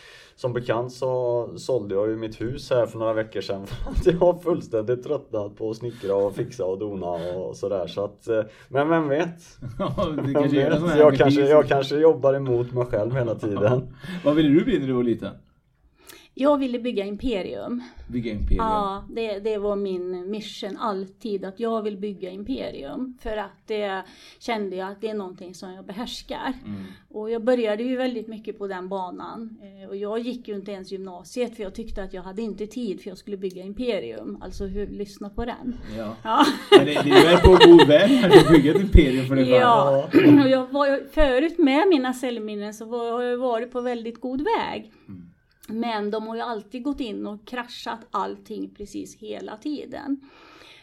som 0.41 0.53
bekant 0.53 0.91
så 0.91 1.49
sålde 1.57 1.95
jag 1.95 2.09
ju 2.09 2.17
mitt 2.17 2.41
hus 2.41 2.69
här 2.69 2.85
för 2.85 2.99
några 2.99 3.13
veckor 3.13 3.41
sedan 3.41 3.67
för 3.67 3.91
att 3.91 4.05
jag 4.05 4.13
har 4.13 4.33
fullständigt 4.33 5.03
tröttnat 5.03 5.57
på 5.57 5.69
att 5.69 5.77
snickra 5.77 6.15
och 6.15 6.35
fixa 6.35 6.65
och 6.65 6.79
dona 6.79 7.07
och 7.07 7.55
sådär. 7.55 7.87
Så 7.87 8.03
att, 8.03 8.27
eh, 8.27 8.41
men 8.69 8.89
vem 8.89 9.07
vet? 9.07 9.59
vem 10.15 10.33
kanske 10.33 10.69
vet? 10.69 10.97
Jag, 10.97 11.17
kanske, 11.17 11.41
jag 11.41 11.67
kanske 11.67 11.95
jobbar 11.95 12.33
emot 12.33 12.71
mig 12.71 12.85
själv 12.85 13.15
hela 13.15 13.35
tiden. 13.35 13.95
Vad 14.25 14.35
ville 14.35 14.49
du 14.49 14.65
bli 14.65 14.79
när 14.79 14.87
du 14.87 14.93
var 14.93 15.03
liten? 15.03 15.33
Jag 16.33 16.57
ville 16.57 16.79
bygga 16.79 17.05
imperium. 17.05 17.83
Bygga 18.07 18.31
imperium? 18.31 18.65
Ja, 18.65 19.05
det, 19.09 19.39
det 19.39 19.57
var 19.57 19.75
min 19.75 20.31
mission 20.31 20.77
alltid, 20.77 21.45
att 21.45 21.59
jag 21.59 21.81
vill 21.81 21.97
bygga 21.97 22.29
imperium. 22.29 23.17
För 23.21 23.37
att 23.37 23.67
det 23.67 24.03
kände 24.39 24.75
jag 24.75 24.91
att 24.91 25.01
det 25.01 25.09
är 25.09 25.13
någonting 25.13 25.53
som 25.53 25.73
jag 25.73 25.85
behärskar. 25.85 26.53
Mm. 26.65 26.83
Och 27.09 27.31
jag 27.31 27.43
började 27.43 27.83
ju 27.83 27.97
väldigt 27.97 28.27
mycket 28.27 28.57
på 28.57 28.67
den 28.67 28.89
banan. 28.89 29.57
Eh, 29.61 29.89
och 29.89 29.95
jag 29.95 30.19
gick 30.19 30.47
ju 30.47 30.55
inte 30.55 30.71
ens 30.71 30.91
gymnasiet 30.91 31.55
för 31.55 31.63
jag 31.63 31.75
tyckte 31.75 32.03
att 32.03 32.13
jag 32.13 32.23
hade 32.23 32.41
inte 32.41 32.67
tid 32.67 33.01
för 33.01 33.09
jag 33.09 33.17
skulle 33.17 33.37
bygga 33.37 33.63
imperium. 33.63 34.37
Alltså 34.41 34.65
hur, 34.65 34.87
lyssna 34.87 35.29
på 35.29 35.45
den. 35.45 35.77
Ja. 35.97 36.15
ja. 36.23 36.45
Men 36.71 36.85
det, 36.85 37.01
det 37.03 37.09
är 37.11 37.37
på 37.37 37.71
god 37.71 37.87
väg 37.87 38.25
att 38.25 38.51
bygga 38.51 38.71
ett 38.71 38.81
imperium 38.81 39.25
för 39.25 39.35
dig 39.35 39.49
Ja, 39.49 40.09
och 40.43 40.49
jag 40.49 40.71
var 40.71 41.09
förut 41.11 41.57
med 41.57 41.87
mina 41.87 42.13
cellminnen 42.13 42.73
så 42.73 42.85
var, 42.85 43.11
har 43.11 43.23
jag 43.23 43.37
varit 43.37 43.71
på 43.71 43.81
väldigt 43.81 44.21
god 44.21 44.41
väg. 44.41 44.91
Mm. 45.07 45.30
Men 45.71 46.11
de 46.11 46.27
har 46.27 46.35
ju 46.35 46.41
alltid 46.41 46.83
gått 46.83 46.99
in 46.99 47.27
och 47.27 47.47
kraschat 47.47 48.07
allting 48.11 48.69
precis 48.69 49.15
hela 49.15 49.57
tiden. 49.57 50.21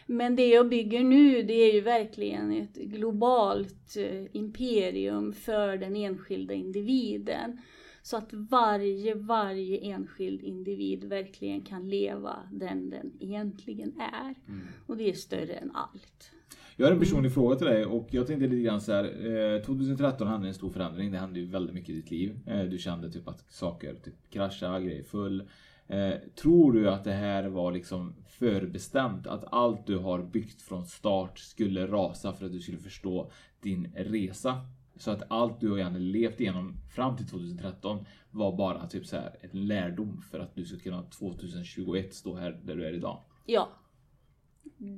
Men 0.05 0.35
det 0.35 0.47
jag 0.47 0.69
bygger 0.69 1.03
nu 1.03 1.43
det 1.43 1.53
är 1.53 1.73
ju 1.73 1.81
verkligen 1.81 2.51
ett 2.51 2.75
globalt 2.75 3.97
eh, 3.97 4.25
imperium 4.31 5.33
för 5.33 5.77
den 5.77 5.95
enskilda 5.95 6.53
individen. 6.53 7.61
Så 8.01 8.17
att 8.17 8.33
varje, 8.33 9.15
varje 9.15 9.77
enskild 9.77 10.43
individ 10.43 11.03
verkligen 11.03 11.61
kan 11.61 11.89
leva 11.89 12.35
den 12.51 12.89
den 12.89 13.11
egentligen 13.19 13.99
är. 13.99 14.35
Mm. 14.47 14.67
Och 14.87 14.97
det 14.97 15.09
är 15.09 15.13
större 15.13 15.53
än 15.53 15.71
allt. 15.75 16.31
Jag 16.79 16.87
har 16.87 16.93
en 16.93 16.99
personlig 16.99 17.19
mm. 17.19 17.31
fråga 17.31 17.55
till 17.55 17.67
dig 17.67 17.85
och 17.85 18.07
jag 18.11 18.27
tänkte 18.27 18.47
lite 18.47 18.61
grann 18.61 18.81
så 18.81 18.93
här. 18.93 19.63
2013 19.63 20.27
hände 20.27 20.47
en 20.47 20.53
stor 20.53 20.69
förändring. 20.69 21.11
Det 21.11 21.17
hände 21.17 21.39
ju 21.39 21.45
väldigt 21.45 21.75
mycket 21.75 21.89
i 21.89 21.93
ditt 21.93 22.11
liv. 22.11 22.39
Eh, 22.45 22.63
du 22.63 22.77
kände 22.77 23.11
typ 23.11 23.27
att 23.27 23.45
saker 23.49 23.95
typ 24.03 24.13
kraschade, 24.29 24.85
grejer 24.85 25.03
full. 25.03 25.43
Eh, 25.87 26.13
tror 26.35 26.73
du 26.73 26.89
att 26.89 27.03
det 27.03 27.11
här 27.11 27.47
var 27.47 27.71
liksom 27.71 28.15
förbestämt? 28.27 29.27
Att 29.27 29.43
allt 29.51 29.87
du 29.87 29.97
har 29.97 30.23
byggt 30.23 30.61
från 30.61 30.85
start 30.85 31.39
skulle 31.39 31.87
rasa 31.87 32.33
för 32.33 32.45
att 32.45 32.51
du 32.51 32.59
skulle 32.59 32.77
förstå 32.77 33.31
din 33.61 33.93
resa? 33.95 34.55
Så 34.95 35.11
att 35.11 35.23
allt 35.27 35.59
du 35.59 35.69
har 35.69 35.99
levt 35.99 36.39
igenom 36.39 36.75
fram 36.95 37.17
till 37.17 37.27
2013 37.27 38.05
var 38.31 38.57
bara 38.57 38.87
typ 38.87 39.05
så 39.05 39.15
här 39.15 39.35
en 39.41 39.67
lärdom 39.67 40.21
för 40.31 40.39
att 40.39 40.55
du 40.55 40.65
ska 40.65 40.77
kunna 40.77 41.03
2021 41.03 42.13
stå 42.13 42.35
här 42.35 42.59
där 42.63 42.75
du 42.75 42.85
är 42.85 42.93
idag? 42.93 43.17
Ja, 43.45 43.69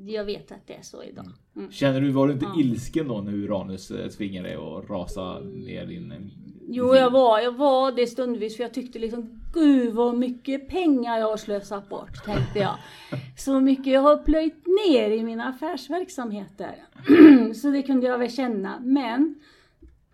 jag 0.05 0.25
vet 0.25 0.51
att 0.51 0.67
det 0.67 0.73
är 0.73 0.81
så 0.81 1.03
idag. 1.03 1.25
Mm. 1.25 1.37
mm. 1.55 1.71
Känner 1.71 2.01
du, 2.01 2.11
var 2.11 2.27
du 2.27 2.33
inte 2.33 2.45
ja. 2.45 2.61
ilsken 2.61 3.07
då 3.07 3.21
när 3.21 3.33
Uranus 3.33 3.91
eh, 3.91 4.07
tvingade 4.09 4.47
dig 4.47 4.55
att 4.55 4.89
rasa 4.89 5.39
ner 5.39 5.85
din... 5.85 6.31
Jo, 6.67 6.95
jag 6.95 7.11
var, 7.11 7.39
jag 7.39 7.51
var 7.51 7.91
det 7.91 8.07
stundvis 8.07 8.55
för 8.55 8.63
jag 8.63 8.73
tyckte 8.73 8.99
liksom 8.99 9.41
Gud 9.53 9.93
vad 9.93 10.17
mycket 10.17 10.67
pengar 10.67 11.19
jag 11.19 11.29
har 11.29 11.37
slösat 11.37 11.89
bort, 11.89 12.25
tänkte 12.25 12.59
jag. 12.59 12.77
Så 13.37 13.59
mycket 13.59 13.93
jag 13.93 14.01
har 14.01 14.17
plöjt 14.17 14.65
ner 14.87 15.11
i 15.11 15.23
mina 15.23 15.43
affärsverksamheter. 15.43 16.75
så 17.53 17.71
det 17.71 17.81
kunde 17.81 18.07
jag 18.07 18.17
väl 18.17 18.31
känna. 18.31 18.79
Men 18.79 19.35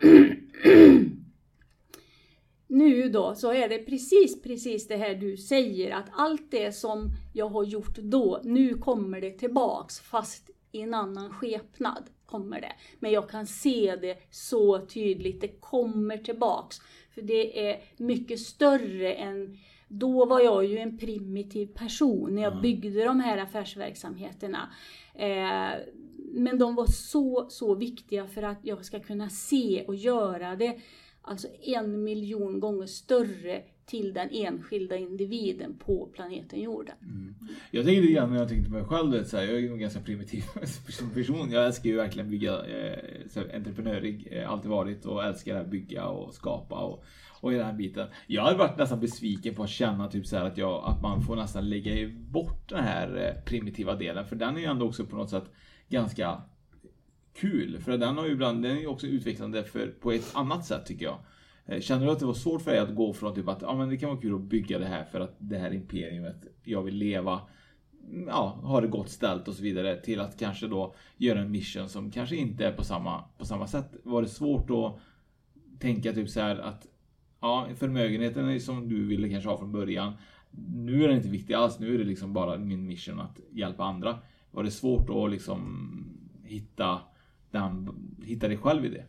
nu 2.78 3.10
då 3.10 3.36
så 3.36 3.54
är 3.54 3.70
det 3.70 3.78
precis, 3.78 4.42
precis 4.42 4.88
det 4.88 4.98
här 4.98 5.16
du 5.16 5.38
säger 5.38 5.96
att 5.96 6.06
allt 6.12 6.52
det 6.52 6.72
som 6.72 7.10
jag 7.34 7.50
har 7.50 7.64
gjort 7.64 7.98
då, 7.98 8.42
nu 8.44 8.74
kommer 8.74 9.22
det 9.22 9.32
tillbaks 9.32 10.00
fast 10.00 10.50
i 10.72 10.82
en 10.82 10.94
annan 10.94 11.30
skepnad 11.30 12.04
kommer 12.26 12.62
det. 12.62 12.72
Men 13.00 13.12
jag 13.12 13.30
kan 13.30 13.48
se 13.48 13.96
det 14.02 14.18
så 14.32 14.86
tydligt, 14.86 15.42
det 15.42 15.48
kommer 15.48 16.18
tillbaks. 16.18 16.78
För 17.14 17.22
det 17.22 17.70
är 17.70 17.82
mycket 17.98 18.40
större 18.40 19.14
än 19.14 19.58
då 19.88 20.26
var 20.26 20.40
jag 20.40 20.66
ju 20.66 20.78
en 20.78 20.98
primitiv 20.98 21.68
person 21.68 22.36
när 22.36 22.42
jag 22.42 22.62
byggde 22.62 23.04
de 23.04 23.20
här 23.20 23.38
affärsverksamheterna. 23.38 24.70
Eh, 25.14 25.80
men 26.34 26.60
de 26.60 26.76
var 26.76 26.86
så, 26.86 27.48
så 27.50 27.76
viktiga 27.76 28.28
för 28.28 28.44
att 28.44 28.60
jag 28.62 28.86
ska 28.86 29.00
kunna 29.00 29.30
se 29.30 29.86
och 29.88 29.96
göra 29.96 30.56
det 30.56 30.80
alltså 31.28 31.48
en 31.62 32.04
miljon 32.04 32.60
gånger 32.60 32.86
större 32.86 33.62
till 33.86 34.14
den 34.14 34.30
enskilda 34.32 34.96
individen 34.96 35.78
på 35.78 36.10
planeten 36.14 36.62
jorden. 36.62 36.96
Mm. 37.02 37.36
Jag 37.72 37.86
tänker 37.86 38.02
lite 38.02 38.14
grann 38.14 38.30
när 38.30 38.40
jag 38.40 38.50
tänkte 38.50 38.70
på 38.72 38.78
mig 38.78 38.86
själv, 38.86 39.12
vet, 39.12 39.28
så 39.28 39.38
här, 39.38 39.44
jag 39.44 39.56
är 39.56 39.60
ju 39.60 39.72
en 39.72 39.80
ganska 39.80 40.00
primitiv 40.00 40.44
person. 41.14 41.52
Jag 41.52 41.66
älskar 41.66 41.90
ju 41.90 41.96
verkligen 41.96 42.30
bygga, 42.30 42.54
eh, 42.54 43.00
så 43.30 43.40
här, 43.40 43.56
entreprenörig, 43.56 44.28
eh, 44.32 44.52
alltid 44.52 44.72
varit 44.72 45.06
och 45.06 45.24
älskar 45.24 45.56
att 45.56 45.68
bygga 45.68 46.06
och 46.06 46.34
skapa 46.34 46.76
och, 46.76 47.04
och 47.42 47.52
hela 47.52 47.64
den 47.64 47.72
här 47.72 47.78
biten. 47.78 48.08
Jag 48.28 48.44
hade 48.44 48.58
varit 48.58 48.78
nästan 48.78 49.00
besviken 49.00 49.56
på 49.56 49.64
att 49.64 49.70
känna 49.70 50.08
typ 50.08 50.28
så 50.28 50.38
här 50.38 50.46
att, 50.46 50.58
jag, 50.58 50.84
att 50.86 51.02
man 51.02 51.22
får 51.22 51.36
nästan 51.36 51.70
lägga 51.70 52.10
bort 52.10 52.70
den 52.70 52.84
här 52.84 53.16
eh, 53.18 53.44
primitiva 53.44 53.96
delen, 53.96 54.26
för 54.26 54.36
den 54.36 54.56
är 54.56 54.60
ju 54.60 54.66
ändå 54.66 54.86
också 54.86 55.06
på 55.06 55.16
något 55.16 55.30
sätt 55.30 55.52
ganska 55.90 56.42
kul. 57.40 57.80
För 57.82 57.98
den 57.98 58.18
har 58.18 58.26
ju 58.26 58.32
ibland, 58.32 58.64
den 58.64 58.78
är 58.78 58.82
ju 58.82 58.88
också 58.88 59.08
utvecklande 59.08 59.64
för, 59.64 59.88
på 59.88 60.12
ett 60.12 60.32
annat 60.34 60.66
sätt 60.66 60.86
tycker 60.86 61.06
jag. 61.06 61.18
Eh, 61.66 61.82
känner 61.82 62.06
du 62.06 62.12
att 62.12 62.20
det 62.20 62.26
var 62.26 62.34
svårt 62.34 62.62
för 62.62 62.72
dig 62.72 62.80
att 62.80 62.96
gå 62.96 63.14
från 63.14 63.36
typ 63.36 63.48
att 63.48 63.62
ja, 63.62 63.76
men 63.76 63.90
det 63.90 63.98
kan 63.98 64.10
vara 64.10 64.22
kul 64.22 64.36
att 64.36 64.42
bygga 64.42 64.80
det 64.80 64.86
här 64.86 65.04
för 65.04 65.20
att 65.20 65.36
det 65.38 65.58
här 65.58 65.74
imperiet, 65.74 66.46
jag 66.64 66.84
vill 66.84 66.96
leva, 66.96 67.42
mm, 68.10 68.28
ja, 68.28 68.60
ha 68.64 68.82
det 68.82 68.88
gott 68.88 69.10
ställt 69.10 69.48
och 69.48 69.54
så 69.54 69.64
vidare 69.64 70.02
till 70.02 70.20
att 70.20 70.40
kanske 70.40 70.68
då 70.68 70.96
göra 71.18 71.40
en 71.40 71.52
mission 71.52 71.90
som 71.90 72.12
kanske 72.12 72.36
inte 72.36 72.66
är 72.66 72.72
på 72.72 72.84
samma, 72.84 73.24
på 73.38 73.46
samma 73.46 73.68
sätt. 73.68 73.96
Var 74.04 74.22
det 74.22 74.28
svårt 74.28 74.70
att 74.70 75.00
tänka 75.80 76.14
typ 76.14 76.30
så 76.30 76.42
här 76.42 76.58
att 76.60 76.88
ja, 77.42 77.68
förmögenheten 77.76 78.60
som 78.62 78.90
du 78.90 79.06
ville 79.06 79.30
kanske 79.30 79.50
ha 79.50 79.58
från 79.58 79.72
början. 79.72 80.14
Nu 80.76 81.04
är 81.04 81.08
den 81.08 81.18
inte 81.18 81.30
viktig 81.30 81.54
alls. 81.54 81.80
Nu 81.80 81.94
är 81.94 81.98
det 81.98 82.04
liksom 82.04 82.34
bara 82.34 82.58
min 82.58 82.86
mission 82.86 83.20
att 83.20 83.40
hjälpa 83.52 83.84
andra. 83.84 84.20
Var 84.52 84.64
det 84.64 84.72
svårt 84.72 85.10
att 85.10 85.32
liksom 85.32 85.84
hitta, 86.44 87.00
den, 87.52 87.90
hitta 88.26 88.48
dig 88.48 88.58
själv 88.58 88.86
i 88.86 88.90
det? 88.90 89.06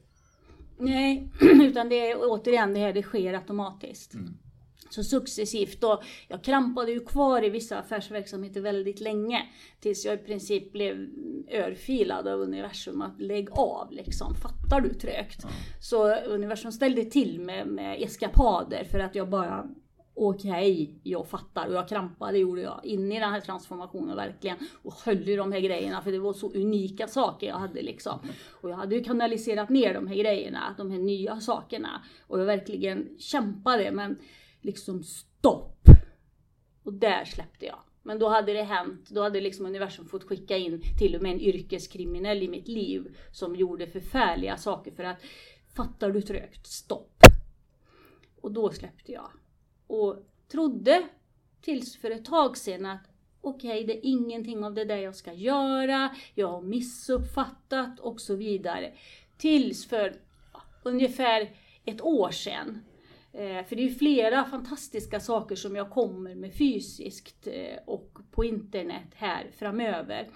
Nej, 0.78 1.28
utan 1.40 1.88
det 1.88 2.10
är 2.10 2.16
återigen 2.18 2.74
det 2.74 2.80
här, 2.80 2.92
det 2.92 3.02
sker 3.02 3.34
automatiskt. 3.34 4.14
Mm. 4.14 4.34
Så 4.90 5.02
successivt 5.02 5.84
och 5.84 6.02
jag 6.28 6.44
krampade 6.44 6.92
ju 6.92 7.00
kvar 7.00 7.44
i 7.44 7.50
vissa 7.50 7.78
affärsverksamheter 7.78 8.60
väldigt 8.60 9.00
länge. 9.00 9.42
Tills 9.80 10.04
jag 10.04 10.14
i 10.14 10.18
princip 10.18 10.72
blev 10.72 11.08
örfilad 11.52 12.28
av 12.28 12.40
universum 12.40 13.02
att 13.02 13.20
lägg 13.20 13.48
av 13.50 13.92
liksom. 13.92 14.34
Fattar 14.34 14.80
du 14.80 14.94
trögt? 14.94 15.44
Mm. 15.44 15.54
Så 15.80 16.14
universum 16.14 16.72
ställde 16.72 17.04
till 17.04 17.40
med, 17.40 17.66
med 17.66 18.02
eskapader 18.02 18.84
för 18.84 18.98
att 18.98 19.14
jag 19.14 19.28
bara 19.28 19.66
okej, 20.26 20.72
okay, 20.72 20.94
jag 21.02 21.28
fattar. 21.28 21.68
Och 21.68 21.74
jag 21.74 21.88
krampade 21.88 22.38
gjorde 22.38 22.60
jag 22.60 22.80
in 22.84 23.12
i 23.12 23.20
den 23.20 23.30
här 23.30 23.40
transformationen 23.40 24.16
verkligen. 24.16 24.56
Och 24.82 24.92
höll 24.92 25.28
i 25.28 25.36
de 25.36 25.52
här 25.52 25.60
grejerna 25.60 26.02
för 26.02 26.12
det 26.12 26.18
var 26.18 26.32
så 26.32 26.52
unika 26.52 27.08
saker 27.08 27.46
jag 27.46 27.56
hade 27.56 27.82
liksom. 27.82 28.18
Och 28.60 28.70
jag 28.70 28.76
hade 28.76 28.94
ju 28.94 29.04
kanaliserat 29.04 29.68
ner 29.68 29.94
de 29.94 30.06
här 30.06 30.14
grejerna, 30.14 30.74
de 30.76 30.90
här 30.90 30.98
nya 30.98 31.40
sakerna. 31.40 32.02
Och 32.26 32.40
jag 32.40 32.44
verkligen 32.44 33.08
kämpade 33.18 33.92
men 33.92 34.18
liksom 34.60 35.02
stopp. 35.02 35.88
Och 36.82 36.92
där 36.92 37.24
släppte 37.24 37.66
jag. 37.66 37.78
Men 38.02 38.18
då 38.18 38.28
hade 38.28 38.52
det 38.52 38.62
hänt, 38.62 39.10
då 39.10 39.22
hade 39.22 39.40
liksom 39.40 39.66
universum 39.66 40.08
fått 40.08 40.24
skicka 40.24 40.56
in 40.56 40.82
till 40.98 41.16
och 41.16 41.22
med 41.22 41.32
en 41.32 41.40
yrkeskriminell 41.40 42.42
i 42.42 42.48
mitt 42.48 42.68
liv 42.68 43.16
som 43.32 43.56
gjorde 43.56 43.86
förfärliga 43.86 44.56
saker 44.56 44.90
för 44.90 45.04
att 45.04 45.22
fattar 45.76 46.10
du 46.10 46.22
trögt, 46.22 46.66
stopp. 46.66 47.22
Och 48.40 48.52
då 48.52 48.70
släppte 48.70 49.12
jag 49.12 49.30
och 49.88 50.16
trodde 50.48 51.02
tills 51.60 51.96
för 51.96 52.10
ett 52.10 52.24
tag 52.24 52.56
sedan 52.56 52.86
att 52.86 53.08
okej, 53.40 53.70
okay, 53.70 53.86
det 53.86 54.06
är 54.06 54.10
ingenting 54.10 54.64
av 54.64 54.74
det 54.74 54.84
där 54.84 54.96
jag 54.96 55.14
ska 55.14 55.32
göra, 55.32 56.14
jag 56.34 56.48
har 56.48 56.62
missuppfattat 56.62 58.00
och 58.00 58.20
så 58.20 58.34
vidare. 58.34 58.92
Tills 59.38 59.86
för 59.86 60.14
ungefär 60.82 61.50
ett 61.84 62.00
år 62.02 62.30
sedan. 62.30 62.84
Eh, 63.32 63.64
för 63.64 63.76
det 63.76 63.82
är 63.82 63.88
ju 63.88 63.94
flera 63.94 64.44
fantastiska 64.44 65.20
saker 65.20 65.56
som 65.56 65.76
jag 65.76 65.90
kommer 65.90 66.34
med 66.34 66.54
fysiskt 66.54 67.46
eh, 67.46 67.78
och 67.86 68.18
på 68.30 68.44
internet 68.44 69.08
här 69.14 69.46
framöver. 69.58 70.28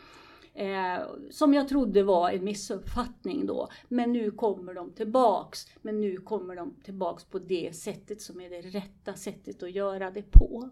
Eh, 0.55 1.01
som 1.31 1.55
jag 1.55 1.69
trodde 1.69 2.03
var 2.03 2.31
en 2.31 2.45
missuppfattning 2.45 3.47
då. 3.47 3.69
Men 3.89 4.13
nu 4.13 4.31
kommer 4.31 4.75
de 4.75 4.93
tillbaks. 4.93 5.67
Men 5.83 6.01
nu 6.01 6.17
kommer 6.17 6.57
de 6.57 6.75
tillbaks 6.85 7.25
på 7.25 7.39
det 7.39 7.77
sättet 7.77 8.21
som 8.21 8.41
är 8.41 8.51
det 8.51 8.61
rätta 8.61 9.15
sättet 9.15 9.63
att 9.63 9.73
göra 9.73 10.11
det 10.11 10.31
på. 10.31 10.71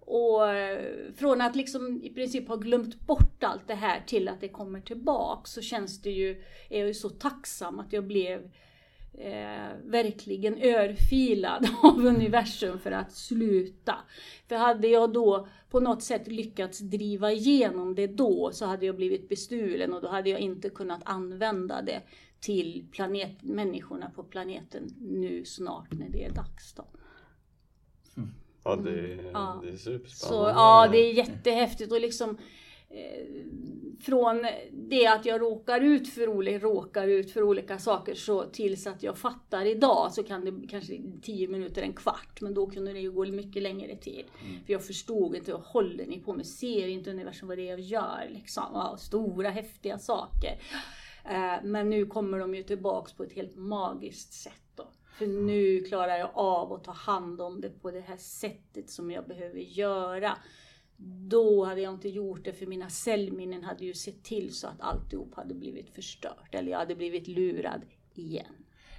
Och 0.00 0.48
eh, 0.48 0.84
från 1.16 1.40
att 1.40 1.56
liksom 1.56 2.00
i 2.02 2.10
princip 2.10 2.48
ha 2.48 2.56
glömt 2.56 3.06
bort 3.06 3.44
allt 3.44 3.68
det 3.68 3.74
här 3.74 4.02
till 4.06 4.28
att 4.28 4.40
det 4.40 4.48
kommer 4.48 4.80
tillbaks 4.80 5.50
så 5.50 5.60
känns 5.60 6.02
det 6.02 6.10
ju, 6.10 6.42
är 6.68 6.78
jag 6.78 6.88
ju 6.88 6.94
så 6.94 7.08
tacksam 7.08 7.78
att 7.78 7.92
jag 7.92 8.06
blev 8.06 8.50
eh, 9.18 9.76
verkligen 9.84 10.58
örfilad 10.58 11.68
av 11.82 12.06
universum 12.06 12.78
för 12.78 12.90
att 12.90 13.12
sluta. 13.12 13.94
För 14.48 14.56
hade 14.56 14.88
jag 14.88 15.12
då 15.12 15.48
på 15.70 15.80
något 15.80 16.02
sätt 16.02 16.28
lyckats 16.28 16.78
driva 16.78 17.32
igenom 17.32 17.94
det 17.94 18.06
då 18.06 18.50
så 18.52 18.66
hade 18.66 18.86
jag 18.86 18.96
blivit 18.96 19.28
bestulen 19.28 19.92
och 19.92 20.02
då 20.02 20.08
hade 20.08 20.30
jag 20.30 20.40
inte 20.40 20.70
kunnat 20.70 21.00
använda 21.04 21.82
det 21.82 22.02
till 22.40 22.86
planet, 22.92 23.42
människorna 23.42 24.10
på 24.10 24.22
planeten 24.22 24.94
nu 25.00 25.44
snart 25.44 25.92
när 25.92 26.08
det 26.08 26.24
är 26.24 26.30
dags. 26.30 26.72
Då. 26.74 26.84
Ja, 28.64 28.76
det, 28.76 28.90
är, 28.90 29.30
ja. 29.32 29.60
det 29.62 29.68
är 29.68 29.76
superspännande. 29.76 30.52
Så, 30.52 30.58
ja, 30.58 30.88
det 30.92 30.98
är 30.98 31.12
jättehäftigt 31.12 31.92
och 31.92 32.00
liksom 32.00 32.38
från 34.00 34.46
det 34.72 35.06
att 35.06 35.26
jag 35.26 35.40
råkar 35.40 35.80
ut 35.80 36.08
för, 36.08 36.28
olika, 36.28 36.58
råkar 36.58 37.08
ut 37.08 37.30
för 37.30 37.42
olika 37.42 37.78
saker 37.78 38.14
så 38.14 38.44
tills 38.44 38.86
att 38.86 39.02
jag 39.02 39.18
fattar 39.18 39.64
idag 39.64 40.12
så 40.12 40.22
kan 40.22 40.44
det 40.44 40.68
kanske 40.68 40.98
10 41.22 41.48
minuter, 41.48 41.82
en 41.82 41.92
kvart. 41.92 42.40
Men 42.40 42.54
då 42.54 42.66
kunde 42.66 42.92
det 42.92 43.00
ju 43.00 43.10
gå 43.10 43.26
mycket 43.26 43.62
längre 43.62 43.96
tid. 43.96 44.24
Mm. 44.44 44.64
För 44.64 44.72
jag 44.72 44.84
förstod 44.84 45.36
inte, 45.36 45.52
vad 45.52 45.60
håller 45.60 46.06
ni 46.06 46.20
på 46.20 46.32
med? 46.32 46.46
Ser 46.46 46.88
inte 46.88 47.10
universum 47.10 47.48
vad 47.48 47.58
det 47.58 47.68
är 47.68 47.70
jag 47.70 47.80
gör? 47.80 48.28
Liksom. 48.30 48.64
Ja, 48.72 48.96
stora 48.98 49.50
häftiga 49.50 49.98
saker. 49.98 50.58
Eh, 51.24 51.54
men 51.64 51.90
nu 51.90 52.06
kommer 52.06 52.38
de 52.38 52.54
ju 52.54 52.62
tillbaks 52.62 53.12
på 53.12 53.22
ett 53.22 53.32
helt 53.32 53.56
magiskt 53.56 54.32
sätt. 54.32 54.52
Då. 54.74 54.88
För 55.18 55.26
nu 55.26 55.80
klarar 55.80 56.16
jag 56.16 56.30
av 56.34 56.72
att 56.72 56.84
ta 56.84 56.92
hand 56.92 57.40
om 57.40 57.60
det 57.60 57.70
på 57.70 57.90
det 57.90 58.00
här 58.00 58.16
sättet 58.16 58.90
som 58.90 59.10
jag 59.10 59.26
behöver 59.26 59.58
göra. 59.58 60.38
Då 61.28 61.64
hade 61.64 61.80
jag 61.80 61.94
inte 61.94 62.08
gjort 62.08 62.44
det 62.44 62.52
för 62.52 62.66
mina 62.66 62.88
cellminnen 62.88 63.64
hade 63.64 63.84
ju 63.84 63.94
sett 63.94 64.22
till 64.22 64.54
så 64.54 64.66
att 64.66 64.80
alltihop 64.80 65.34
hade 65.34 65.54
blivit 65.54 65.90
förstört. 65.90 66.54
Eller 66.54 66.70
jag 66.70 66.78
hade 66.78 66.94
blivit 66.94 67.28
lurad 67.28 67.82
igen. 68.14 68.52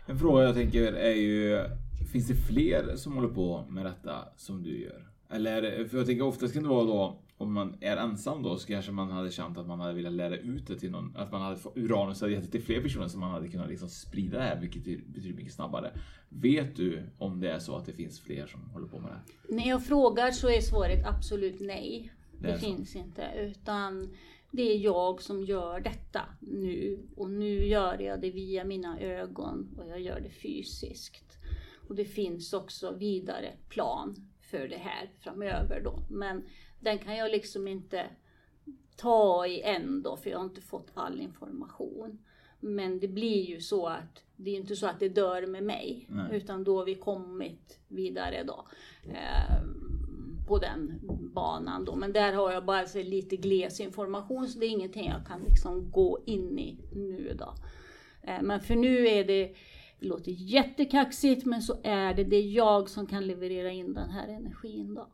En 0.06 0.20
fråga 0.20 0.44
jag 0.44 0.56
tänker 0.56 0.94
är 0.94 1.16
ju, 1.16 1.64
finns 2.12 2.28
det 2.28 2.36
fler 2.36 2.96
som 2.96 3.16
håller 3.16 3.30
på 3.30 3.66
med 3.70 3.86
detta 3.86 4.28
som 4.38 4.64
du 4.64 4.82
gör? 4.82 5.08
Eller, 5.30 5.88
för 5.88 5.98
jag 5.98 6.06
tänker 6.06 6.26
oftast 6.26 6.54
kan 6.54 6.64
det 6.64 6.70
vara 6.70 6.86
då 6.86 7.20
om 7.38 7.54
man 7.54 7.78
är 7.82 7.98
ensam 7.98 8.44
då 8.44 8.58
så 8.58 8.68
kanske 8.68 8.92
man 8.92 9.12
hade 9.12 9.32
känt 9.32 9.58
att 9.58 9.68
man 9.68 9.80
hade 9.80 9.94
velat 9.94 10.14
lära 10.14 10.38
ut 10.38 10.68
det 10.68 10.80
till 10.80 10.92
någon. 10.92 11.16
Att 11.16 11.32
man 11.32 11.42
hade 11.42 11.56
fått 11.56 11.78
Uranus 11.78 12.22
hade 12.22 12.34
gett 12.34 12.44
det 12.44 12.52
till 12.52 12.64
fler 12.64 12.82
personer 12.82 13.08
som 13.08 13.20
man 13.20 13.32
hade 13.32 13.48
kunnat 13.48 13.70
liksom 13.70 13.90
sprida 13.90 14.38
det 14.38 14.44
här 14.44 14.60
vilket 14.62 14.84
betyder 14.84 15.36
mycket 15.36 15.54
snabbare. 15.54 15.92
Vet 16.30 16.76
du 16.76 17.04
om 17.18 17.40
det 17.40 17.52
är 17.52 17.60
så 17.60 17.76
att 17.76 17.86
det 17.86 17.94
finns 17.94 18.20
fler 18.20 18.48
som 18.48 18.70
håller 18.70 18.88
på 18.88 19.00
med 19.00 19.12
det? 19.12 19.56
När 19.56 19.68
jag 19.70 19.86
frågar 19.86 20.32
så 20.32 20.50
är 20.50 20.62
svaret 20.62 21.06
absolut 21.06 21.60
nej. 21.60 22.12
Det, 22.40 22.48
det 22.48 22.60
finns 22.60 22.92
så. 22.92 22.98
inte. 22.98 23.32
Utan 23.38 24.10
det 24.52 24.72
är 24.72 24.78
jag 24.78 25.22
som 25.22 25.44
gör 25.44 25.80
detta 25.80 26.22
nu. 26.40 27.00
Och 27.16 27.30
nu 27.30 27.66
gör 27.66 28.02
jag 28.02 28.22
det 28.22 28.32
via 28.32 28.64
mina 28.64 29.00
ögon 29.00 29.70
och 29.78 29.88
jag 29.90 30.00
gör 30.00 30.20
det 30.20 30.30
fysiskt. 30.30 31.38
Och 31.88 31.96
det 31.96 32.06
finns 32.06 32.54
också 32.54 32.96
vidare 32.96 33.54
plan 33.70 34.16
för 34.42 34.68
det 34.68 34.78
här 34.78 35.10
framöver 35.20 35.82
då. 35.84 36.00
Men 36.10 36.44
den 36.80 36.98
kan 36.98 37.16
jag 37.16 37.32
liksom 37.32 37.68
inte 37.68 38.06
ta 38.96 39.48
i 39.48 39.62
än 39.62 40.04
då, 40.04 40.18
för 40.18 40.30
jag 40.30 40.38
har 40.38 40.46
inte 40.46 40.62
fått 40.62 40.92
all 40.94 41.22
information. 41.22 42.20
Men 42.60 43.00
det 43.00 43.08
blir 43.08 43.46
ju 43.46 43.62
så 43.62 43.88
att 43.88 44.24
det 44.36 44.52
är 44.52 44.56
inte 44.56 44.76
så 44.76 44.88
att 44.88 45.00
det 45.00 45.10
dör 45.10 45.48
med 45.48 45.64
mig, 45.64 46.06
Nej. 46.10 46.38
utan 46.38 46.64
då 46.64 46.78
har 46.78 46.86
vi 46.86 46.96
kommit 46.96 47.80
vidare 47.88 48.44
då. 48.44 48.68
Eh, 49.10 49.62
på 50.48 50.58
den 50.58 51.00
banan 51.34 51.86
då. 51.86 51.96
Men 51.96 52.14
där 52.14 52.34
har 52.34 52.52
jag 52.52 52.66
bara 52.66 52.86
så 52.86 53.04
lite 53.04 53.36
gles 53.36 53.80
information 53.80 54.48
så 54.48 54.60
det 54.60 54.66
är 54.66 54.70
ingenting 54.70 55.10
jag 55.10 55.28
kan 55.28 55.42
liksom 55.42 55.92
gå 55.92 56.20
in 56.26 56.60
i 56.60 56.78
nu 56.94 57.36
då. 57.40 57.54
Eh, 58.24 58.42
men 58.42 58.62
för 58.62 58.76
nu 58.76 59.08
är 59.08 59.24
det 59.26 59.54
Det 60.00 60.08
låter 60.08 60.32
jättekaxigt 60.32 61.46
men 61.46 61.62
så 61.62 61.76
är 61.84 62.14
det. 62.14 62.24
Det 62.24 62.36
är 62.36 62.52
jag 62.52 62.90
som 62.90 63.08
kan 63.08 63.28
leverera 63.28 63.72
in 63.72 63.94
den 63.94 64.10
här 64.10 64.28
energin 64.28 64.94
då. 64.94 65.08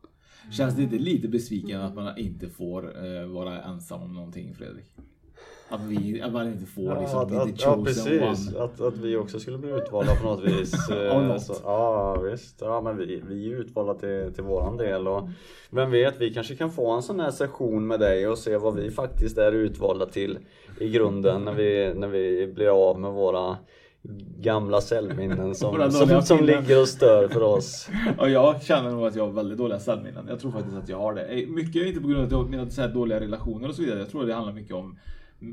Känns 0.50 0.76
det 0.76 0.82
inte 0.82 0.98
lite 0.98 1.28
besviken 1.28 1.80
att 1.80 1.94
man 1.94 2.18
inte 2.18 2.48
får 2.48 3.06
eh, 3.06 3.26
vara 3.26 3.62
ensam 3.62 4.02
om 4.02 4.14
någonting 4.14 4.54
Fredrik? 4.54 4.84
Att, 5.68 5.80
vi, 5.80 6.22
att 6.22 6.32
man 6.32 6.46
inte 6.46 6.66
får 6.66 7.00
liksom 7.00 7.18
att, 7.18 7.28
bli 7.28 7.36
att, 7.36 7.58
the 7.58 7.64
ja 7.64 7.84
precis, 7.84 8.54
att, 8.54 8.80
att 8.80 8.96
vi 8.96 9.16
också 9.16 9.40
skulle 9.40 9.58
bli 9.58 9.70
utvalda 9.70 10.14
på 10.14 10.24
något 10.24 10.44
vis. 10.44 10.90
eh, 10.90 11.16
Av 11.16 11.24
något. 11.24 11.42
så, 11.42 11.54
ja 11.64 12.20
visst, 12.20 12.60
ja, 12.60 12.80
men 12.80 12.96
vi, 12.96 13.22
vi 13.28 13.52
är 13.52 13.56
utvalda 13.56 13.94
till, 13.94 14.34
till 14.34 14.44
våran 14.44 14.76
del 14.76 15.08
och 15.08 15.28
vem 15.70 15.90
vet, 15.90 16.20
vi 16.20 16.34
kanske 16.34 16.56
kan 16.56 16.72
få 16.72 16.90
en 16.90 17.02
sån 17.02 17.20
här 17.20 17.30
session 17.30 17.86
med 17.86 18.00
dig 18.00 18.28
och 18.28 18.38
se 18.38 18.56
vad 18.56 18.74
vi 18.74 18.90
faktiskt 18.90 19.38
är 19.38 19.52
utvalda 19.52 20.06
till 20.06 20.38
i 20.80 20.88
grunden 20.88 21.44
när 21.44 21.52
vi, 21.52 21.94
när 21.94 22.08
vi 22.08 22.52
blir 22.54 22.88
av 22.88 23.00
med 23.00 23.12
våra 23.12 23.56
gamla 24.38 24.80
cellminnen 24.80 25.54
som, 25.54 25.92
som, 25.92 26.22
som 26.22 26.44
ligger 26.44 26.80
och 26.80 26.88
stör 26.88 27.28
för 27.28 27.42
oss. 27.42 27.88
Ja, 28.18 28.28
jag 28.28 28.62
känner 28.62 28.90
nog 28.90 29.06
att 29.06 29.16
jag 29.16 29.26
har 29.26 29.32
väldigt 29.32 29.58
dåliga 29.58 29.78
cellminnen. 29.78 30.26
Jag 30.28 30.40
tror 30.40 30.52
faktiskt 30.52 30.76
att 30.76 30.88
jag 30.88 30.98
har 30.98 31.14
det. 31.14 31.26
Eh, 31.26 31.48
Mycket 31.48 31.86
inte 31.86 32.00
på 32.00 32.08
grund 32.08 32.32
av 32.32 32.50
mina 32.50 32.70
så 32.70 32.80
här 32.80 32.88
dåliga 32.88 33.20
relationer 33.20 33.68
och 33.68 33.74
så 33.74 33.82
vidare. 33.82 33.98
Jag 33.98 34.10
tror 34.10 34.20
att 34.20 34.28
det 34.28 34.34
handlar 34.34 34.52
mycket 34.52 34.74
om 34.74 34.98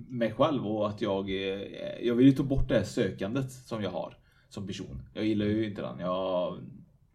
mig 0.09 0.33
själv 0.33 0.67
och 0.67 0.89
att 0.89 1.01
jag, 1.01 1.29
eh, 1.29 1.61
jag 2.01 2.15
vill 2.15 2.25
ju 2.25 2.31
ta 2.31 2.43
bort 2.43 2.69
det 2.69 2.75
här 2.75 2.83
sökandet 2.83 3.51
som 3.51 3.83
jag 3.83 3.91
har 3.91 4.17
som 4.49 4.67
person. 4.67 5.01
Jag 5.13 5.25
gillar 5.25 5.45
ju 5.45 5.65
inte 5.69 5.81
den. 5.81 5.99
Jag 5.99 6.57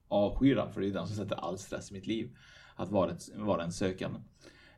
avskyr 0.09 0.57
den 0.57 0.73
för 0.73 0.81
det 0.81 0.87
är 0.87 0.93
den 0.93 1.07
som 1.07 1.17
sätter 1.17 1.37
all 1.37 1.59
stress 1.59 1.91
i 1.91 1.95
mitt 1.95 2.07
liv. 2.07 2.31
Att 2.77 2.91
vara, 2.91 3.11
ett, 3.11 3.29
vara 3.37 3.63
en 3.63 3.73
sökande. 3.73 4.19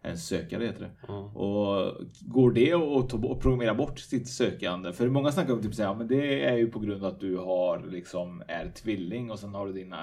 En 0.02 0.18
sökare 0.18 0.64
heter 0.64 0.80
det. 0.80 1.12
Och 1.38 1.94
går 2.20 2.50
det 2.52 2.72
att 2.74 3.40
programmera 3.40 3.74
bort 3.74 3.98
sitt 3.98 4.28
sökande? 4.28 4.92
För 4.92 5.08
många 5.08 5.32
snackar 5.32 5.52
om 5.52 5.62
typ 5.62 5.74
säga, 5.74 5.94
men 5.94 6.08
det 6.08 6.44
är 6.44 6.56
ju 6.56 6.70
på 6.70 6.78
grund 6.78 7.04
av 7.04 7.12
att 7.12 7.20
du 7.20 7.36
har 7.36 7.82
liksom 7.90 8.42
är 8.48 8.70
tvilling 8.70 9.30
och 9.30 9.38
sen 9.38 9.54
har 9.54 9.66
du 9.66 9.72
din 9.72 9.92
äh, 9.92 9.98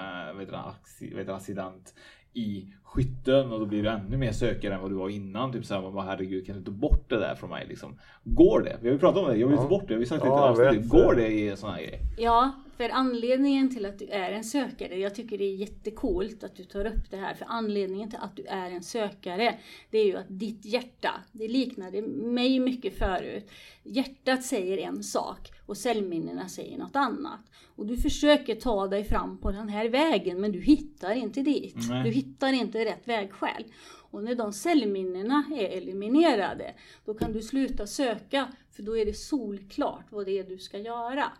det, 1.10 1.24
det, 1.24 1.34
accident 1.34 1.94
i 2.32 2.66
skytten 2.82 3.52
och 3.52 3.60
då 3.60 3.66
blir 3.66 3.82
du 3.82 3.88
ännu 3.88 4.16
mer 4.16 4.32
sökare 4.32 4.74
än 4.74 4.80
vad 4.80 4.90
du 4.90 4.94
var 4.94 5.08
innan. 5.08 5.52
Typ 5.52 5.64
såhär, 5.64 5.90
bara, 5.90 6.04
herregud 6.04 6.46
kan 6.46 6.56
du 6.56 6.64
ta 6.64 6.70
bort 6.70 7.10
det 7.10 7.18
där 7.18 7.34
från 7.34 7.50
mig 7.50 7.66
liksom? 7.68 7.98
Går 8.24 8.60
det? 8.60 8.76
Vi 8.80 8.88
har 8.88 8.92
ju 8.94 8.98
pratat 8.98 9.22
om 9.22 9.28
det, 9.30 9.36
jag 9.36 9.48
vill 9.48 9.56
ta 9.56 9.62
Ja. 9.62 9.68
bort 9.68 9.88
det. 9.88 9.94
Vi 9.94 10.00
har 10.00 10.06
sagt 10.06 10.22
det 10.22 10.28
Ja, 10.28 10.48
avsnitt. 10.48 10.72
vet. 10.82 10.88
Går 10.88 11.14
det 11.14 11.28
i 11.28 11.56
såna 11.56 11.72
här 11.72 11.82
grejer? 11.82 12.00
Ja, 12.18 12.52
för 12.76 12.88
anledningen 12.88 13.74
till 13.74 13.86
att 13.86 13.98
du 13.98 14.06
är 14.06 14.32
en 14.32 14.44
sökare, 14.44 14.98
jag 14.98 15.14
tycker 15.14 15.38
det 15.38 15.44
är 15.44 15.54
jättekult 15.54 16.44
att 16.44 16.56
du 16.56 16.64
tar 16.64 16.84
upp 16.86 17.10
det 17.10 17.16
här, 17.16 17.34
för 17.34 17.46
anledningen 17.48 18.10
till 18.10 18.18
att 18.22 18.36
du 18.36 18.44
är 18.44 18.70
en 18.70 18.82
sökare, 18.82 19.58
det 19.90 19.98
är 19.98 20.04
ju 20.04 20.16
att 20.16 20.26
ditt 20.28 20.64
hjärta, 20.64 21.10
det 21.32 21.48
liknade 21.48 22.02
mig 22.02 22.58
mycket 22.58 22.98
förut, 22.98 23.50
hjärtat 23.82 24.44
säger 24.44 24.78
en 24.78 25.02
sak 25.02 25.52
och 25.66 25.76
cellminnena 25.76 26.48
säger 26.48 26.78
något 26.78 26.96
annat. 26.96 27.40
Och 27.76 27.86
du 27.86 27.96
försöker 27.96 28.54
ta 28.54 28.86
dig 28.86 29.04
fram 29.04 29.38
på 29.38 29.50
den 29.50 29.68
här 29.68 29.88
vägen, 29.88 30.40
men 30.40 30.52
du 30.52 30.60
hittar 30.60 31.14
inte 31.14 31.42
dit. 31.42 31.76
Nej. 31.88 32.04
Du 32.04 32.10
hittar 32.10 32.52
inte 32.52 32.84
rätt 32.84 33.08
vägskäl. 33.08 33.64
Och 34.10 34.24
när 34.24 34.34
de 34.34 34.52
cellminnena 34.52 35.44
är 35.56 35.76
eliminerade, 35.76 36.74
då 37.04 37.14
kan 37.14 37.32
du 37.32 37.42
sluta 37.42 37.86
söka, 37.86 38.48
för 38.72 38.82
då 38.82 38.98
är 38.98 39.06
det 39.06 39.16
solklart 39.16 40.04
vad 40.10 40.26
det 40.26 40.38
är 40.38 40.44
du 40.44 40.58
ska 40.58 40.78
göra. 40.78 41.32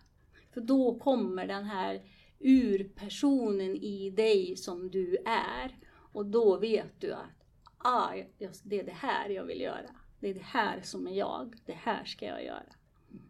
För 0.56 0.60
då 0.60 0.94
kommer 0.98 1.46
den 1.46 1.64
här 1.64 2.00
urpersonen 2.40 3.76
i 3.76 4.10
dig 4.10 4.56
som 4.56 4.90
du 4.90 5.16
är. 5.26 5.76
Och 6.12 6.26
då 6.26 6.58
vet 6.58 7.00
du 7.00 7.12
att 7.12 7.46
ah, 7.78 8.08
det 8.62 8.80
är 8.80 8.84
det 8.84 8.92
här 8.92 9.28
jag 9.28 9.44
vill 9.44 9.60
göra. 9.60 9.90
Det 10.20 10.30
är 10.30 10.34
det 10.34 10.44
här 10.44 10.80
som 10.82 11.06
är 11.06 11.12
jag. 11.12 11.54
Det 11.66 11.78
här 11.82 12.04
ska 12.04 12.26
jag 12.26 12.44
göra. 12.44 12.62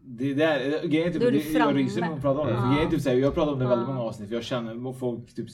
Det 0.05 0.35
där, 0.35 0.87
grejen 0.87 1.09
är 1.09 1.12
typ, 1.12 1.20
det, 1.53 1.59
jag 1.59 1.77
ryser 1.77 2.01
när 2.01 2.11
man 2.11 2.20
pratar 2.20 2.41
om 2.41 2.47
det. 2.47 2.57
För 2.57 2.74
grejen 2.74 2.91
typ 2.91 3.01
såhär, 3.03 3.16
jag 3.16 3.35
pratar 3.35 3.53
om 3.53 3.59
det 3.59 3.64
i 3.64 3.68
väldigt 3.68 3.89
många 3.89 4.03
avsnitt. 4.03 4.29
För 4.29 4.35
jag 4.35 4.45
känner, 4.45 4.93
folk 4.93 5.35
typ 5.35 5.49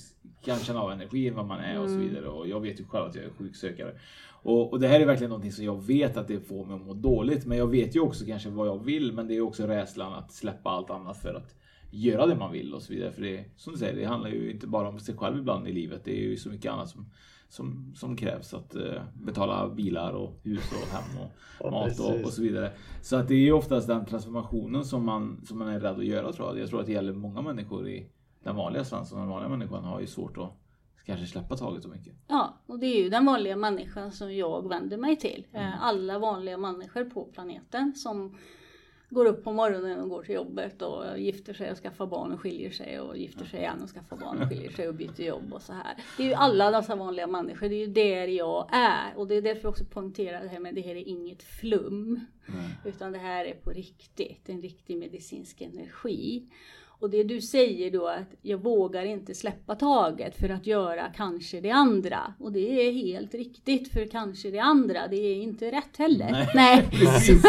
kan 0.45 0.59
känna 0.59 0.81
av 0.83 0.93
energin, 0.93 1.35
vad 1.35 1.47
man 1.47 1.61
är 1.61 1.81
och 1.81 1.89
så 1.89 1.95
Mm. 1.95 2.09
vidare. 2.09 2.29
Och 2.29 2.49
jag 2.49 2.61
vet 2.61 2.81
ju 2.81 2.85
själv 2.85 3.07
att 3.07 3.15
jag 3.15 3.25
är 3.25 3.31
sjuksökare. 3.31 3.95
Och, 4.43 4.73
och 4.73 4.81
det 4.81 4.89
här 4.89 5.01
är 5.01 5.07
verkligen 5.07 5.31
någonting 5.31 5.53
som 5.53 5.65
jag 5.65 5.87
vet 5.87 6.17
att 6.17 6.29
det 6.29 6.41
får 6.41 6.65
mig 6.65 6.75
att 6.77 6.87
må 6.87 6.95
dåligt. 6.95 7.47
Men 7.47 7.59
jag 7.59 7.67
vet 7.67 7.97
ju 7.97 8.01
också 8.01 8.25
kanske 8.25 8.51
vad 8.51 8.69
jag 8.69 8.85
vill. 8.85 9.13
Men 9.13 9.29
det 9.29 9.37
är 9.37 9.41
också 9.41 9.67
rädslan 9.67 10.13
att 10.13 10.33
släppa 10.33 10.71
allt 10.71 10.91
annat 10.91 11.17
för 11.17 11.35
att 11.35 11.55
göra 11.91 12.27
det 12.27 12.35
man 12.35 12.53
vill 12.53 12.75
och 12.75 12.83
så 12.83 12.93
vidare. 12.93 13.13
För 13.13 13.23
det, 13.23 13.45
som 13.57 13.73
du 13.73 13.79
säger, 13.79 13.97
det 13.97 14.05
handlar 14.05 14.31
ju 14.31 14.51
inte 14.51 14.67
bara 14.67 14.89
om 14.89 15.01
sig 15.01 15.17
själv 15.17 15.39
ibland 15.39 15.69
i 15.69 15.73
livet. 15.73 16.05
Det 16.05 16.19
är 16.19 16.29
ju 16.29 16.37
så 16.37 16.49
mycket 16.49 16.73
annat 16.73 16.89
som, 16.89 17.07
som, 17.49 17.93
som 17.97 18.17
krävs. 18.17 18.55
Att 18.55 18.75
eh, 18.75 19.03
betala 19.15 19.69
bilar 19.69 20.13
och 20.13 20.41
hus 20.43 20.73
och 20.73 20.89
hem 20.89 21.27
och 21.61 21.73
mat 21.73 22.01
och, 22.01 22.25
och 22.25 22.33
så 22.33 22.43
vidare. 22.43 22.73
Så 23.03 23.17
att 23.17 23.29
det 23.29 23.35
är 23.35 23.39
ju 23.39 23.53
oftast 23.53 23.87
den 23.87 24.07
transformationen 24.07 24.85
som 24.85 25.05
man, 25.05 25.41
som 25.47 25.59
man 25.59 25.69
är 25.69 25.81
rädd 25.81 25.99
att 25.99 26.05
göra 26.05 26.33
tror 26.33 26.49
jag. 26.49 26.59
Jag 26.59 26.69
tror 26.69 26.81
att 26.81 26.87
det 26.87 26.93
gäller 26.93 27.13
många 27.13 27.43
människor 27.43 27.89
i 27.89 28.07
den 28.45 28.57
vanliga 28.57 28.85
Svensson. 28.85 29.19
Den 29.19 29.29
vanliga 29.29 29.49
människan 29.49 29.85
har 29.85 30.01
ju 30.01 30.07
svårt 30.07 30.39
att 30.39 30.62
kanske 31.07 31.27
släppa 31.27 31.57
taget 31.57 31.83
så 31.83 31.89
mycket. 31.89 32.13
Ja, 32.29 32.59
och 32.67 32.79
det 32.79 32.87
är 32.87 33.03
ju 33.03 33.09
den 33.09 33.27
vanliga 33.27 33.57
människan 33.57 34.13
som 34.13 34.35
jag 34.37 34.69
vänder 34.69 34.97
mig 34.97 35.17
till. 35.17 35.47
Eh, 35.53 35.83
Alla 35.85 36.19
vanliga 36.19 36.57
människor 36.57 37.05
på 37.05 37.25
planeten 37.25 37.95
som 37.95 38.37
går 39.11 39.27
upp 39.27 39.45
på 39.45 39.53
morgonen 39.53 40.01
och 40.01 40.09
går 40.09 40.23
till 40.23 40.35
jobbet 40.35 40.83
och 40.83 41.19
gifter 41.19 41.55
sig 41.55 41.71
och 41.71 41.79
skaffar 41.79 42.07
barn 42.07 42.33
och 42.33 42.41
skiljer 42.41 42.71
sig 42.71 43.01
och 43.01 43.17
gifter 43.17 43.45
sig 43.45 43.61
igen 43.61 43.83
och 43.83 43.91
skaffar 43.91 44.17
barn 44.17 44.43
och 44.43 44.49
skiljer 44.49 44.71
sig 44.71 44.89
och 44.89 44.95
byter 44.95 45.21
jobb 45.23 45.53
och 45.53 45.63
så 45.63 45.73
här. 45.73 45.97
Det 46.17 46.23
är 46.23 46.27
ju 46.27 46.35
alla 46.35 46.71
dessa 46.71 46.97
vanliga 46.97 47.27
människor, 47.27 47.69
det 47.69 47.75
är 47.75 47.87
ju 47.87 47.93
där 47.93 48.27
jag 48.27 48.69
är. 48.73 49.17
Och 49.17 49.27
det 49.29 49.35
är 49.35 49.43
därför 49.43 49.63
jag 49.63 49.71
också 49.71 49.85
poängterar 49.85 50.43
det 50.43 50.49
här 50.49 50.59
med 50.61 50.75
det 50.75 50.81
här 50.81 50.95
är 50.95 51.09
inget 51.09 51.43
flum. 51.43 52.21
Utan 52.85 53.13
det 53.13 53.19
här 53.19 53.45
är 53.45 53.55
på 53.55 53.71
riktigt, 53.71 54.49
en 54.49 54.63
riktig 54.63 54.97
medicinsk 54.99 55.61
energi. 55.61 56.47
Och 57.03 57.11
det 57.11 57.23
du 57.23 57.41
säger 57.41 57.91
då 57.91 58.07
att 58.07 58.35
jag 58.43 58.59
vågar 58.59 59.05
inte 59.05 59.35
släppa 59.35 59.75
taget 59.75 60.37
för 60.37 60.49
att 60.49 60.67
göra 60.67 61.09
kanske 61.17 61.61
det 61.61 61.71
andra. 61.71 62.35
Och 62.39 62.53
det 62.53 62.87
är 62.89 62.93
helt 62.93 63.35
riktigt 63.35 63.93
för 63.93 64.07
kanske 64.07 64.51
det 64.51 64.59
andra, 64.59 65.09
det 65.09 65.17
är 65.17 65.43
inte 65.43 65.71
rätt 65.71 65.97
heller. 65.97 66.51
Nej. 66.55 66.89
Precis. 66.93 67.43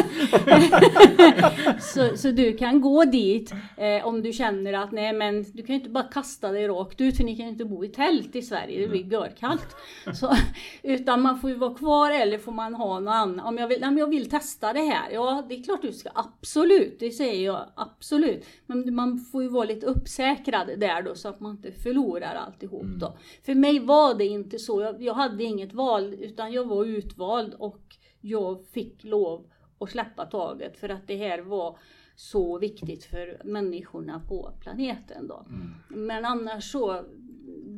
Så, 1.93 2.17
så 2.17 2.31
du 2.31 2.57
kan 2.57 2.81
gå 2.81 3.05
dit 3.05 3.53
eh, 3.77 4.07
om 4.07 4.21
du 4.21 4.33
känner 4.33 4.73
att 4.73 4.91
nej 4.91 5.13
men 5.13 5.43
du 5.43 5.63
kan 5.63 5.75
ju 5.75 5.79
inte 5.79 5.89
bara 5.89 6.03
kasta 6.03 6.51
dig 6.51 6.67
rakt 6.67 7.01
ut 7.01 7.17
för 7.17 7.23
ni 7.23 7.35
kan 7.37 7.47
inte 7.47 7.65
bo 7.65 7.85
i 7.85 7.87
tält 7.87 8.35
i 8.35 8.41
Sverige, 8.41 8.81
det 8.81 8.87
blir 8.87 9.03
görkallt. 9.03 9.75
Så, 10.13 10.35
utan 10.83 11.21
man 11.21 11.39
får 11.39 11.49
ju 11.49 11.55
vara 11.55 11.73
kvar 11.73 12.11
eller 12.11 12.37
får 12.37 12.51
man 12.51 12.75
ha 12.75 12.99
någon 12.99 13.13
annan. 13.13 13.39
Om 13.39 13.57
jag 13.57 13.67
vill, 13.67 13.81
nej, 13.81 13.89
men 13.89 13.97
jag 13.97 14.07
vill 14.07 14.29
testa 14.29 14.73
det 14.73 14.79
här, 14.79 15.11
ja 15.11 15.45
det 15.49 15.55
är 15.55 15.63
klart 15.63 15.81
du 15.81 15.93
ska, 15.93 16.09
absolut, 16.15 16.99
det 16.99 17.11
säger 17.11 17.45
jag 17.45 17.65
absolut. 17.75 18.45
Men 18.65 18.95
man 18.95 19.19
får 19.19 19.42
ju 19.43 19.49
vara 19.49 19.65
lite 19.65 19.85
uppsäkrad 19.85 20.79
där 20.79 21.01
då 21.01 21.15
så 21.15 21.27
att 21.29 21.39
man 21.39 21.51
inte 21.51 21.71
förlorar 21.71 22.35
alltihop 22.35 22.83
då. 22.99 23.17
För 23.43 23.55
mig 23.55 23.79
var 23.79 24.13
det 24.13 24.25
inte 24.25 24.59
så, 24.59 24.81
jag, 24.81 25.01
jag 25.01 25.13
hade 25.13 25.43
inget 25.43 25.73
val 25.73 26.13
utan 26.13 26.51
jag 26.51 26.65
var 26.67 26.85
utvald 26.85 27.53
och 27.53 27.95
jag 28.21 28.65
fick 28.65 29.03
lov 29.03 29.47
att 29.79 29.89
släppa 29.91 30.25
taget 30.25 30.77
för 30.77 30.89
att 30.89 31.07
det 31.07 31.17
här 31.17 31.39
var 31.39 31.77
så 32.15 32.59
viktigt 32.59 33.03
för 33.05 33.41
människorna 33.43 34.21
på 34.27 34.51
planeten 34.61 35.27
då. 35.27 35.45
Men 35.87 36.25
annars 36.25 36.71
så, 36.71 37.03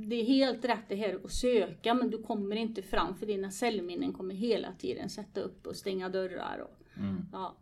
det 0.09 0.15
är 0.15 0.25
helt 0.25 0.65
rätt 0.65 0.89
det 0.89 0.95
här 0.95 1.19
att 1.23 1.31
söka 1.31 1.93
men 1.93 2.09
du 2.09 2.17
kommer 2.23 2.55
inte 2.55 2.81
fram 2.81 3.15
för 3.15 3.25
dina 3.25 3.51
cellminnen 3.51 4.13
kommer 4.13 4.35
hela 4.35 4.67
tiden 4.79 5.09
sätta 5.09 5.41
upp 5.41 5.67
och 5.67 5.75
stänga 5.75 6.09
dörrar. 6.09 6.59
Och, 6.63 6.71
Mm. 6.97 7.15
ja. 7.31 7.55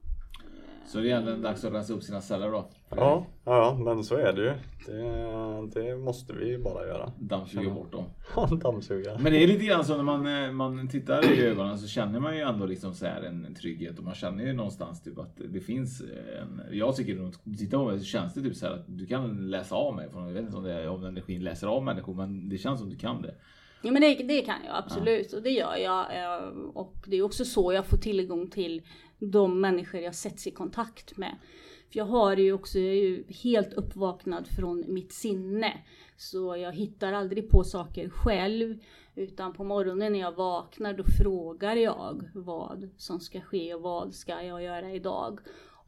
Så 0.88 0.98
det 0.98 1.04
är 1.04 1.06
egentligen 1.08 1.42
dags 1.42 1.66
att 1.66 1.74
rensa 1.74 1.94
upp 1.94 2.04
sina 2.04 2.22
celler 2.22 2.52
då. 2.52 2.66
Ja, 2.90 3.26
ja, 3.46 3.78
men 3.86 4.04
så 4.04 4.16
är 4.16 4.34
det 4.34 4.42
ju. 4.42 4.54
Det, 5.74 5.80
det 5.82 5.96
måste 5.96 6.34
vi 6.34 6.58
bara 6.58 6.88
göra. 6.88 7.12
Dammsuga 7.20 7.70
bort 7.70 7.92
dem. 7.92 8.06
Ja, 8.36 8.46
dammsuga. 8.64 9.18
Men 9.20 9.32
det 9.34 9.44
är 9.44 9.48
lite 9.48 9.66
grann 9.66 9.86
så 9.86 9.98
när 9.98 10.04
man, 10.04 10.44
eh, 10.44 10.52
man 10.52 10.88
tittar 10.88 11.34
i 11.34 11.46
ögonen 11.46 11.78
så 11.80 11.88
känner 11.88 12.20
man 12.20 12.36
ju 12.36 12.42
ändå 12.42 12.66
liksom 12.66 12.94
så 12.94 13.06
här 13.06 13.22
en 13.22 13.56
trygghet 13.56 13.98
och 14.00 14.04
man 14.06 14.16
känner 14.16 14.44
ju 14.46 14.54
någonstans 14.54 15.04
typ 15.04 15.20
att 15.20 15.38
det 15.50 15.60
finns 15.60 16.02
en... 16.42 16.62
Jag 16.72 16.96
tycker 16.96 17.28
att 17.28 17.40
du 17.44 17.56
tittar 17.56 17.78
på 17.78 17.86
mig 17.86 18.00
så 18.00 18.06
känns 18.06 18.34
det 18.34 18.42
typ 18.42 18.56
så 18.56 18.66
här 18.66 18.74
att 18.74 18.86
du 18.88 19.06
kan 19.06 19.50
läsa 19.52 19.76
av 19.76 19.96
mig. 19.96 20.10
Jag 20.14 20.22
vet 20.34 20.44
inte 20.44 20.58
om, 20.58 20.64
det 20.64 20.74
är, 20.74 20.90
om 20.90 21.04
energin 21.06 21.44
läser 21.44 21.68
av 21.68 21.84
människor 21.84 22.14
men 22.14 22.50
det 22.50 22.58
känns 22.58 22.80
som 22.80 22.90
du 22.90 22.96
kan 22.96 23.22
det. 23.22 23.36
Ja 23.86 23.92
men 23.92 24.02
det, 24.02 24.16
det 24.16 24.42
kan 24.42 24.56
jag 24.66 24.76
absolut 24.78 25.34
och 25.34 25.42
det 25.42 25.50
gör 25.50 25.76
jag. 25.76 26.00
eh, 26.24 26.48
Och 26.74 26.94
det 27.08 27.16
är 27.18 27.22
också 27.24 27.46
så 27.46 27.74
jag 27.74 27.86
får 27.86 27.98
tillgång 27.98 28.50
till 28.50 28.82
de 29.32 29.62
människor 29.62 30.02
jag 30.02 30.16
sätts 30.16 30.48
i 30.48 30.52
kontakt 30.52 31.18
med. 31.18 31.38
För 31.92 32.00
jag 32.00 32.06
har 32.06 32.38
ju 32.38 32.54
också, 32.54 32.80
jag 32.80 32.96
är 32.96 33.02
ju 33.02 33.24
helt 33.28 33.74
uppvaknad 33.74 34.48
från 34.48 34.94
mitt 34.94 35.14
sinne. 35.14 35.74
Så 36.18 36.58
jag 36.58 36.74
hittar 36.74 37.14
aldrig 37.14 37.50
på 37.50 37.64
saker 37.64 38.10
själv. 38.10 38.78
Utan 39.16 39.54
på 39.54 39.64
morgonen 39.64 40.14
när 40.14 40.20
jag 40.20 40.36
vaknar 40.36 40.94
då 40.94 41.04
frågar 41.04 41.76
jag 41.76 42.30
vad 42.34 42.90
som 42.98 43.20
ska 43.20 43.42
ske 43.42 43.74
och 43.74 43.82
vad 43.82 44.14
ska 44.14 44.44
jag 44.44 44.64
göra 44.64 44.92
idag. 44.92 45.40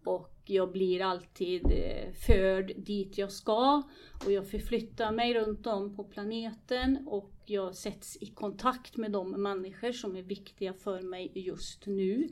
Och 0.04 0.36
jag 0.46 0.72
blir 0.72 1.02
alltid 1.02 1.66
eh, 1.66 2.14
förd 2.28 2.72
dit 2.78 3.18
jag 3.18 3.32
ska. 3.32 3.84
Och 4.26 4.32
jag 4.32 4.50
förflyttar 4.50 5.12
mig 5.12 5.34
runt 5.34 5.68
om 5.68 5.96
på 5.96 6.04
planeten 6.04 7.08
och 7.08 7.32
jag 7.46 7.76
sätts 7.76 8.18
i 8.22 8.26
kontakt 8.26 8.98
med 8.98 9.12
de 9.12 9.32
människor 9.32 9.92
som 9.92 10.16
är 10.16 10.22
viktiga 10.22 10.74
för 10.74 11.02
mig 11.02 11.32
just 11.34 11.86
nu. 11.86 12.30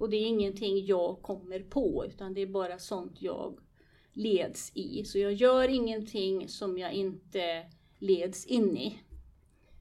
Och 0.00 0.10
det 0.10 0.16
är 0.16 0.26
ingenting 0.26 0.86
jag 0.86 1.22
kommer 1.22 1.60
på 1.60 2.04
utan 2.06 2.34
det 2.34 2.40
är 2.40 2.46
bara 2.46 2.78
sånt 2.78 3.22
jag 3.22 3.58
leds 4.12 4.72
i. 4.74 5.04
Så 5.04 5.18
jag 5.18 5.32
gör 5.32 5.68
ingenting 5.68 6.48
som 6.48 6.78
jag 6.78 6.92
inte 6.92 7.66
leds 7.98 8.46
in 8.46 8.76
i. 8.76 8.98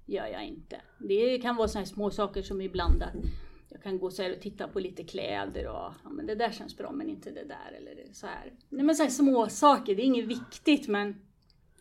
Gör 0.05 0.27
jag 0.27 0.45
inte. 0.45 0.81
Det 0.99 1.39
kan 1.39 1.55
vara 1.55 1.67
sådana 1.67 1.85
små 1.85 2.09
saker 2.09 2.41
som 2.41 2.61
ibland 2.61 3.03
att 3.03 3.15
jag 3.69 3.83
kan 3.83 3.99
gå 3.99 4.11
så 4.11 4.21
här 4.23 4.31
och 4.35 4.41
titta 4.41 4.67
på 4.67 4.79
lite 4.79 5.03
kläder 5.03 5.67
och 5.67 5.93
ja, 6.03 6.09
men 6.11 6.25
det 6.25 6.35
där 6.35 6.51
känns 6.51 6.77
bra 6.77 6.91
men 6.91 7.09
inte 7.09 7.31
det 7.31 7.43
där 7.43 7.77
eller 7.77 8.13
så 8.13 8.27
här. 8.27 8.53
Nej 8.69 8.85
men 8.85 8.95
så 8.95 9.03
här 9.03 9.09
små 9.09 9.47
saker, 9.49 9.95
det 9.95 10.01
är 10.01 10.05
inget 10.05 10.25
viktigt 10.25 10.87
men 10.87 11.15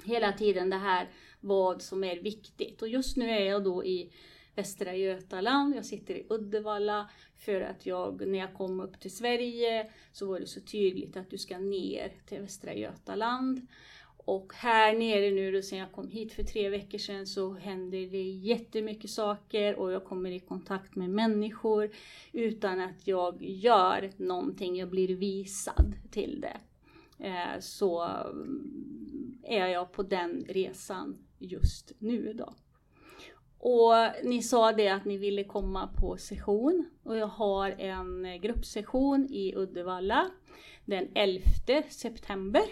hela 0.04 0.32
tiden 0.32 0.70
det 0.70 0.76
här 0.76 1.10
vad 1.40 1.82
som 1.82 2.04
är 2.04 2.16
viktigt. 2.16 2.82
Och 2.82 2.88
just 2.88 3.16
nu 3.16 3.30
är 3.30 3.44
jag 3.44 3.64
då 3.64 3.84
i 3.84 4.12
Västra 4.54 4.94
Götaland, 4.96 5.76
jag 5.76 5.84
sitter 5.84 6.14
i 6.14 6.26
Uddevalla 6.30 7.10
för 7.36 7.60
att 7.60 7.86
jag, 7.86 8.26
när 8.26 8.38
jag 8.38 8.54
kom 8.54 8.80
upp 8.80 9.00
till 9.00 9.16
Sverige 9.16 9.90
så 10.12 10.26
var 10.26 10.40
det 10.40 10.46
så 10.46 10.60
tydligt 10.60 11.16
att 11.16 11.30
du 11.30 11.38
ska 11.38 11.58
ner 11.58 12.12
till 12.26 12.40
Västra 12.40 12.74
Götaland. 12.74 13.66
Och 14.26 14.52
här 14.54 14.94
nere 14.94 15.30
nu 15.30 15.52
då 15.52 15.62
sen 15.62 15.78
jag 15.78 15.92
kom 15.92 16.08
hit 16.08 16.32
för 16.32 16.42
tre 16.42 16.68
veckor 16.68 16.98
sedan 16.98 17.26
så 17.26 17.54
händer 17.54 17.98
det 17.98 18.22
jättemycket 18.22 19.10
saker 19.10 19.78
och 19.78 19.92
jag 19.92 20.04
kommer 20.04 20.30
i 20.30 20.40
kontakt 20.40 20.96
med 20.96 21.10
människor 21.10 21.90
utan 22.32 22.80
att 22.80 23.06
jag 23.06 23.36
gör 23.42 24.10
någonting, 24.16 24.76
jag 24.76 24.90
blir 24.90 25.16
visad 25.16 25.94
till 26.10 26.40
det. 26.40 26.56
Eh, 27.24 27.60
så 27.60 28.02
mm, 28.02 29.38
är 29.42 29.66
jag 29.66 29.92
på 29.92 30.02
den 30.02 30.44
resan 30.48 31.18
just 31.38 31.92
nu 31.98 32.32
då. 32.32 32.54
Och 33.66 33.92
ni 34.24 34.42
sa 34.42 34.72
det 34.72 34.88
att 34.88 35.04
ni 35.04 35.18
ville 35.18 35.44
komma 35.44 35.86
på 35.86 36.16
session 36.16 36.84
och 37.02 37.16
jag 37.16 37.26
har 37.26 37.70
en 37.70 38.24
eh, 38.24 38.36
gruppsession 38.36 39.26
i 39.30 39.54
Uddevalla 39.56 40.30
den 40.84 41.08
11 41.14 41.44
september. 41.90 42.62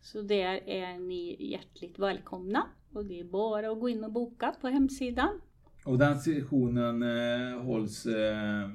Så 0.00 0.22
där 0.22 0.68
är 0.68 0.98
ni 0.98 1.36
hjärtligt 1.38 1.98
välkomna 1.98 2.66
och 2.92 3.04
det 3.04 3.20
är 3.20 3.24
bara 3.24 3.70
att 3.70 3.80
gå 3.80 3.88
in 3.88 4.04
och 4.04 4.12
boka 4.12 4.54
på 4.60 4.68
hemsidan. 4.68 5.40
Och 5.84 5.98
den 5.98 6.18
sessionen 6.20 7.02
eh, 7.02 7.62
hålls 7.62 8.06
eh, 8.06 8.68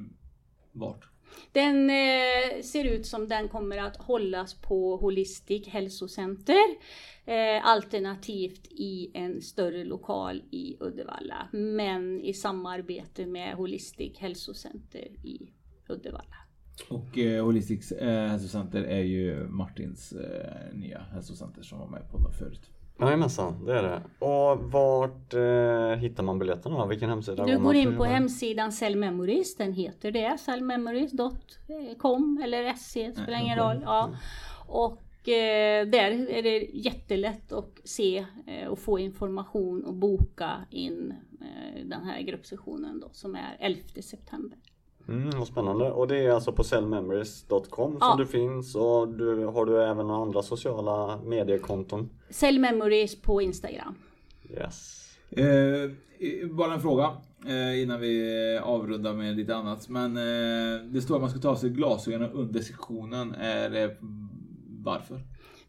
vart? 0.71 1.09
Den 1.51 1.89
eh, 1.89 2.61
ser 2.61 2.85
ut 2.85 3.05
som 3.05 3.27
den 3.27 3.47
kommer 3.47 3.77
att 3.77 3.97
hållas 3.97 4.53
på 4.53 4.97
Holistic 4.97 5.67
hälsocenter. 5.67 6.65
Eh, 7.25 7.65
alternativt 7.65 8.67
i 8.71 9.11
en 9.13 9.41
större 9.41 9.83
lokal 9.83 10.43
i 10.51 10.77
Uddevalla. 10.79 11.47
Men 11.51 12.21
i 12.21 12.33
samarbete 12.33 13.25
med 13.25 13.55
Holistic 13.55 14.19
hälsocenter 14.19 15.07
i 15.23 15.51
Uddevalla. 15.89 16.35
Och 16.89 17.17
eh, 17.17 17.45
Holistic 17.45 17.91
eh, 17.91 18.27
hälsocenter 18.27 18.83
är 18.83 19.03
ju 19.03 19.47
Martins 19.47 20.11
eh, 20.13 20.77
nya 20.77 20.99
hälsocenter 20.99 21.61
som 21.61 21.79
var 21.79 21.87
med 21.87 22.11
på 22.11 22.17
den 22.17 22.31
förut. 22.31 22.69
Jajamensan, 22.99 23.65
det 23.65 23.73
är 23.73 23.83
det. 23.83 24.01
Och 24.25 24.71
vart 24.71 25.33
eh, 25.33 26.01
hittar 26.01 26.23
man 26.23 26.39
biljetterna? 26.39 26.85
Vilken 26.85 27.09
hemsida? 27.09 27.45
Du 27.45 27.59
går 27.59 27.75
in 27.75 27.97
på 27.97 28.03
hemsidan 28.03 28.71
Cell 28.71 28.95
Memories, 28.95 29.55
den 29.55 29.73
heter 29.73 30.11
det. 30.11 30.37
cellmemories.com 30.37 32.41
eller 32.43 32.73
SC, 32.73 32.91
spelar 32.91 33.41
ingen 33.41 33.57
roll. 33.57 33.81
Ja. 33.85 34.09
Och 34.67 35.29
eh, 35.29 35.87
där 35.87 36.11
är 36.29 36.43
det 36.43 36.57
jättelätt 36.73 37.51
att 37.51 37.79
se 37.83 38.25
eh, 38.47 38.67
och 38.67 38.79
få 38.79 38.99
information 38.99 39.85
och 39.85 39.93
boka 39.93 40.51
in 40.69 41.13
eh, 41.41 41.85
den 41.85 42.03
här 42.03 42.21
gruppsessionen 42.21 42.99
då 42.99 43.09
som 43.13 43.35
är 43.35 43.57
11 43.59 43.81
september. 44.01 44.57
Mm, 45.07 45.29
vad 45.39 45.47
spännande. 45.47 45.91
Och 45.91 46.07
det 46.07 46.17
är 46.17 46.31
alltså 46.31 46.51
på 46.51 46.63
cellmemories.com 46.63 47.97
Ja. 47.99 48.07
som 48.09 48.17
du 48.17 48.25
finns 48.25 48.75
och 48.75 49.07
du, 49.07 49.45
har 49.45 49.65
du 49.65 49.83
även 49.83 50.07
några 50.07 50.21
andra 50.21 50.41
sociala 50.43 51.19
mediekonton? 51.23 52.09
Cell 52.29 52.59
Memories 52.59 53.21
på 53.21 53.41
Instagram. 53.41 53.95
Yes. 54.49 55.03
Eh, 55.29 55.89
bara 56.51 56.73
en 56.73 56.81
fråga 56.81 57.11
eh, 57.47 57.81
innan 57.81 57.99
vi 57.99 58.59
avrundar 58.63 59.13
med 59.13 59.35
lite 59.35 59.55
annat. 59.55 59.89
Men 59.89 60.17
eh, 60.17 60.81
det 60.85 61.01
står 61.01 61.15
att 61.15 61.21
man 61.21 61.29
ska 61.29 61.39
ta 61.39 61.55
sig 61.55 61.69
glasögonen 61.69 62.31
under 62.31 62.59
sektionen. 62.59 63.35
Är 63.35 63.69
det 63.69 63.97
varför? 64.83 65.21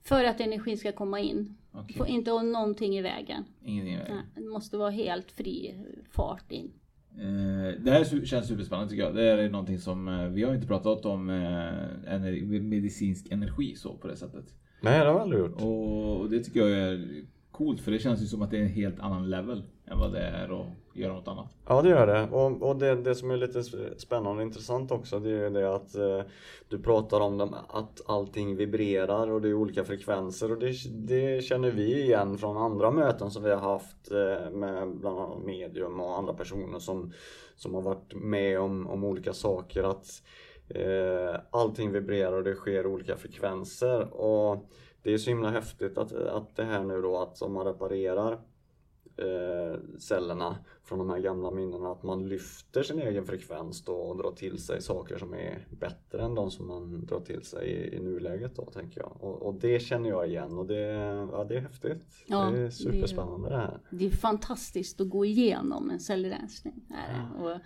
För 0.02 0.24
att 0.24 0.40
energin 0.40 0.78
ska 0.78 0.92
komma 0.92 1.20
in. 1.20 1.56
Okej. 1.72 1.96
Får 1.96 2.06
inte 2.06 2.30
ha 2.30 2.42
någonting 2.42 2.98
i 2.98 3.02
vägen. 3.02 3.44
Ingenting 3.64 3.94
i 3.94 3.98
vägen. 3.98 4.14
Nej, 4.16 4.44
det 4.44 4.50
måste 4.50 4.76
vara 4.76 4.90
helt 4.90 5.32
fri 5.32 5.74
fart 6.10 6.52
in. 6.52 6.72
Eh, 7.20 7.80
det 7.80 7.90
här 7.90 8.24
känns 8.24 8.48
superspännande 8.48 8.90
tycker 8.90 9.02
jag. 9.02 9.14
Det 9.14 9.22
här 9.22 9.38
är 9.38 9.50
någonting 9.50 9.78
som 9.78 10.08
eh, 10.08 10.28
vi 10.28 10.42
har 10.42 10.54
inte 10.54 10.66
pratat 10.66 11.04
om 11.04 11.30
eh, 11.30 12.60
medicinsk 12.62 13.26
energi 13.30 13.74
så 13.76 13.94
på 13.94 14.08
det 14.08 14.16
sättet. 14.16 14.44
Nej, 14.80 14.98
det 14.98 15.06
har 15.06 15.12
jag 15.12 15.20
aldrig 15.20 15.40
gjort. 15.40 15.60
Och, 15.62 16.20
och 16.20 16.30
det 16.30 16.44
tycker 16.44 16.60
jag 16.60 16.70
är 16.70 17.24
coolt 17.58 17.80
för 17.80 17.90
det 17.90 17.98
känns 17.98 18.22
ju 18.22 18.26
som 18.26 18.42
att 18.42 18.50
det 18.50 18.56
är 18.56 18.62
en 18.62 18.68
helt 18.68 19.00
annan 19.00 19.30
level 19.30 19.62
än 19.86 19.98
vad 19.98 20.12
det 20.12 20.20
är 20.20 20.60
att 20.60 20.66
göra 20.92 21.12
något 21.12 21.28
annat. 21.28 21.56
Ja 21.66 21.82
det 21.82 21.88
gör 21.88 22.06
det. 22.06 22.28
Och, 22.30 22.62
och 22.62 22.76
det, 22.76 22.94
det 22.94 23.14
som 23.14 23.30
är 23.30 23.36
lite 23.36 23.62
spännande 23.98 24.42
och 24.42 24.42
intressant 24.42 24.90
också 24.90 25.18
det 25.18 25.30
är 25.30 25.44
ju 25.44 25.50
det 25.50 25.74
att 25.74 25.94
eh, 25.94 26.20
du 26.68 26.78
pratar 26.78 27.20
om 27.20 27.38
dem, 27.38 27.54
att 27.68 28.00
allting 28.06 28.56
vibrerar 28.56 29.30
och 29.30 29.40
det 29.40 29.48
är 29.48 29.54
olika 29.54 29.84
frekvenser 29.84 30.52
och 30.52 30.58
det, 30.58 30.74
det 30.88 31.44
känner 31.44 31.70
vi 31.70 32.02
igen 32.02 32.38
från 32.38 32.56
andra 32.56 32.90
möten 32.90 33.30
som 33.30 33.42
vi 33.42 33.50
har 33.50 33.72
haft 33.72 34.10
eh, 34.10 34.50
med 34.50 34.96
bland 34.96 35.18
annat 35.18 35.44
medium 35.44 36.00
och 36.00 36.18
andra 36.18 36.34
personer 36.34 36.78
som, 36.78 37.12
som 37.56 37.74
har 37.74 37.82
varit 37.82 38.14
med 38.14 38.60
om, 38.60 38.86
om 38.86 39.04
olika 39.04 39.32
saker. 39.32 39.82
Att 39.82 40.22
eh, 40.68 41.40
allting 41.50 41.92
vibrerar 41.92 42.32
och 42.32 42.44
det 42.44 42.54
sker 42.54 42.86
olika 42.86 43.16
frekvenser. 43.16 44.14
Och 44.14 44.70
det 45.08 45.14
är 45.14 45.18
så 45.18 45.30
himla 45.30 45.50
häftigt 45.50 45.98
att, 45.98 46.12
att 46.12 46.56
det 46.56 46.64
här 46.64 46.84
nu 46.84 47.02
då 47.02 47.18
att 47.18 47.42
om 47.42 47.52
man 47.52 47.66
reparerar 47.66 48.32
eh, 49.16 49.80
cellerna 49.98 50.58
från 50.82 50.98
de 50.98 51.10
här 51.10 51.18
gamla 51.18 51.50
minnena 51.50 51.92
att 51.92 52.02
man 52.02 52.28
lyfter 52.28 52.82
sin 52.82 52.98
egen 52.98 53.26
frekvens 53.26 53.84
då 53.84 53.92
och 53.92 54.16
drar 54.16 54.32
till 54.32 54.58
sig 54.58 54.82
saker 54.82 55.18
som 55.18 55.34
är 55.34 55.66
bättre 55.70 56.22
än 56.22 56.34
de 56.34 56.50
som 56.50 56.66
man 56.66 57.06
drar 57.06 57.20
till 57.20 57.42
sig 57.42 57.68
i, 57.68 57.96
i 57.96 58.00
nuläget 58.00 58.56
då 58.56 58.64
tänker 58.64 59.00
jag. 59.00 59.16
Och, 59.20 59.42
och 59.42 59.54
det 59.54 59.80
känner 59.80 60.08
jag 60.08 60.28
igen 60.28 60.58
och 60.58 60.66
det, 60.66 60.80
ja, 61.32 61.44
det 61.48 61.56
är 61.56 61.60
häftigt. 61.60 62.24
Ja, 62.26 62.44
det 62.44 62.56
det 62.56 62.66
är 62.66 62.70
superspännande 62.70 63.48
det 63.48 63.56
här. 63.56 63.80
Det 63.90 64.06
är 64.06 64.10
fantastiskt 64.10 65.00
att 65.00 65.08
gå 65.08 65.24
igenom 65.24 65.90
en 65.90 66.00
cellrensning. 66.00 66.86
Är 66.90 67.12
det. 67.12 67.44
Och 67.44 67.60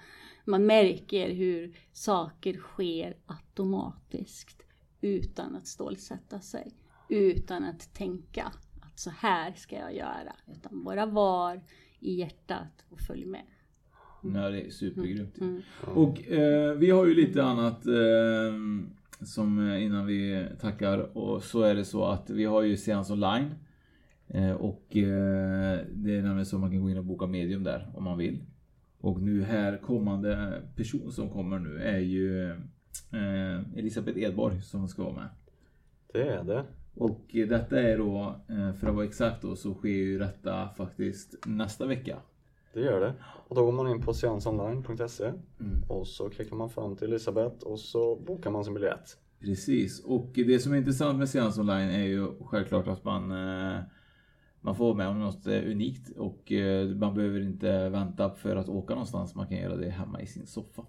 man 0.45 0.67
märker 0.67 1.31
hur 1.31 1.77
saker 1.93 2.55
sker 2.55 3.17
automatiskt 3.27 4.63
utan 5.01 5.57
att 5.57 5.67
stålsätta 5.67 6.41
sig. 6.41 6.82
Utan 7.13 7.65
att 7.65 7.95
tänka 7.95 8.53
att 8.81 8.99
så 8.99 9.11
här 9.11 9.53
ska 9.53 9.77
jag 9.77 9.95
göra. 9.95 10.37
Utan 10.57 10.85
bara 10.85 11.07
var 11.07 11.61
i 12.01 12.15
hjärtat 12.15 12.85
och 12.89 13.01
följ 13.01 13.27
med. 13.27 13.43
Ja, 14.23 14.51
det 14.51 14.67
är 14.67 14.71
supergrymt. 14.71 15.39
Mm. 15.41 15.63
Och 15.95 16.29
eh, 16.29 16.75
vi 16.75 16.91
har 16.91 17.07
ju 17.07 17.15
lite 17.15 17.45
annat 17.45 17.87
eh, 17.87 18.53
som 19.25 19.71
eh, 19.71 19.85
innan 19.85 20.07
vi 20.07 20.47
tackar 20.61 21.19
och 21.19 21.43
så 21.43 21.63
är 21.63 21.75
det 21.75 21.85
så 21.85 22.05
att 22.05 22.31
vi 22.31 22.45
har 22.45 22.63
ju 22.63 22.77
seans 22.77 23.11
online. 23.11 23.55
Eh, 24.29 24.53
och 24.53 24.97
eh, 24.97 25.81
det 25.91 26.17
är 26.17 26.23
nämligen 26.23 26.47
så 26.47 26.59
man 26.59 26.71
kan 26.71 26.83
gå 26.83 26.91
in 26.91 26.99
och 26.99 27.05
boka 27.05 27.27
medium 27.27 27.65
där 27.65 27.91
om 27.95 28.05
man 28.05 28.19
vill. 28.19 28.45
Och 28.99 29.23
nu 29.23 29.43
här 29.43 29.79
kommande 29.79 30.63
person 30.77 31.13
som 31.13 31.31
kommer 31.31 31.59
nu 31.59 31.79
är 31.79 31.99
ju 31.99 32.57
Elisabeth 33.77 34.19
Edborg 34.19 34.63
som 34.63 34.89
ska 34.89 35.03
vara 35.03 35.15
med. 35.15 35.29
Det 36.13 36.29
är 36.29 36.45
det. 36.45 36.65
Och 36.95 37.21
detta 37.33 37.81
är 37.81 37.99
då, 37.99 38.35
eh, 38.49 38.73
för 38.73 38.87
att 38.87 38.95
vara 38.95 39.05
exakt 39.05 39.43
då, 39.43 39.57
så 39.57 39.75
sker 39.75 39.89
ju 39.89 40.19
detta 40.19 40.69
faktiskt 40.69 41.47
nästa 41.47 41.87
vecka. 41.87 42.17
Det 42.75 42.81
gör 42.81 43.01
det. 43.01 43.15
Och 43.49 43.57
då 43.57 43.65
går 43.65 43.73
man 43.73 43.89
in 43.91 44.01
på 44.01 44.15
seansonline.se 44.15 45.25
Mm. 45.25 45.83
och 45.89 46.07
så 46.07 46.31
klickar 46.31 46.57
man 46.57 46.71
fram 46.71 46.97
till 46.97 47.09
Elisabeth 47.09 47.67
och 47.67 47.81
så 47.81 48.17
bokar 48.17 48.51
man 48.51 48.65
sin 48.65 48.75
biljett. 48.75 49.19
Precis, 49.41 50.05
och 50.05 50.31
det 50.35 50.59
som 50.59 50.73
är 50.73 50.77
intressant 50.77 51.19
med 51.19 51.29
Seans 51.29 51.59
Online 51.59 51.91
är 51.91 52.05
ju 52.05 52.27
självklart 52.45 52.89
att 52.89 53.05
man 53.05 53.31
eh, 53.31 53.81
man 54.61 54.75
får 54.77 54.85
vara 54.85 54.95
med 54.97 55.09
om 55.09 55.21
något 55.21 55.47
eh, 55.47 55.71
unikt 55.71 56.11
och 56.17 56.53
man 56.97 57.15
behöver 57.15 57.41
inte 57.41 57.89
vänta 57.89 58.31
för 58.31 58.57
att 58.57 58.69
åka 58.69 58.95
någonstans. 58.95 59.35
Man 59.35 59.47
kan 59.47 59.57
göra 59.59 59.77
det 59.77 59.91
hemma 59.91 60.21
i 60.21 60.27
sin 60.27 60.47
soffa. 60.47 60.83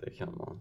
Det 0.00 0.10
kan 0.10 0.36
man. 0.38 0.60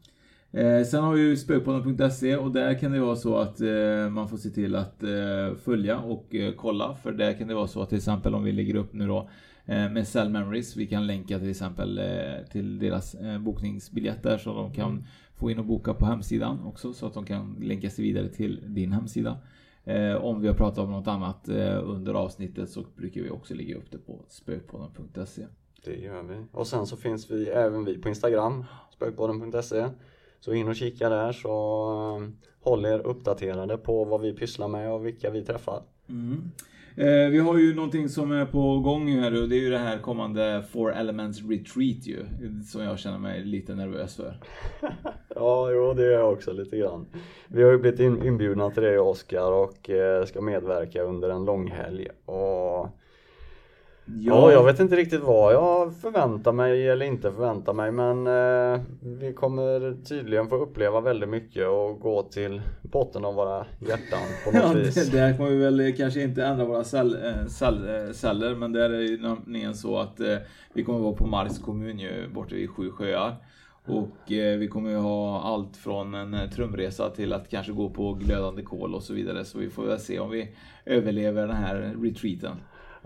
Eh, 0.51 0.83
sen 0.83 1.03
har 1.03 1.13
vi 1.13 1.21
ju 1.21 1.37
spökpodden.se 1.37 2.35
och 2.35 2.51
där 2.51 2.79
kan 2.79 2.91
det 2.91 2.99
vara 2.99 3.15
så 3.15 3.37
att 3.37 3.61
eh, 3.61 4.09
man 4.09 4.29
får 4.29 4.37
se 4.37 4.49
till 4.49 4.75
att 4.75 5.03
eh, 5.03 5.55
följa 5.63 5.99
och 5.99 6.35
eh, 6.35 6.53
kolla. 6.57 6.95
För 6.95 7.11
där 7.11 7.33
kan 7.33 7.47
det 7.47 7.53
vara 7.55 7.67
så 7.67 7.81
att 7.81 7.89
till 7.89 7.97
exempel 7.97 8.35
om 8.35 8.43
vi 8.43 8.51
lägger 8.51 8.75
upp 8.75 8.93
nu 8.93 9.07
då 9.07 9.29
eh, 9.65 9.91
med 9.91 10.07
Cell 10.07 10.29
Memories. 10.29 10.75
Vi 10.75 10.87
kan 10.87 11.07
länka 11.07 11.39
till 11.39 11.49
exempel 11.49 11.97
eh, 11.97 12.47
till 12.51 12.79
deras 12.79 13.15
eh, 13.15 13.39
bokningsbiljetter 13.39 14.37
så 14.37 14.53
de 14.53 14.73
kan 14.73 15.03
få 15.35 15.51
in 15.51 15.59
och 15.59 15.65
boka 15.65 15.93
på 15.93 16.05
hemsidan 16.05 16.63
också 16.65 16.93
så 16.93 17.07
att 17.07 17.13
de 17.13 17.25
kan 17.25 17.57
länka 17.61 17.89
sig 17.89 18.03
vidare 18.03 18.29
till 18.29 18.61
din 18.65 18.91
hemsida. 18.91 19.37
Eh, 19.83 20.15
om 20.15 20.41
vi 20.41 20.47
har 20.47 20.55
pratat 20.55 20.77
om 20.79 20.91
något 20.91 21.07
annat 21.07 21.49
eh, 21.49 21.89
under 21.89 22.13
avsnittet 22.13 22.69
så 22.69 22.85
brukar 22.95 23.21
vi 23.21 23.29
också 23.29 23.53
lägga 23.53 23.75
upp 23.75 23.91
det 23.91 23.97
på 23.97 24.25
spökpodden.se. 24.29 25.45
Det 25.85 25.95
gör 25.95 26.23
vi. 26.23 26.45
Och 26.51 26.67
sen 26.67 26.87
så 26.87 26.97
finns 26.97 27.31
vi 27.31 27.47
även 27.49 27.85
vi 27.85 27.97
på 27.97 28.09
Instagram, 28.09 28.65
spökpodden.se. 28.93 29.85
Så 30.45 30.53
in 30.53 30.67
och 30.67 30.75
kika 30.75 31.09
där 31.09 31.31
så 31.31 31.49
eh, 32.21 32.29
håll 32.69 32.85
er 32.85 32.99
uppdaterade 32.99 33.77
på 33.77 34.03
vad 34.03 34.21
vi 34.21 34.33
pysslar 34.33 34.67
med 34.67 34.91
och 34.91 35.05
vilka 35.05 35.29
vi 35.29 35.45
träffar. 35.45 35.83
Mm. 36.09 36.51
Eh, 36.95 37.31
vi 37.31 37.39
har 37.39 37.57
ju 37.57 37.75
någonting 37.75 38.09
som 38.09 38.31
är 38.31 38.45
på 38.45 38.79
gång 38.79 39.09
här 39.09 39.41
och 39.41 39.49
det 39.49 39.55
är 39.55 39.59
ju 39.59 39.69
det 39.69 39.77
här 39.77 39.99
kommande 39.99 40.63
Four 40.71 40.93
Elements 40.93 41.41
Retreat 41.41 42.07
ju. 42.07 42.25
Som 42.65 42.81
jag 42.81 42.99
känner 42.99 43.19
mig 43.19 43.43
lite 43.43 43.75
nervös 43.75 44.15
för. 44.15 44.39
ja, 45.35 45.71
jo 45.71 45.93
det 45.93 46.05
är 46.05 46.11
jag 46.11 46.33
också 46.33 46.53
lite 46.53 46.77
grann. 46.77 47.05
Vi 47.47 47.63
har 47.63 47.71
ju 47.71 47.77
blivit 47.77 47.99
inbjudna 47.99 48.71
till 48.71 48.83
det 48.83 48.99
Oskar 48.99 49.51
och 49.51 49.89
eh, 49.89 50.25
ska 50.25 50.41
medverka 50.41 51.03
under 51.03 51.29
en 51.29 51.45
långhelg. 51.45 52.07
Och 52.25 52.87
Ja. 54.06 54.51
jag 54.51 54.64
vet 54.64 54.80
inte 54.80 54.95
riktigt 54.95 55.22
vad 55.22 55.53
jag 55.53 55.95
förväntar 55.95 56.51
mig 56.51 56.89
eller 56.89 57.06
inte 57.06 57.32
förväntar 57.32 57.74
mig 57.74 57.91
men 57.91 58.28
eh, 58.28 58.82
vi 59.01 59.34
kommer 59.34 60.03
tydligen 60.03 60.49
få 60.49 60.56
uppleva 60.56 61.01
väldigt 61.01 61.30
mycket 61.30 61.68
och 61.68 61.99
gå 61.99 62.24
till 62.24 62.62
botten 62.82 63.26
av 63.26 63.36
våra 63.36 63.66
hjärtan 63.80 64.20
på 64.45 64.51
något 64.58 64.64
ja, 64.64 64.74
vis. 64.74 65.12
Det, 65.12 65.18
där 65.18 65.38
kommer 65.38 65.49
vi 65.49 65.58
väl 65.58 65.93
kanske 65.97 66.22
inte 66.22 66.45
ändra 66.45 66.66
våra 66.66 66.84
cell, 66.84 67.18
eh, 67.26 67.47
cell, 67.47 67.89
eh, 67.89 68.12
celler 68.12 68.56
men 68.56 68.72
där 68.72 68.89
är 68.89 69.01
ju 69.01 69.22
nämligen 69.22 69.76
så 69.76 69.97
att 69.97 70.20
eh, 70.20 70.38
vi 70.74 70.84
kommer 70.84 70.99
vara 70.99 71.16
på 71.16 71.28
Mars 71.28 71.60
kommun 71.60 71.99
ju, 71.99 72.28
borta 72.34 72.56
vid 72.56 72.70
Sju 72.70 72.91
sjöar. 72.91 73.36
Och 73.88 74.32
eh, 74.32 74.58
vi 74.58 74.68
kommer 74.68 74.89
ju 74.89 74.97
ha 74.97 75.41
allt 75.41 75.78
från 75.78 76.14
en 76.14 76.34
eh, 76.34 76.49
trumresa 76.49 77.10
till 77.10 77.34
att 77.34 77.49
kanske 77.49 77.72
gå 77.72 77.89
på 77.89 78.14
glödande 78.14 78.62
kol 78.62 78.95
och 78.95 79.03
så 79.03 79.14
vidare. 79.14 79.45
Så 79.45 79.58
vi 79.58 79.70
får 79.70 79.86
väl 79.86 79.99
se 79.99 80.20
om 80.20 80.30
vi 80.30 80.49
överlever 80.86 81.47
den 81.47 81.56
här 81.56 81.95
retreaten. 82.01 82.58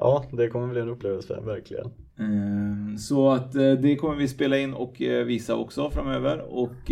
Ja, 0.02 0.26
det 0.32 0.50
kommer 0.50 0.68
bli 0.68 0.82
en 0.82 0.89
upplevelse, 0.89 1.39
verkligen. 1.45 1.91
Ehm, 2.20 2.97
så 2.97 3.32
att 3.32 3.56
eh, 3.56 3.72
det 3.72 3.95
kommer 3.95 4.16
vi 4.16 4.28
spela 4.28 4.58
in 4.58 4.74
och 4.74 5.02
eh, 5.02 5.26
visa 5.26 5.56
också 5.56 5.89
framöver. 5.89 6.54
Och 6.54 6.91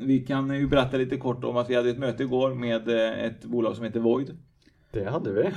vi 0.00 0.24
kan 0.28 0.54
ju 0.54 0.66
berätta 0.66 0.96
lite 0.96 1.16
kort 1.16 1.44
om 1.44 1.56
att 1.56 1.70
vi 1.70 1.74
hade 1.74 1.90
ett 1.90 1.98
möte 1.98 2.22
igår 2.22 2.54
med 2.54 2.88
eh, 2.88 3.24
ett 3.24 3.44
bolag 3.44 3.76
som 3.76 3.84
heter 3.84 4.00
Void. 4.00 4.36
Det 4.90 5.04
hade 5.04 5.32
vi. 5.32 5.50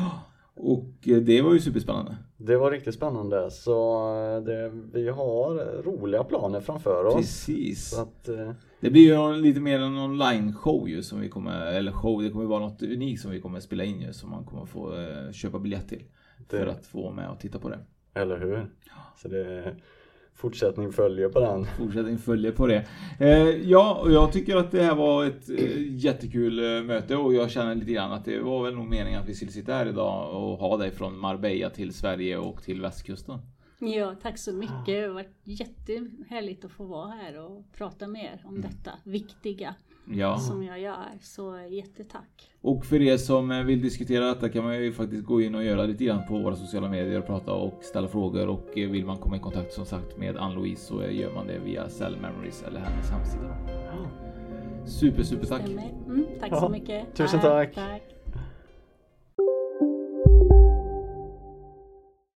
Och 0.56 0.94
det 1.04 1.42
var 1.42 1.54
ju 1.54 1.60
superspännande. 1.60 2.18
Det 2.38 2.58
var 2.58 2.72
riktigt 2.72 2.96
spännande. 2.96 3.52
Så 3.52 4.04
det, 4.46 4.72
vi 4.94 5.10
har 5.10 5.82
roliga 5.84 6.24
planer 6.24 6.62
framför 6.62 7.06
oss. 7.06 7.16
Precis. 7.16 8.00
Att, 8.00 8.30
det 8.80 8.90
blir 8.90 9.02
ju 9.02 9.42
lite 9.42 9.60
mer 9.60 9.80
en 9.80 9.98
online 9.98 10.54
show 10.54 10.90
ju 10.90 11.04
som 11.04 11.20
vi 11.20 11.30
kommer, 11.30 11.66
eller 11.66 11.92
show, 11.92 12.22
det 12.22 12.30
kommer 12.30 12.46
vara 12.46 12.60
något 12.60 12.84
unikt 12.84 13.22
som 13.22 13.32
vi 13.32 13.42
kommer 13.42 13.60
spela 13.60 13.84
in 13.84 14.02
ju 14.02 14.14
som 14.14 14.30
man 14.30 14.46
kommer 14.46 14.66
få 14.66 14.94
köpa 15.32 15.60
biljett 15.60 15.90
till. 15.90 16.04
För 16.50 16.68
att 16.68 16.86
få 16.86 17.12
med 17.12 17.30
och 17.30 17.40
titta 17.40 17.60
på 17.60 17.70
det. 17.70 17.80
Eller 18.14 18.38
hur? 18.38 18.70
Så 19.16 19.28
det 19.28 19.76
fortsättning 20.34 20.92
följer 20.92 21.30
på 21.30 21.40
den. 21.40 21.66
Fortsättning 21.66 22.18
följer 22.18 22.52
på 22.52 22.68
det. 22.68 22.88
Eh, 23.20 23.70
ja, 23.70 24.00
och 24.04 24.12
jag 24.12 24.32
tycker 24.32 24.56
att 24.56 24.72
det 24.72 24.84
här 24.84 24.96
var 24.96 25.26
ett 25.26 25.50
eh, 25.50 25.96
jättekul 25.96 26.78
eh, 26.78 26.84
möte 26.84 27.16
och 27.16 27.34
jag 27.34 27.52
känner 27.52 27.76
lite 27.76 27.92
grann 27.92 28.12
att 28.12 28.26
det 28.26 28.40
var 28.40 28.64
väl 28.64 28.76
nog 28.76 28.90
meningen 28.90 29.22
att 29.22 29.30
vi 29.30 29.36
skulle 29.36 29.52
sitta 29.52 29.74
här 29.74 29.86
idag 29.86 30.44
och 30.44 30.58
ha 30.58 30.78
dig 30.78 30.92
från 30.92 31.20
Marbella 31.20 31.70
till 31.70 31.94
Sverige 31.94 32.38
och 32.38 32.64
till 32.64 32.82
västkusten. 32.82 33.38
Ja, 33.80 34.16
tack 34.22 34.38
så 34.38 34.54
mycket. 34.54 34.86
Det 34.86 35.02
har 35.02 35.08
varit 35.08 35.36
jättehärligt 35.44 36.66
att 36.66 36.72
få 36.72 36.84
vara 36.84 37.08
här 37.08 37.40
och 37.40 37.66
prata 37.78 38.08
med 38.08 38.24
er 38.24 38.42
om 38.44 38.56
mm. 38.56 38.62
detta 38.62 38.92
viktiga 39.04 39.76
ja. 40.06 40.38
som 40.38 40.64
jag 40.64 40.80
gör. 40.80 41.08
Så 41.22 41.60
jättetack. 41.70 42.52
Och 42.62 42.86
för 42.86 43.02
er 43.02 43.18
som 43.18 43.66
vill 43.66 43.82
diskutera 43.82 44.26
detta 44.26 44.50
kan 44.50 44.64
man 44.64 44.84
ju 44.84 44.94
faktiskt 44.94 45.26
gå 45.26 45.42
in 45.42 45.56
och 45.56 45.64
göra 45.64 45.86
lite 45.86 46.04
grann 46.04 46.28
på 46.28 46.38
våra 46.38 46.56
sociala 46.56 46.90
medier 46.90 47.20
och 47.20 47.28
prata 47.28 47.54
och 47.54 47.80
ställa 47.82 48.08
frågor 48.08 48.48
och 48.48 48.70
vill 48.76 49.06
man 49.06 49.18
komma 49.18 49.36
i 49.36 49.40
kontakt 49.40 49.74
som 49.74 49.86
sagt 49.86 50.18
med 50.18 50.38
Ann-Louise 50.38 50.86
så 50.86 51.04
gör 51.04 51.34
man 51.34 51.48
det 51.48 51.60
via 51.60 51.90
Cell 51.90 52.18
Memories 52.22 52.64
eller 52.64 52.80
hennes 52.80 53.10
hemsida. 53.10 53.58
Super, 54.86 55.24
super 55.24 55.46
tack. 55.46 55.62
Mm, 55.62 56.26
tack 56.40 56.60
så 56.60 56.70
mycket. 56.70 57.16
Tusen 57.16 57.40
tack. 57.40 57.76
tack. 57.76 58.11